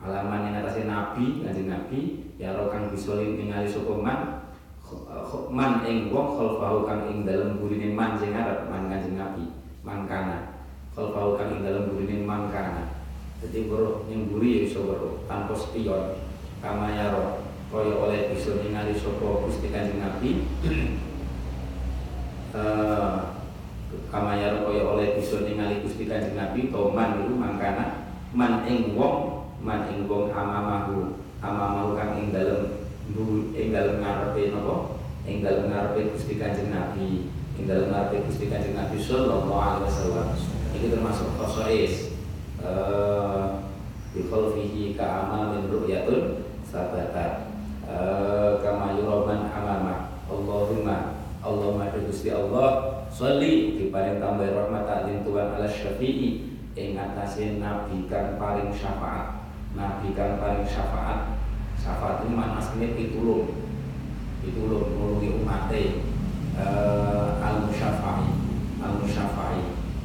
Alaman 0.00 0.48
yang 0.48 0.64
atasnya 0.64 0.88
nabi 0.88 1.44
kanjeng 1.44 1.68
nabi 1.68 2.00
ya 2.40 2.56
ro 2.56 2.72
kang 2.72 2.88
bisa 2.88 3.20
ningali 3.20 3.68
sapa 3.68 3.92
man? 4.00 4.20
Man 5.52 5.84
ing 5.84 6.08
wong 6.08 6.40
khalfahu 6.40 6.88
kang 6.88 7.12
ing 7.12 7.28
dalem 7.28 7.60
durine 7.60 7.92
man 7.92 8.16
sing 8.16 8.32
arep 8.32 8.72
man 8.72 8.88
kanjeng 8.88 9.20
nabi 9.20 9.44
mangkana 9.84 10.64
khalfahu 10.96 11.36
kang 11.36 11.52
ing 11.52 11.60
dalem 11.60 11.92
durine 11.92 12.24
mangkana 12.24 12.96
jadi 13.44 13.68
bro 13.68 14.08
yang 14.08 14.32
buri 14.32 14.64
ya 14.64 14.72
iso 14.72 14.88
bro 14.88 15.20
tanpa 15.28 15.52
spion 15.52 16.16
kama 16.64 16.96
ya 16.96 17.12
ro 17.12 17.44
kaya 17.68 17.92
oleh 17.92 18.32
bisa 18.32 18.56
ningali 18.62 18.96
sapa 18.96 19.44
Gusti 19.44 19.68
kanjeng 19.68 20.00
nabi. 20.00 20.48
Uh, 22.56 23.20
kamayar 24.10 24.66
kaya 24.66 24.82
oleh 24.82 25.18
bisa 25.18 25.46
ningali 25.46 25.82
Gusti 25.82 26.10
Kanjeng 26.10 26.34
Nabi 26.34 26.72
to 26.74 26.90
man 26.90 27.22
iku 27.22 27.34
mangkana 27.38 28.10
man 28.34 28.66
ing 28.66 28.98
wong 28.98 29.48
man 29.62 29.86
ing 29.90 30.10
wong 30.10 30.30
amamahu 30.34 31.22
amamahu 31.38 31.94
kang 31.94 32.18
ing 32.18 32.34
dalem 32.34 32.86
ing 33.54 33.68
dalem 33.70 34.02
ngarepe 34.02 34.50
napa? 34.50 34.98
Ing 35.26 35.42
dalem 35.42 35.70
ngarepe 35.70 36.14
Gusti 36.14 36.38
Kanjeng 36.38 36.74
Nabi 36.74 37.30
ing 37.58 37.64
dalem 37.66 37.90
ngarepe 37.94 38.26
Gusti 38.26 38.50
Kanjeng 38.50 38.74
Nabi 38.74 38.96
sallallahu 38.98 39.54
alaihi 39.54 39.86
wasallam. 39.86 40.28
Iki 40.76 40.86
termasuk 40.92 41.28
khosais 41.38 41.94
eh 42.60 43.44
bi 44.16 44.26
khalfihi 44.26 44.96
ka 44.96 45.28
amalin 45.28 45.68
ru'yatun 45.68 46.46
sabata 46.64 47.52
eh 47.84 48.50
kama 48.64 48.95
Allahumma 51.56 51.88
Allahumma 51.88 52.04
Gusti 52.04 52.28
Allah 52.28 52.70
Soli 53.08 53.80
diparing 53.80 54.20
tambah 54.20 54.44
rahmat 54.44 54.84
alim 54.84 55.24
Tuhan 55.24 55.56
ala 55.56 55.64
syafi'i 55.64 56.52
Ing 56.76 56.92
atasin 56.92 57.56
nabi 57.56 58.04
kan 58.04 58.36
paling 58.36 58.68
syafaat. 58.68 59.48
Nabi 59.72 60.12
kan 60.12 60.36
paling 60.36 60.68
syafaat 60.68 61.40
Syafaat 61.80 62.28
ini 62.28 62.36
mana 62.36 62.60
aslinya 62.60 62.92
pitulung. 62.92 63.48
Pitulung 64.44 64.84
nulungi 64.92 65.40
umatnya 65.40 66.04
uh, 66.60 67.40
Al-Musyafai 67.40 68.28
Al-Musyafai 68.84 69.58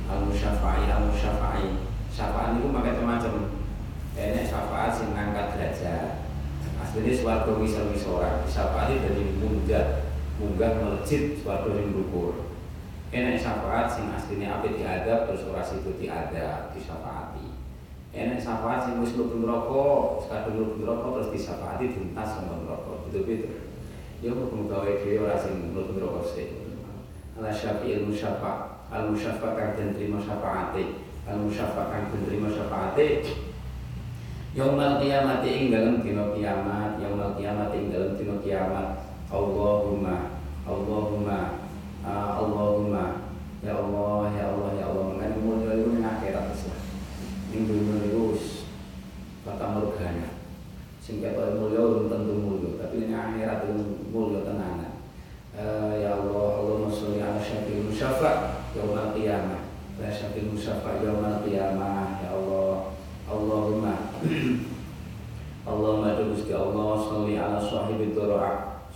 Al-Musyafai 0.07 0.81
Al-Musyafai. 0.87 1.63
Syafaat 2.07 2.55
itu 2.55 2.71
macam-macam 2.71 3.51
Ini 4.15 4.47
syafaat 4.47 4.95
yang 5.03 5.11
ngangkat 5.11 5.47
derajat. 5.59 6.09
Aslinya 6.79 7.11
suatu 7.11 7.59
wisal-wisora 7.59 8.47
Syafaat 8.47 8.95
itu 8.95 9.03
dari 9.03 9.23
munggah 9.43 10.10
Munggah 10.39 10.71
melejit 10.79 11.41
suatu 11.41 11.73
yang 11.75 11.91
dukur 11.91 12.51
enak 13.11 13.35
syafaat 13.35 13.91
sing 13.91 14.07
aslinya 14.07 14.59
apa 14.59 14.71
diadab 14.71 15.27
terus 15.27 15.43
ora 15.51 15.59
situ 15.59 15.99
diadab 15.99 16.71
disyafaati. 16.71 17.59
Enak 18.15 18.39
syafaat 18.39 18.87
sing 18.87 19.03
wis 19.03 19.19
mlebu 19.19 19.43
neraka 19.43 19.83
kadung 20.31 20.55
mlebu 20.55 20.75
neraka 20.79 21.07
terus 21.19 21.31
disyafaati 21.35 21.91
tuntas 21.91 22.39
sama 22.39 22.63
neraka. 22.63 23.03
Betul-betul 23.07 23.67
ya 24.23 24.31
kok 24.31 24.53
gawe 24.53 24.91
dhewe 25.03 25.27
ora 25.27 25.35
sing 25.35 25.75
mlebu 25.75 25.91
neraka 25.99 26.21
sih 26.23 26.47
ala 27.35 27.51
syafi'il 27.51 28.07
musyafa 28.07 28.83
al 28.91 29.11
musyafa 29.11 29.59
kang 29.59 29.75
den 29.75 29.91
trimo 29.91 30.19
syafaate. 30.19 31.03
Al 31.27 31.37
musyafa 31.43 31.91
kang 31.91 32.15
den 32.15 32.23
trimo 32.31 32.47
syafaate. 32.47 33.27
Yaumal 34.51 34.99
kiamat 34.99 35.47
ing 35.47 35.71
dalem 35.71 36.03
dina 36.03 36.27
kiamat, 36.35 36.99
yaumal 36.99 37.39
kiamat 37.39 37.71
ing 37.71 37.87
dalem 37.87 38.19
dina 38.19 38.35
kiamat. 38.43 39.00
Allahumma 39.31 40.35
Allahumma 40.67 41.39
uh, 42.03 42.29
Allahumma. 42.43 43.05
Ya 43.63 43.77
Allah 43.79 44.27
ya 44.35 44.45
Allah 44.51 44.69
ya 44.75 44.85
Allah. 44.91 45.03
Mengenai 45.15 45.39
mulia 45.39 45.71
itu 45.79 45.89
akhirat 46.03 46.51
ini 47.51 47.67
dunia 47.67 48.07
itu 48.07 48.39
kata 49.43 49.75
morgana 49.75 50.39
sing 51.03 51.19
ketok 51.19 51.59
mulia 51.59 51.83
belum 51.83 52.07
tentu 52.07 52.33
mulia 52.39 52.79
tapi 52.79 53.07
ini 53.07 53.15
akhirat 53.15 53.67
itu 53.67 54.03
mulia 54.11 54.43
tenanan. 54.43 54.93
Uh, 55.51 55.95
ya 55.99 56.15
Allah 56.15 56.63
Allahumma 56.63 56.91
sholli 56.91 57.19
ala 57.19 57.39
syafil 57.39 57.87
musyafa 57.87 58.63
yaumil 58.75 59.15
qiyamah. 59.15 59.63
Ya 59.99 60.07
syafil 60.11 60.51
musyafa 60.51 61.03
yaumil 61.03 61.43
qiyamah. 61.43 62.23
Ya 62.23 62.29
Allah 62.35 62.95
Allahumma 63.27 63.95
Allahumma 65.69 66.17
Gusti 66.19 66.51
Allah 66.55 66.90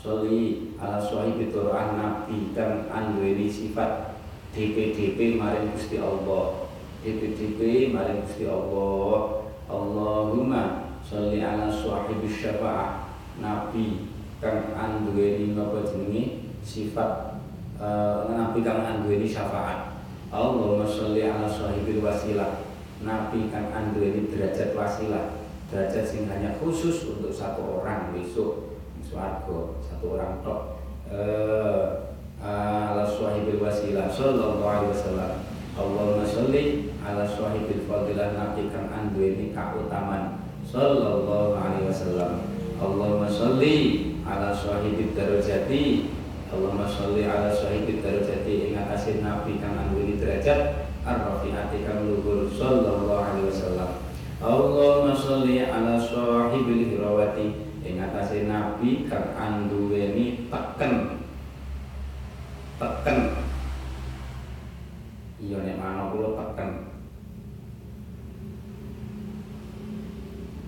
sholli 0.06 0.78
ala 0.78 1.02
sahibi 1.02 1.50
dhara'a 1.50 1.98
nabi 1.98 2.54
kang 2.54 2.86
anduweni 2.94 3.50
sifat 3.50 4.14
DP-DP 4.54 5.42
maring 5.42 5.74
Gusti 5.74 5.98
Allah. 5.98 6.70
DP-DP 7.02 7.90
maring 7.90 8.22
Gusti 8.22 8.46
Allah. 8.46 9.50
Allahumma 9.66 10.94
sholli 11.02 11.42
ala 11.42 11.74
sahibi 11.74 12.30
syafa'ah. 12.30 13.10
Nabi 13.42 14.14
kang 14.38 14.78
anduweni 14.78 15.58
napa 15.58 15.82
jenenge? 15.82 16.54
Sifat 16.62 17.42
uh, 17.82 18.30
nabi 18.30 18.66
kang 18.66 18.82
anduweni 18.82 19.30
syafaat 19.30 20.02
Allahumma 20.30 20.86
sholli 20.86 21.26
ala 21.26 21.50
sahibil 21.50 22.06
wasilah. 22.06 22.62
Nabi 23.02 23.50
kang 23.50 23.74
anduweni 23.74 24.30
derajat 24.30 24.78
wasilah. 24.78 25.42
Derajat 25.74 26.06
sing 26.06 26.30
hanya 26.30 26.62
khusus 26.62 27.10
untuk 27.10 27.34
satu 27.34 27.82
orang 27.82 28.14
besok 28.14 28.75
swarga 29.06 29.78
satu 29.86 30.18
orang 30.18 30.42
tok. 30.42 30.82
Eh 31.14 32.10
ala 32.42 33.06
sahibil 33.06 33.62
wasilah 33.62 34.10
sallallahu 34.10 34.66
alaihi 34.66 34.92
wasallam. 34.94 35.34
Allahumma 35.76 36.26
sholli 36.26 36.94
ala 37.02 37.26
sahibil 37.26 37.84
fadilah 37.86 38.34
nabi 38.34 38.70
kang 38.74 38.90
anduweni 38.90 39.54
kautaman 39.54 40.42
sallallahu 40.66 41.58
alaihi 41.58 41.90
wasallam. 41.90 42.50
Allahumma 42.82 43.30
sholli 43.30 44.18
ala 44.26 44.50
sahibid 44.52 45.14
darajati. 45.14 46.12
Allahumma 46.52 46.88
sholli 46.88 47.26
ala 47.26 47.50
sahibid 47.50 48.02
darajati. 48.06 48.72
Ing 48.72 48.78
atase 48.78 49.22
nabi 49.26 49.58
kang 49.58 49.76
anduweni 49.76 50.22
derajat 50.22 50.92
ar-rafi'ati 51.06 51.82
kang 51.86 52.08
luhur. 52.08 52.48
Sallallahu 52.52 53.10
alaihi 53.10 53.50
wasallam. 53.50 53.92
Allahumma 54.40 55.16
sholli 55.16 55.66
ala 55.66 55.98
sahibil 55.98 56.94
hirawati 56.94 57.65
ing 57.86 58.02
atase 58.02 58.50
nabi 58.50 59.06
kang 59.06 59.38
anduweni 59.38 60.50
teken. 60.50 61.22
Teken. 62.82 63.18
Iya 65.38 65.58
nek 65.62 65.78
mana 65.78 66.10
kula 66.10 66.34
teken. 66.34 66.70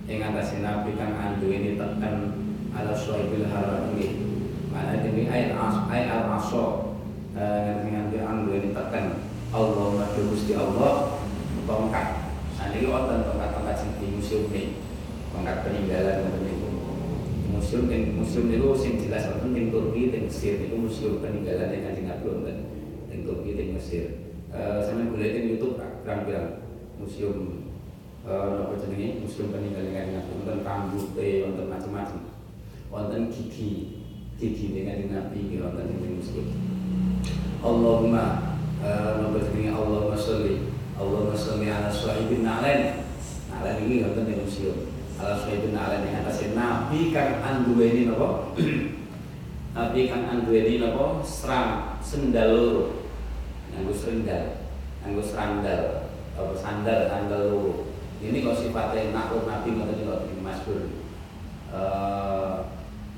Ing 0.06 0.20
atase 0.22 0.62
nabi 0.62 0.94
kang 0.94 1.18
anduweni 1.18 1.74
teken 1.74 2.16
ala 2.78 2.94
sahibil 2.94 3.50
hirawati 3.50 4.06
mana 4.70 5.02
demi 5.02 5.26
ayat 5.26 5.58
as 5.58 5.90
ayat 5.90 6.10
al 6.22 6.38
aso 6.38 6.94
dengan 7.82 8.14
anduweni 8.14 8.70
teken. 8.78 9.26
Allahumma 9.50 10.06
Gusti 10.14 10.54
Allah 10.54 11.18
tongkat. 11.66 12.08
Nah, 12.58 12.74
ini 12.74 12.90
tongkat-tongkat 12.90 13.76
sing 13.80 13.96
di 13.96 14.18
museum 14.18 14.52
ini, 14.52 14.76
tongkat 15.32 15.64
peninggalan 15.64 16.26
ngoten 16.26 16.57
Museum 17.58 17.90
ing 17.90 18.22
museum 18.22 18.54
niku 18.54 18.78
sing 18.78 19.02
jelas 19.02 19.34
wonten 19.34 19.58
ing 19.58 19.74
Turki 19.74 20.14
ing 20.14 20.30
Mesir. 20.30 20.62
Museum 20.70 21.18
peninggalan 21.18 21.74
ing 21.74 21.82
Kanjeng 21.90 22.06
Nabi 22.06 22.26
wonten 22.30 22.58
ing 23.10 23.26
Turki 23.26 23.58
ing 23.58 23.74
Mesir. 23.74 24.30
Eh 24.54 24.78
sampeyan 24.86 25.10
golek 25.10 25.34
ing 25.42 25.46
YouTube 25.58 25.82
pirang-pirang 26.06 26.62
museum 27.02 27.66
eh 28.30 28.48
napa 28.62 28.78
jenenge? 28.78 29.26
Museum 29.26 29.50
peninggalan 29.50 29.90
Kanjeng 29.90 30.16
Nabi 30.22 30.32
wonten 30.38 30.58
rambute 30.62 31.30
wonten 31.50 31.66
macam-macam. 31.66 32.20
Wonten 32.94 33.22
gigi 33.34 34.06
gigi 34.38 34.78
dengan 34.78 35.10
Nabi 35.10 35.58
wonten 35.58 35.98
ing 35.98 36.14
museum. 36.22 36.48
Allahumma 37.66 38.54
eh 38.86 39.18
napa 39.18 39.38
jenenge? 39.42 39.74
Allahumma 39.74 40.14
sholli 40.14 40.62
Allahumma 40.94 41.34
sholli 41.34 41.74
ala 41.74 41.90
sahibin 41.90 42.46
nalen 42.46 43.07
nalen 43.58 43.82
ini 43.90 44.06
wonten 44.06 44.30
ing 44.30 44.46
museum. 44.46 44.94
Ala 45.18 45.34
sahibin 45.42 45.74
nalen 45.74 46.06
ing 46.06 46.22
atase 46.22 46.54
nabi 46.54 47.10
kang 47.10 47.42
anduweni 47.42 48.06
napa 48.06 48.54
nabi 49.76 50.00
kang 50.06 50.30
anduweni 50.30 50.78
napa 50.78 51.26
serang 51.26 51.98
sendal 52.06 52.54
loro. 52.54 52.86
Nganggo 53.74 53.94
sendal 53.98 54.70
nganggo 55.02 55.24
sandal 55.26 55.82
apa 56.38 56.54
sandal 56.54 57.00
sandal 57.10 57.42
loro. 57.50 57.74
Ini 58.22 58.46
kok 58.46 58.62
sifatnya 58.62 59.10
nakluk 59.10 59.50
nabi 59.50 59.74
ngoten 59.74 60.06
kok 60.06 60.22
masyhur 60.46 60.82
eh 61.74 62.56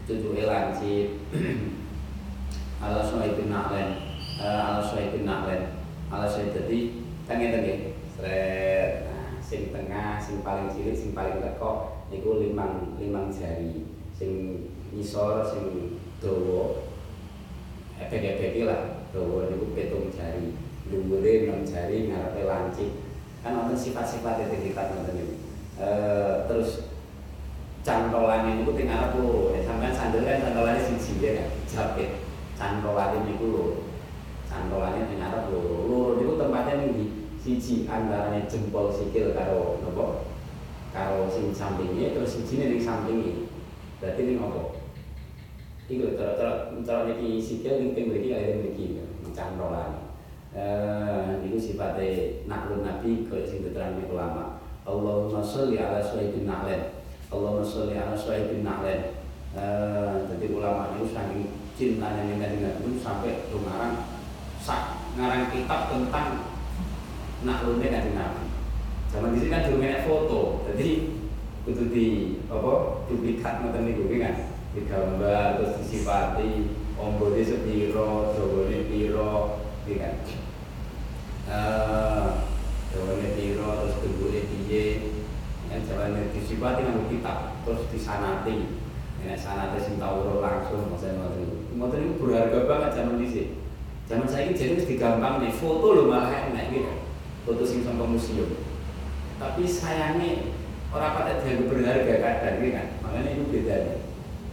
cucu 0.08 0.40
lancip. 0.48 1.08
Ala 2.80 3.04
suhaibin 3.04 3.52
na'len 3.52 4.10
uh, 4.40 4.72
ala 4.72 4.80
suhaibin 4.80 5.28
na'len 5.28 5.76
ala 6.08 6.26
suhaib 6.26 6.56
jadi 6.56 7.04
tengah 7.28 7.52
tengah 7.52 7.78
seret 8.16 9.09
sing 9.50 9.74
tengah 9.74 10.22
sing 10.22 10.46
paling 10.46 10.70
cilik 10.70 10.94
sing 10.94 11.18
paling 11.18 11.42
lekok 11.42 12.06
niku 12.14 12.38
limang 12.38 12.94
limang 13.02 13.34
jari. 13.34 13.90
Sing 14.14 14.62
ngisor 14.94 15.42
sing 15.42 15.98
dawa 16.22 16.86
efek-efek 17.98 18.62
lah 18.70 19.10
dawa 19.10 19.50
niku 19.50 19.74
pitung 19.74 20.14
jari. 20.14 20.54
Dhuwure 20.86 21.50
enam 21.50 21.66
jari 21.66 22.14
ngarepe 22.14 22.46
lancip. 22.46 22.92
Kan 23.42 23.58
wonten 23.58 23.74
sifat-sifat 23.74 24.46
itu 24.46 24.70
kita 24.70 24.92
nonton 24.92 25.16
ini 25.16 25.36
uh, 25.80 26.44
terus 26.44 26.92
cantolan 27.88 28.52
ini 28.52 28.68
teng 28.68 28.92
arep 28.92 29.16
loro 29.16 29.56
sampean 29.64 29.96
sandal 29.96 30.28
kan 30.28 30.44
cantolane 30.44 30.84
siji 30.84 31.24
ya 31.24 31.48
kan 31.72 31.96
cantolane 32.60 33.18
niku 33.26 33.46
lho. 33.50 33.66
Cantolane 34.52 35.08
ning 35.08 35.24
arep 35.24 35.50
loro 35.56 35.88
loro 35.88 36.10
niku 36.20 36.36
tempatnya 36.36 36.84
ning 36.84 37.09
siji 37.40 37.88
antarane 37.88 38.44
jempol 38.52 38.92
sikil 38.92 39.32
karo 39.32 39.80
napa 39.80 40.28
karo 40.92 41.32
sing 41.32 41.56
sampinge 41.56 42.12
terus 42.12 42.36
siji 42.36 42.60
ning 42.60 42.82
sampinge. 42.84 43.48
Berarti 44.00 44.22
ning 44.28 44.40
apa? 44.44 44.76
Iku 45.90 46.14
cara 46.20 46.38
cara 46.38 46.54
cara 46.84 47.02
niki 47.08 47.40
sikil 47.40 47.80
ning 47.80 47.90
teng 47.96 48.12
mriki 48.12 48.30
kaya 48.32 48.60
mriki 48.60 49.04
cantolane 49.32 50.12
eh 50.50 51.40
niku 51.46 51.56
sifate 51.56 52.42
naklun 52.50 52.84
nabi 52.84 53.24
kaya 53.30 53.48
sing 53.48 53.64
diterangke 53.64 54.10
ulama. 54.12 54.60
Allahumma 54.90 55.46
sholli 55.46 55.78
ala 55.78 56.02
sayyidina 56.02 56.66
Na'len 56.66 56.82
Allahumma 57.30 57.62
sholli 57.62 57.94
ala 57.94 58.18
sayyidina 58.18 58.66
Na'len 58.66 59.02
eh 59.54 60.16
jadi 60.28 60.46
ulama 60.50 60.98
itu 60.98 61.14
saking 61.14 61.46
cintanya 61.78 62.26
ning 62.26 62.42
kanjeng 62.42 62.66
Nabi 62.66 62.98
sampai 62.98 63.48
lumaran 63.54 64.04
sak 64.58 64.98
ngarang 65.14 65.54
kitab 65.54 65.94
tentang 65.94 66.49
naklune 67.44 67.88
kanjeng 67.88 68.16
Nabi. 68.16 68.46
Zaman 69.10 69.34
di 69.34 69.38
sini 69.42 69.50
kan 69.50 69.66
dulu 69.66 69.82
foto, 70.06 70.42
jadi 70.70 70.90
itu 71.66 71.84
di 71.90 72.08
apa 72.50 73.06
duplikat 73.10 73.62
ngoten 73.62 73.86
niku 73.86 74.10
kan 74.18 74.54
digambar 74.74 75.58
terus 75.58 75.82
disifati 75.82 76.78
ombone 76.94 77.42
sepiro, 77.42 78.38
dawane 78.38 78.80
piro, 78.86 79.66
kan. 79.88 80.16
Eh, 81.50 82.28
dawane 82.94 83.28
piro 83.34 83.68
terus 83.82 83.98
bentuke 84.04 84.42
piye. 84.46 84.86
Yang 85.70 85.82
jalan 85.94 86.34
disifati 86.34 86.82
nganggo 86.82 87.10
kitab 87.14 87.62
terus 87.66 87.86
disanati. 87.94 88.78
Nek 89.20 89.36
sanate 89.36 89.78
sing 89.84 90.00
tau 90.00 90.42
langsung 90.42 90.90
maksudnya 90.90 91.18
ngoten 91.18 91.38
niku. 91.44 91.56
Ngoten 91.78 91.98
niku 92.02 92.14
berharga 92.26 92.60
banget 92.70 92.92
zaman 92.94 93.20
dhisik. 93.22 93.48
Zaman 94.10 94.26
saiki 94.26 94.58
jadi 94.58 94.74
wis 94.78 94.90
digampang 94.90 95.38
nih 95.42 95.54
foto 95.54 95.94
lho 95.94 96.04
malah 96.10 96.50
enak 96.50 96.74
gitu. 96.74 97.09
Foto 97.50 97.66
sing 97.66 97.82
sampe 97.82 98.06
museum. 98.06 98.62
Tapi 99.42 99.66
sayangnya 99.66 100.54
orang 100.94 101.18
pada 101.18 101.42
dianggap 101.42 101.66
berharga 101.74 102.16
kadang 102.22 102.62
gitu 102.62 102.78
kan. 102.78 102.88
Makanya 103.02 103.30
itu 103.34 103.44
bedanya. 103.50 103.96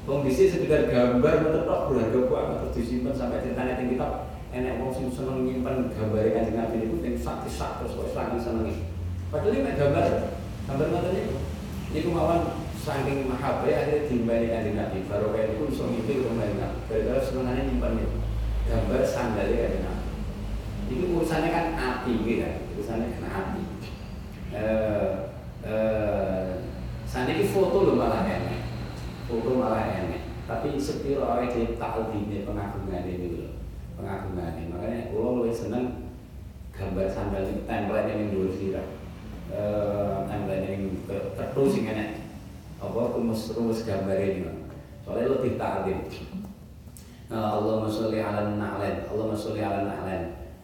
Wong 0.08 0.24
dhisik 0.24 0.48
sekedar 0.48 0.88
gambar 0.88 1.60
tok 1.68 1.92
berharga 1.92 2.20
banget 2.24 2.56
terus 2.64 2.74
disimpan 2.80 3.12
sampai 3.12 3.44
ceritanya 3.44 3.76
ning 3.76 3.92
kitab 3.92 4.32
enek 4.48 4.80
wong 4.80 4.96
sing 4.96 5.12
seneng 5.12 5.44
nyimpen 5.44 5.92
gambare 5.92 6.32
Kanjeng 6.32 6.56
Nabi 6.56 6.88
niku 6.88 7.04
teng 7.04 7.20
sak-sak 7.20 7.84
terus 7.84 8.00
kok 8.00 8.16
saking 8.16 8.40
senenge. 8.40 8.88
Padahal 9.28 9.52
ini 9.52 9.76
gambar 9.76 10.06
gambar 10.64 10.86
ngoten 10.88 11.12
niku. 11.12 11.36
Niku 11.92 12.08
mawon 12.16 12.40
saking 12.80 13.28
mahabbah 13.28 13.68
akhirnya 13.68 14.08
dimbali 14.08 14.48
kanjeng 14.48 15.04
baru 15.04 15.36
kayak 15.36 15.58
itu 15.58 15.68
bisa 15.68 15.84
ngimpi 15.84 16.12
ke 16.16 16.24
rumah 16.32 16.48
Nabi 16.48 16.80
gara-gara 16.88 17.60
nyimpan 17.60 17.92
itu 18.00 18.18
gambar 18.72 19.00
sandalnya 19.04 19.58
kanjeng 19.68 19.84
Nabi 19.84 20.04
itu 20.86 21.04
urusannya 21.12 21.48
kan 21.52 21.66
api 21.76 22.12
gitu 22.24 22.40
kan 22.40 22.65
urusannya 22.76 23.16
kan 23.16 23.24
api. 23.32 23.62
Eh 24.52 25.12
eh 25.64 27.24
ini 27.32 27.48
foto 27.48 27.88
lo 27.88 27.92
malah 27.96 28.28
enak. 28.28 28.60
Foto 29.24 29.56
malah 29.56 29.88
enak. 29.88 30.22
Tapi 30.46 30.78
sepiro 30.78 31.26
orang 31.26 31.50
tahu 31.74 32.14
ini 32.14 32.46
pengagungan 32.46 33.02
ini 33.02 33.42
loh 33.42 33.50
pengagungan 33.98 34.60
ini 34.60 34.70
makanya 34.70 35.10
kalau 35.10 35.42
lebih 35.42 35.56
seneng 35.56 36.12
gambar 36.70 37.08
sandal 37.10 37.42
ini 37.48 37.66
template 37.66 38.12
yang 38.12 38.30
dulu 38.30 38.54
sih 38.54 38.70
eh 38.76 40.16
template 40.30 40.68
yang 40.70 40.82
terus 41.34 41.74
sih 41.74 41.82
enak. 41.88 42.22
Apa 42.76 43.16
rumus-rumus 43.16 43.82
gambar 43.88 44.20
ini 44.20 44.68
soalnya 45.02 45.32
lebih 45.34 45.56
ta'lim 45.56 46.06
Allahumma 47.26 47.90
sholli 47.90 48.22
ala 48.22 48.54
na'len 48.54 49.08
Allahumma 49.10 49.34
sholli 49.34 49.64
ala 49.64 49.82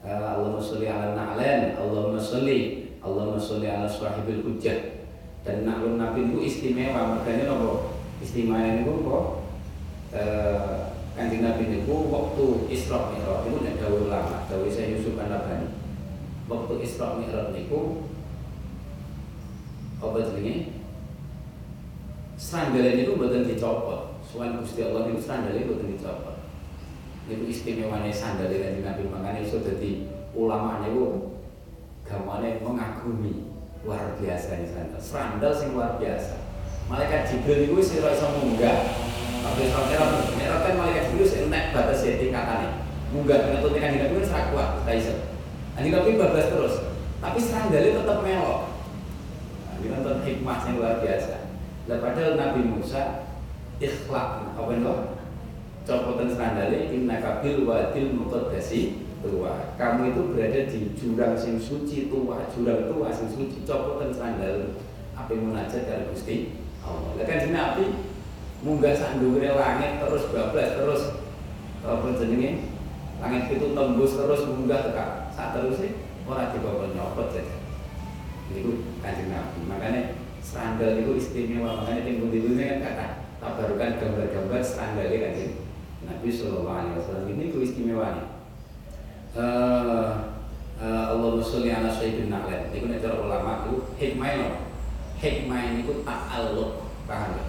na'len 0.02 0.34
Allahumma 0.34 0.58
sholli 0.58 0.86
ala 0.90 1.14
na'len 1.14 1.78
Allahumma 1.78 2.18
sholli 2.18 2.90
Allahumma 3.02 3.38
sholli 3.38 3.70
ala 3.70 3.86
sahibil 3.86 4.42
hujjah. 4.42 5.06
Dan 5.42 5.66
naklun 5.66 5.98
nabi 5.98 6.30
itu 6.30 6.38
istimewa 6.42 7.18
makanya 7.18 7.50
apa? 7.50 7.98
Istimewa 8.22 8.62
ini 8.62 8.86
kok 8.86 9.24
kanjeng 11.18 11.42
nabi 11.42 11.82
itu 11.82 11.96
waktu 12.10 12.44
Isra 12.70 13.10
Mi'raj 13.10 13.46
itu 13.46 13.58
nek 13.62 13.78
dawuh 13.78 14.06
ulama 14.06 14.46
dawuh 14.48 14.70
saya 14.70 14.94
Yusuf 14.94 15.18
An-Nabhani 15.18 15.72
waktu 16.46 16.72
Isra 16.82 17.18
Mi'raj 17.18 17.54
niku 17.54 18.06
apa 20.02 20.18
jenenge? 20.18 20.82
Sandal 22.34 22.98
itu 22.98 23.14
buatan 23.14 23.46
dicopot. 23.46 24.18
Soal 24.26 24.58
Gusti 24.58 24.82
Allah 24.82 25.06
itu 25.06 25.22
sandal 25.22 25.54
itu 25.54 25.78
buatan 25.78 25.94
dicopot. 25.94 26.41
Itu 27.30 27.44
istimewanya 27.46 28.10
sandal 28.10 28.50
dari 28.50 28.82
Nabi 28.82 29.06
makanya 29.06 29.46
itu 29.46 29.62
jadi 29.62 29.90
ulama 30.34 30.82
itu 30.82 31.38
gamane 32.02 32.58
mengagumi 32.58 33.52
luar 33.86 34.18
biasa 34.18 34.58
ini 34.58 34.66
sandal. 34.66 34.98
Sandal 34.98 35.52
sing 35.54 35.74
luar 35.74 35.98
biasa. 36.02 36.42
Malaikat 36.90 37.30
Jibril 37.30 37.70
itu 37.70 37.78
sih 37.82 38.02
iso 38.02 38.26
munggah. 38.42 38.78
Tapi 39.42 39.62
sampai 39.70 39.98
merah 40.38 40.58
kan 40.66 40.74
malaikat 40.78 41.02
Jibril 41.10 41.26
sih 41.26 41.46
nek 41.46 41.70
batas 41.74 42.02
tingkatannya. 42.02 42.82
Munggah 43.14 43.38
dengan 43.44 43.60
tingkat 43.60 43.90
Nabi 44.02 44.14
itu 44.18 44.26
serak 44.26 44.50
kuat, 44.50 44.82
tak 44.82 44.96
iso. 44.98 45.14
Anjing 45.78 45.92
Nabi 45.94 46.18
bablas 46.18 46.48
terus. 46.50 46.74
Tapi 47.22 47.38
sandalnya 47.38 48.02
tetap 48.02 48.18
melok. 48.26 48.60
Nah, 49.62 49.74
ini 49.78 49.86
nonton 49.94 50.26
hikmahnya 50.26 50.70
luar 50.74 50.98
biasa. 50.98 51.54
Lah 51.86 51.98
padahal 52.02 52.34
Nabi 52.34 52.60
Musa 52.66 53.30
ikhlak 53.78 54.54
apa 54.58 54.70
itu? 54.74 54.94
Copotan 55.82 56.30
sandale 56.30 56.94
inna 56.94 57.18
kabil 57.18 57.66
wadil 57.66 58.14
muqaddasi 58.14 59.02
tua. 59.18 59.74
Kamu 59.74 60.14
itu 60.14 60.22
berada 60.30 60.60
di 60.70 60.94
jurang 60.94 61.34
sing 61.34 61.58
suci 61.58 62.06
tua, 62.06 62.46
jurang 62.54 62.86
tua 62.86 63.10
sing 63.10 63.26
suci. 63.26 63.66
Copotan 63.66 64.14
sandal 64.14 64.78
apa 65.18 65.34
munajat 65.34 65.82
dari 65.90 66.06
Gusti 66.14 66.54
Allah. 66.86 67.18
Lah 67.18 67.26
kan 67.26 67.50
Nabi 67.50 67.84
munggah 68.62 68.94
dhuwure 68.94 69.58
langit 69.58 69.98
terus 69.98 70.30
bablas 70.30 70.70
terus 70.78 71.02
apa 71.82 72.06
jenenge? 72.14 72.70
Langit 73.18 73.50
itu 73.50 73.74
tembus 73.74 74.14
terus 74.14 74.46
munggah 74.46 74.86
tekan. 74.86 75.34
Saat 75.34 75.58
terus 75.58 75.82
sih 75.82 75.98
ora 76.30 76.54
dibawa 76.54 76.94
nyopot 76.94 77.34
saja. 77.34 77.58
Itu 78.54 78.86
kanjeng 79.02 79.34
Nabi. 79.34 79.66
Makanya 79.66 80.02
sandal 80.38 80.98
itu 81.02 81.18
istimewa 81.18 81.82
makanya 81.82 82.06
tim 82.06 82.22
dulu 82.22 82.54
kan 82.54 82.78
kata 82.82 83.06
tabarukan 83.42 83.98
gambar-gambar 83.98 84.62
sandalnya 84.62 85.18
kan 85.18 85.32
sih 85.38 85.50
Nabi 86.06 86.28
Shallallahu 86.28 86.78
Alaihi 86.78 86.96
Wasallam. 86.98 87.26
Ini 87.30 87.42
itu 87.50 87.58
istimewanya 87.62 88.24
uh, 89.36 90.34
uh, 90.80 91.04
Allah 91.14 91.40
sholli 91.40 91.72
ala 91.72 91.88
sayyidin 91.88 92.28
na'lan 92.28 92.72
itu 92.72 92.86
nek 92.88 93.00
cara 93.00 93.16
ulama 93.20 93.64
itu 93.66 93.74
hikmah 93.96 94.58
hikmah 95.20 95.60
ini 95.72 95.86
itu 95.86 96.02
ta'alluq. 96.04 96.72
Paham 97.02 97.34
ya 97.34 97.44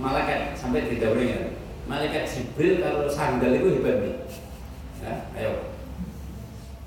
malaikat 0.00 0.56
sampai 0.56 0.88
di 0.88 0.96
ya 0.98 1.52
malaikat 1.84 2.24
Jibril 2.24 2.80
kalau 2.80 3.04
sandal 3.10 3.52
itu 3.52 3.68
hebat 3.78 3.96
nih. 4.00 4.14
Ayo. 5.36 5.52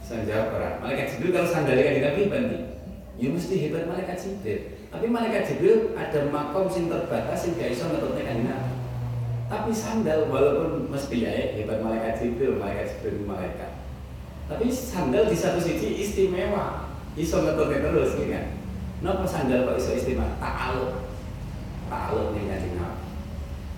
Saya 0.02 0.24
jawab 0.26 0.58
orang. 0.58 0.76
Malaikat 0.82 1.06
Jibril 1.14 1.32
kalau 1.36 1.50
sandalnya 1.50 1.84
kan 1.86 1.94
Nabi 2.10 2.20
hebat 2.26 2.44
nih. 2.50 2.62
Ya 3.16 3.28
mesti 3.32 3.56
hebat 3.62 3.86
malaikat 3.86 4.18
Jibril. 4.18 4.60
Tapi 4.90 5.06
malaikat 5.12 5.44
Jibril 5.48 5.94
ada 5.94 6.20
makom 6.32 6.66
sing 6.72 6.90
terbatas 6.90 7.38
sing 7.46 7.60
gak 7.60 7.76
iso 7.76 7.86
Tapi 9.46 9.70
sandal 9.70 10.26
walaupun 10.34 10.90
mesti 10.90 11.22
ya 11.22 11.30
hebat 11.54 11.78
malaikat 11.86 12.18
Jibril, 12.18 12.58
malaikat 12.58 12.98
Jibril 12.98 13.30
malaikat. 13.30 13.78
Tapi 14.50 14.66
sandal 14.74 15.30
di 15.30 15.38
satu 15.38 15.62
sisi 15.62 16.02
istimewa, 16.02 16.90
iso 17.14 17.46
ngetutne 17.46 17.78
terus 17.82 18.18
gitu 18.18 18.34
kan. 18.34 18.58
Napa 19.06 19.26
sandal 19.26 19.70
kok 19.70 19.78
iso 19.78 19.94
istimewa? 19.94 20.34
Ta'aluk. 20.42 21.14
Ta'aluk 21.86 22.34
kanjeng 22.34 22.74
Nabi. 22.74 23.06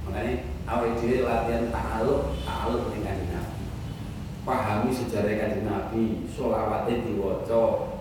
Makanya 0.08 0.34
awake 0.72 1.04
dhewe 1.04 1.28
latihan 1.28 1.68
ta'aluk, 1.68 2.40
ta'aluk 2.48 2.96
kanjeng 2.96 3.32
Nabi. 3.36 3.56
pahami 4.48 4.96
sejarah 4.96 5.36
kanjeng 5.36 5.68
Nabi, 5.68 6.24
sholawatnya 6.32 7.04
diwaca, 7.04 7.92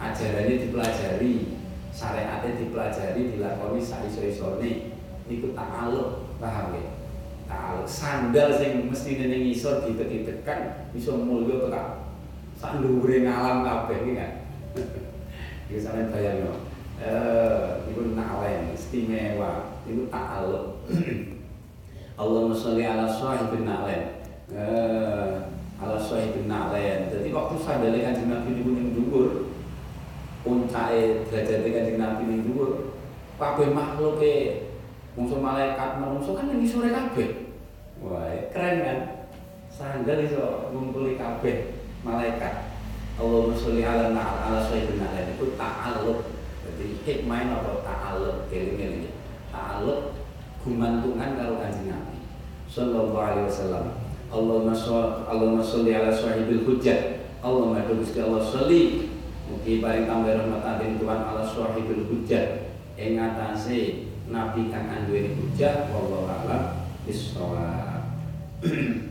ajarannya 0.00 0.64
dipelajari, 0.64 1.60
syariatnya 1.92 2.56
dipelajari, 2.56 3.36
dilakoni 3.36 3.84
saiso-isone, 3.84 4.96
ikut 5.28 5.52
ta'aluk, 5.52 6.29
paham 6.40 6.74
ya? 6.74 6.88
Ta'aluk, 7.50 7.86
sandal 7.86 8.56
sing 8.56 8.88
mesti 8.88 9.20
ning 9.20 9.50
ngisor 9.50 9.84
ditek-tekan 9.84 10.90
iso 10.94 11.18
mulya 11.18 11.66
tekan 11.66 12.00
sak 12.60 12.78
dhuwure 12.78 13.26
ngalam 13.26 13.64
kabeh 13.66 13.98
iki 14.04 14.12
kan. 14.16 14.32
Iki 15.70 15.78
sampeyan 15.78 16.10
bayangno. 16.10 16.54
Eh, 17.00 17.88
itu 17.88 18.12
nalen 18.12 18.74
istimewa, 18.74 19.80
itu 19.86 20.10
ta'aluk. 20.10 20.84
Allahumma 22.20 22.52
sholli 22.52 22.84
ala 22.84 23.08
sahibin 23.08 23.64
nalen. 23.64 24.20
Eh, 24.52 25.32
ala 25.80 25.96
sahibin 25.96 26.50
nalen. 26.50 27.08
Jadi 27.08 27.32
waktu 27.32 27.54
sandale 27.62 27.98
kanjeng 28.04 28.28
Nabi 28.28 28.60
niku 28.60 28.70
ning 28.76 28.88
dhuwur, 28.92 29.48
puncake 30.44 31.24
derajate 31.30 31.68
kanjeng 31.72 31.98
Nabi 32.02 32.22
ning 32.28 32.40
dhuwur, 32.50 32.98
kabeh 33.40 33.72
makhluke 33.72 34.34
Musuh 35.20 35.36
malaikat 35.36 36.00
menungso 36.00 36.32
kan 36.32 36.48
ning 36.48 36.64
sore 36.64 36.88
kabeh. 36.88 37.52
Wah, 38.00 38.48
keren 38.48 38.80
kan? 38.80 38.98
Sandal 39.68 40.24
iso 40.24 40.72
ngumpuli 40.72 41.20
kabeh 41.20 41.76
malaikat. 42.00 42.72
Allahumma 43.20 43.52
sholli 43.52 43.84
ala 43.84 44.16
ala 44.16 44.64
sayyidina 44.64 45.36
itu 45.36 45.52
ta'alluq. 45.60 46.24
Jadi 46.64 47.04
hikmah 47.04 47.52
apa 47.52 47.84
ta'alluq 47.84 48.48
keling-eling. 48.48 49.12
Ta'alluq 49.52 50.16
gumantungan 50.64 51.36
karo 51.36 51.60
Kanjeng 51.60 51.92
Nabi 51.92 52.24
sallallahu 52.64 53.20
alaihi 53.20 53.44
wasallam. 53.44 53.84
Allahumma 54.32 54.72
sholli 54.72 55.28
Allahumma 55.28 55.60
sholli 55.60 55.92
ala 55.92 56.08
sahibil 56.08 56.64
hujjah. 56.64 57.28
Allahumma 57.44 57.84
Gusti 57.84 58.24
Allah 58.24 58.40
sholli 58.40 59.12
mugi 59.52 59.84
paring 59.84 60.08
tambah 60.08 60.32
rahmat 60.32 60.80
Tuhan 60.96 61.20
ala 61.28 61.44
sahibil 61.44 62.08
hujjah 62.08 62.72
ing 62.96 63.20
atase 63.20 64.09
nabi 64.30 64.70
kang 64.70 64.86
anduweni 64.86 65.34
hujjah 65.34 65.90
wallahu 65.90 66.30
a'lam 66.30 66.86
bissawab 67.02 68.06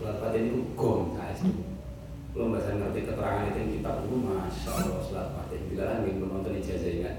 salat 0.00 0.16
Fatih 0.16 0.48
itu 0.48 0.64
gong 0.80 1.12
saestu 1.12 1.52
kula 2.32 2.56
mbasa 2.56 2.72
ngerti 2.72 3.04
keterangan 3.04 3.52
itu 3.52 3.76
kitab 3.76 4.08
itu 4.08 4.16
Masya 4.16 4.70
Allah 4.72 5.04
salat 5.04 5.28
Fatih 5.36 5.60
dilarang 5.68 6.08
nggih 6.08 6.16
menonton 6.16 6.56
ijazah 6.56 6.88
ingat. 6.88 7.16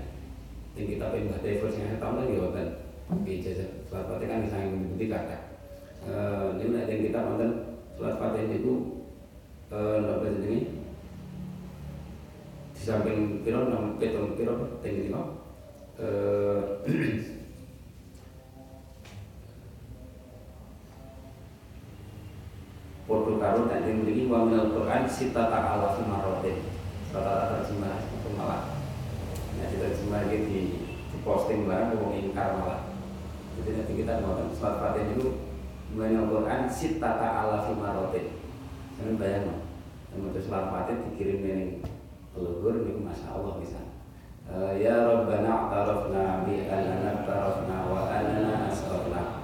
Ing 0.73 0.89
kitab 0.89 1.13
Mbah 1.13 1.39
Devo 1.45 1.69
sing 1.69 1.86
tahu 2.01 2.17
lagi 2.17 2.41
wonten 2.41 2.67
ijazah. 3.21 3.69
Salat 3.86 4.09
Fatih 4.09 4.25
kan 4.25 4.41
bisa 4.41 4.57
ngebuti 4.65 5.05
kata. 5.13 5.38
Eh 6.09 6.47
ini 6.57 6.73
nek 6.73 6.89
kita 6.89 7.19
nonton 7.21 7.51
salat 8.01 8.17
Fatih 8.17 8.49
itu 8.49 8.73
eh 9.69 9.97
napa 10.01 10.25
jenenge 10.25 10.82
di 12.73 12.82
samping 12.82 13.45
pitung 13.45 14.34
kira 14.34 14.57
tinggi 14.82 15.05
lima 15.05 15.21
Podo 23.12 23.36
karo 23.43 23.68
tadi 23.68 23.91
memiliki 23.91 24.32
wa 24.32 24.47
minal 24.47 24.72
Quran 24.72 25.03
sita 25.03 25.51
ta'ala 25.51 25.99
sumarotin. 25.99 26.64
Rata-rata 27.12 27.68
terjemah 27.68 28.07
itu 28.07 28.30
malah. 28.39 28.72
Nah 29.59 29.68
diterjemah 29.68 30.32
lagi 30.32 30.38
di, 30.47 30.59
di 31.12 31.18
posting 31.20 31.68
barang 31.68 31.99
Wong 31.99 32.16
ingkar 32.16 32.55
malah. 32.55 32.88
Jadi 33.59 33.70
nanti 33.76 33.93
kita 33.99 34.24
mau 34.24 34.39
Surat 34.55 34.80
Fatih 34.80 35.12
itu 35.12 35.28
Minal 35.91 36.32
Quran? 36.32 36.72
Sita 36.72 37.20
ta'ala 37.20 37.68
sumarotin. 37.68 38.32
Jangan 38.95 39.20
bayang 39.20 39.59
Yang 40.16 40.32
itu 40.32 40.39
surat 40.47 40.72
Fatih 40.72 40.95
dikirim 41.12 41.39
ini 41.43 41.68
Leluhur 42.32 42.80
ini 42.80 42.95
Masya 43.03 43.28
Allah 43.36 43.59
misalnya 43.59 43.91
Ya 44.80 44.95
Rabbana 45.03 45.68
a'tarafna 45.68 46.47
bi 46.47 46.64
anana 46.64 47.28
tarafna 47.28 47.78
wa 47.91 48.07
anana 48.07 48.72
asrafna. 48.72 49.41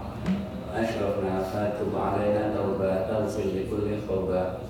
Ashrafna 0.68 1.42
fatub 1.48 1.96
alaina 1.96 2.54
tauba 2.54 2.77
Tawsil 3.18 3.50
li 3.50 3.66
kulli 3.66 3.98
khoba 4.06 4.62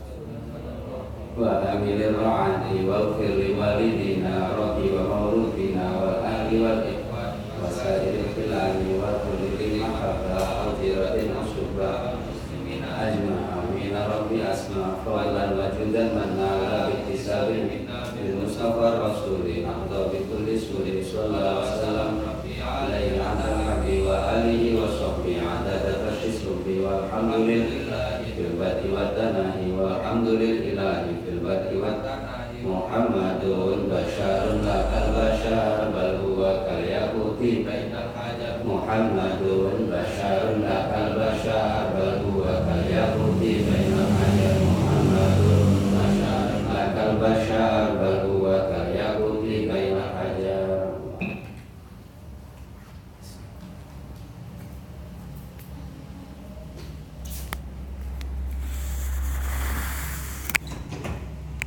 Wa 1.36 1.60
amilir 1.68 2.16
ra'ati 2.16 2.88
wa 2.88 3.12
ufir 3.12 3.60
walidina 3.60 4.56
Rabbi 4.56 4.88
wa 4.95 5.04
mauludina 5.04 5.91
wa 6.00 6.24
ahli 6.24 6.64
wa 6.64 6.80
ikhwan 6.80 7.43
Wa 7.60 7.68
sairil 7.68 8.24
filani 8.32 8.95
wa 9.04 9.20
kulli 9.20 9.84
mahabba 9.84 10.64
Audiratin 10.64 11.36
usubba 11.36 12.24
Ajma'a 12.88 13.68
mina 13.76 14.08
Rabbi 14.16 14.39
asma 14.39 14.95
Fadlan 15.04 15.60
wa 15.60 15.68
judan 15.76 16.16
man 16.16 16.39
nala 16.39 16.88
Bittisabin 16.88 17.84
Mustafa 18.39 19.12
Rasuli 19.12 19.68
Ahda 19.68 20.08
bikulli 20.08 20.56
suri 20.56 21.04
Sallallahu 21.04 21.68
wasallam 21.68 22.12
Alaihi 22.68 23.20
ala 23.20 23.48
nabi 23.64 24.08
wa 24.08 24.39
alihi 24.39 24.76
wa 24.80 24.88
sahbihi 24.88 25.39
Adada 25.39 26.04
tashis 26.04 26.43
rubi 26.43 26.84
Walhamdulillahi 26.84 28.28
fil 28.36 28.54
bati 28.60 28.91
wa 28.91 29.16
tanahi 29.16 29.72
Walhamdulillahi 30.08 31.20
fil 31.20 31.43
wa 31.43 31.99
Muhammadun 32.64 33.91
basyarun 33.91 34.64
lakal 34.64 35.12
basyar. 35.12 35.91
Bal 35.91 36.24
huwa 36.24 36.64
kal 36.64 36.80
Muhammadun 38.64 39.91
basyarun 39.91 40.64
lakal 40.64 41.12
basyar. 41.12 41.91
Bal 41.91 41.91
huwa 41.91 41.97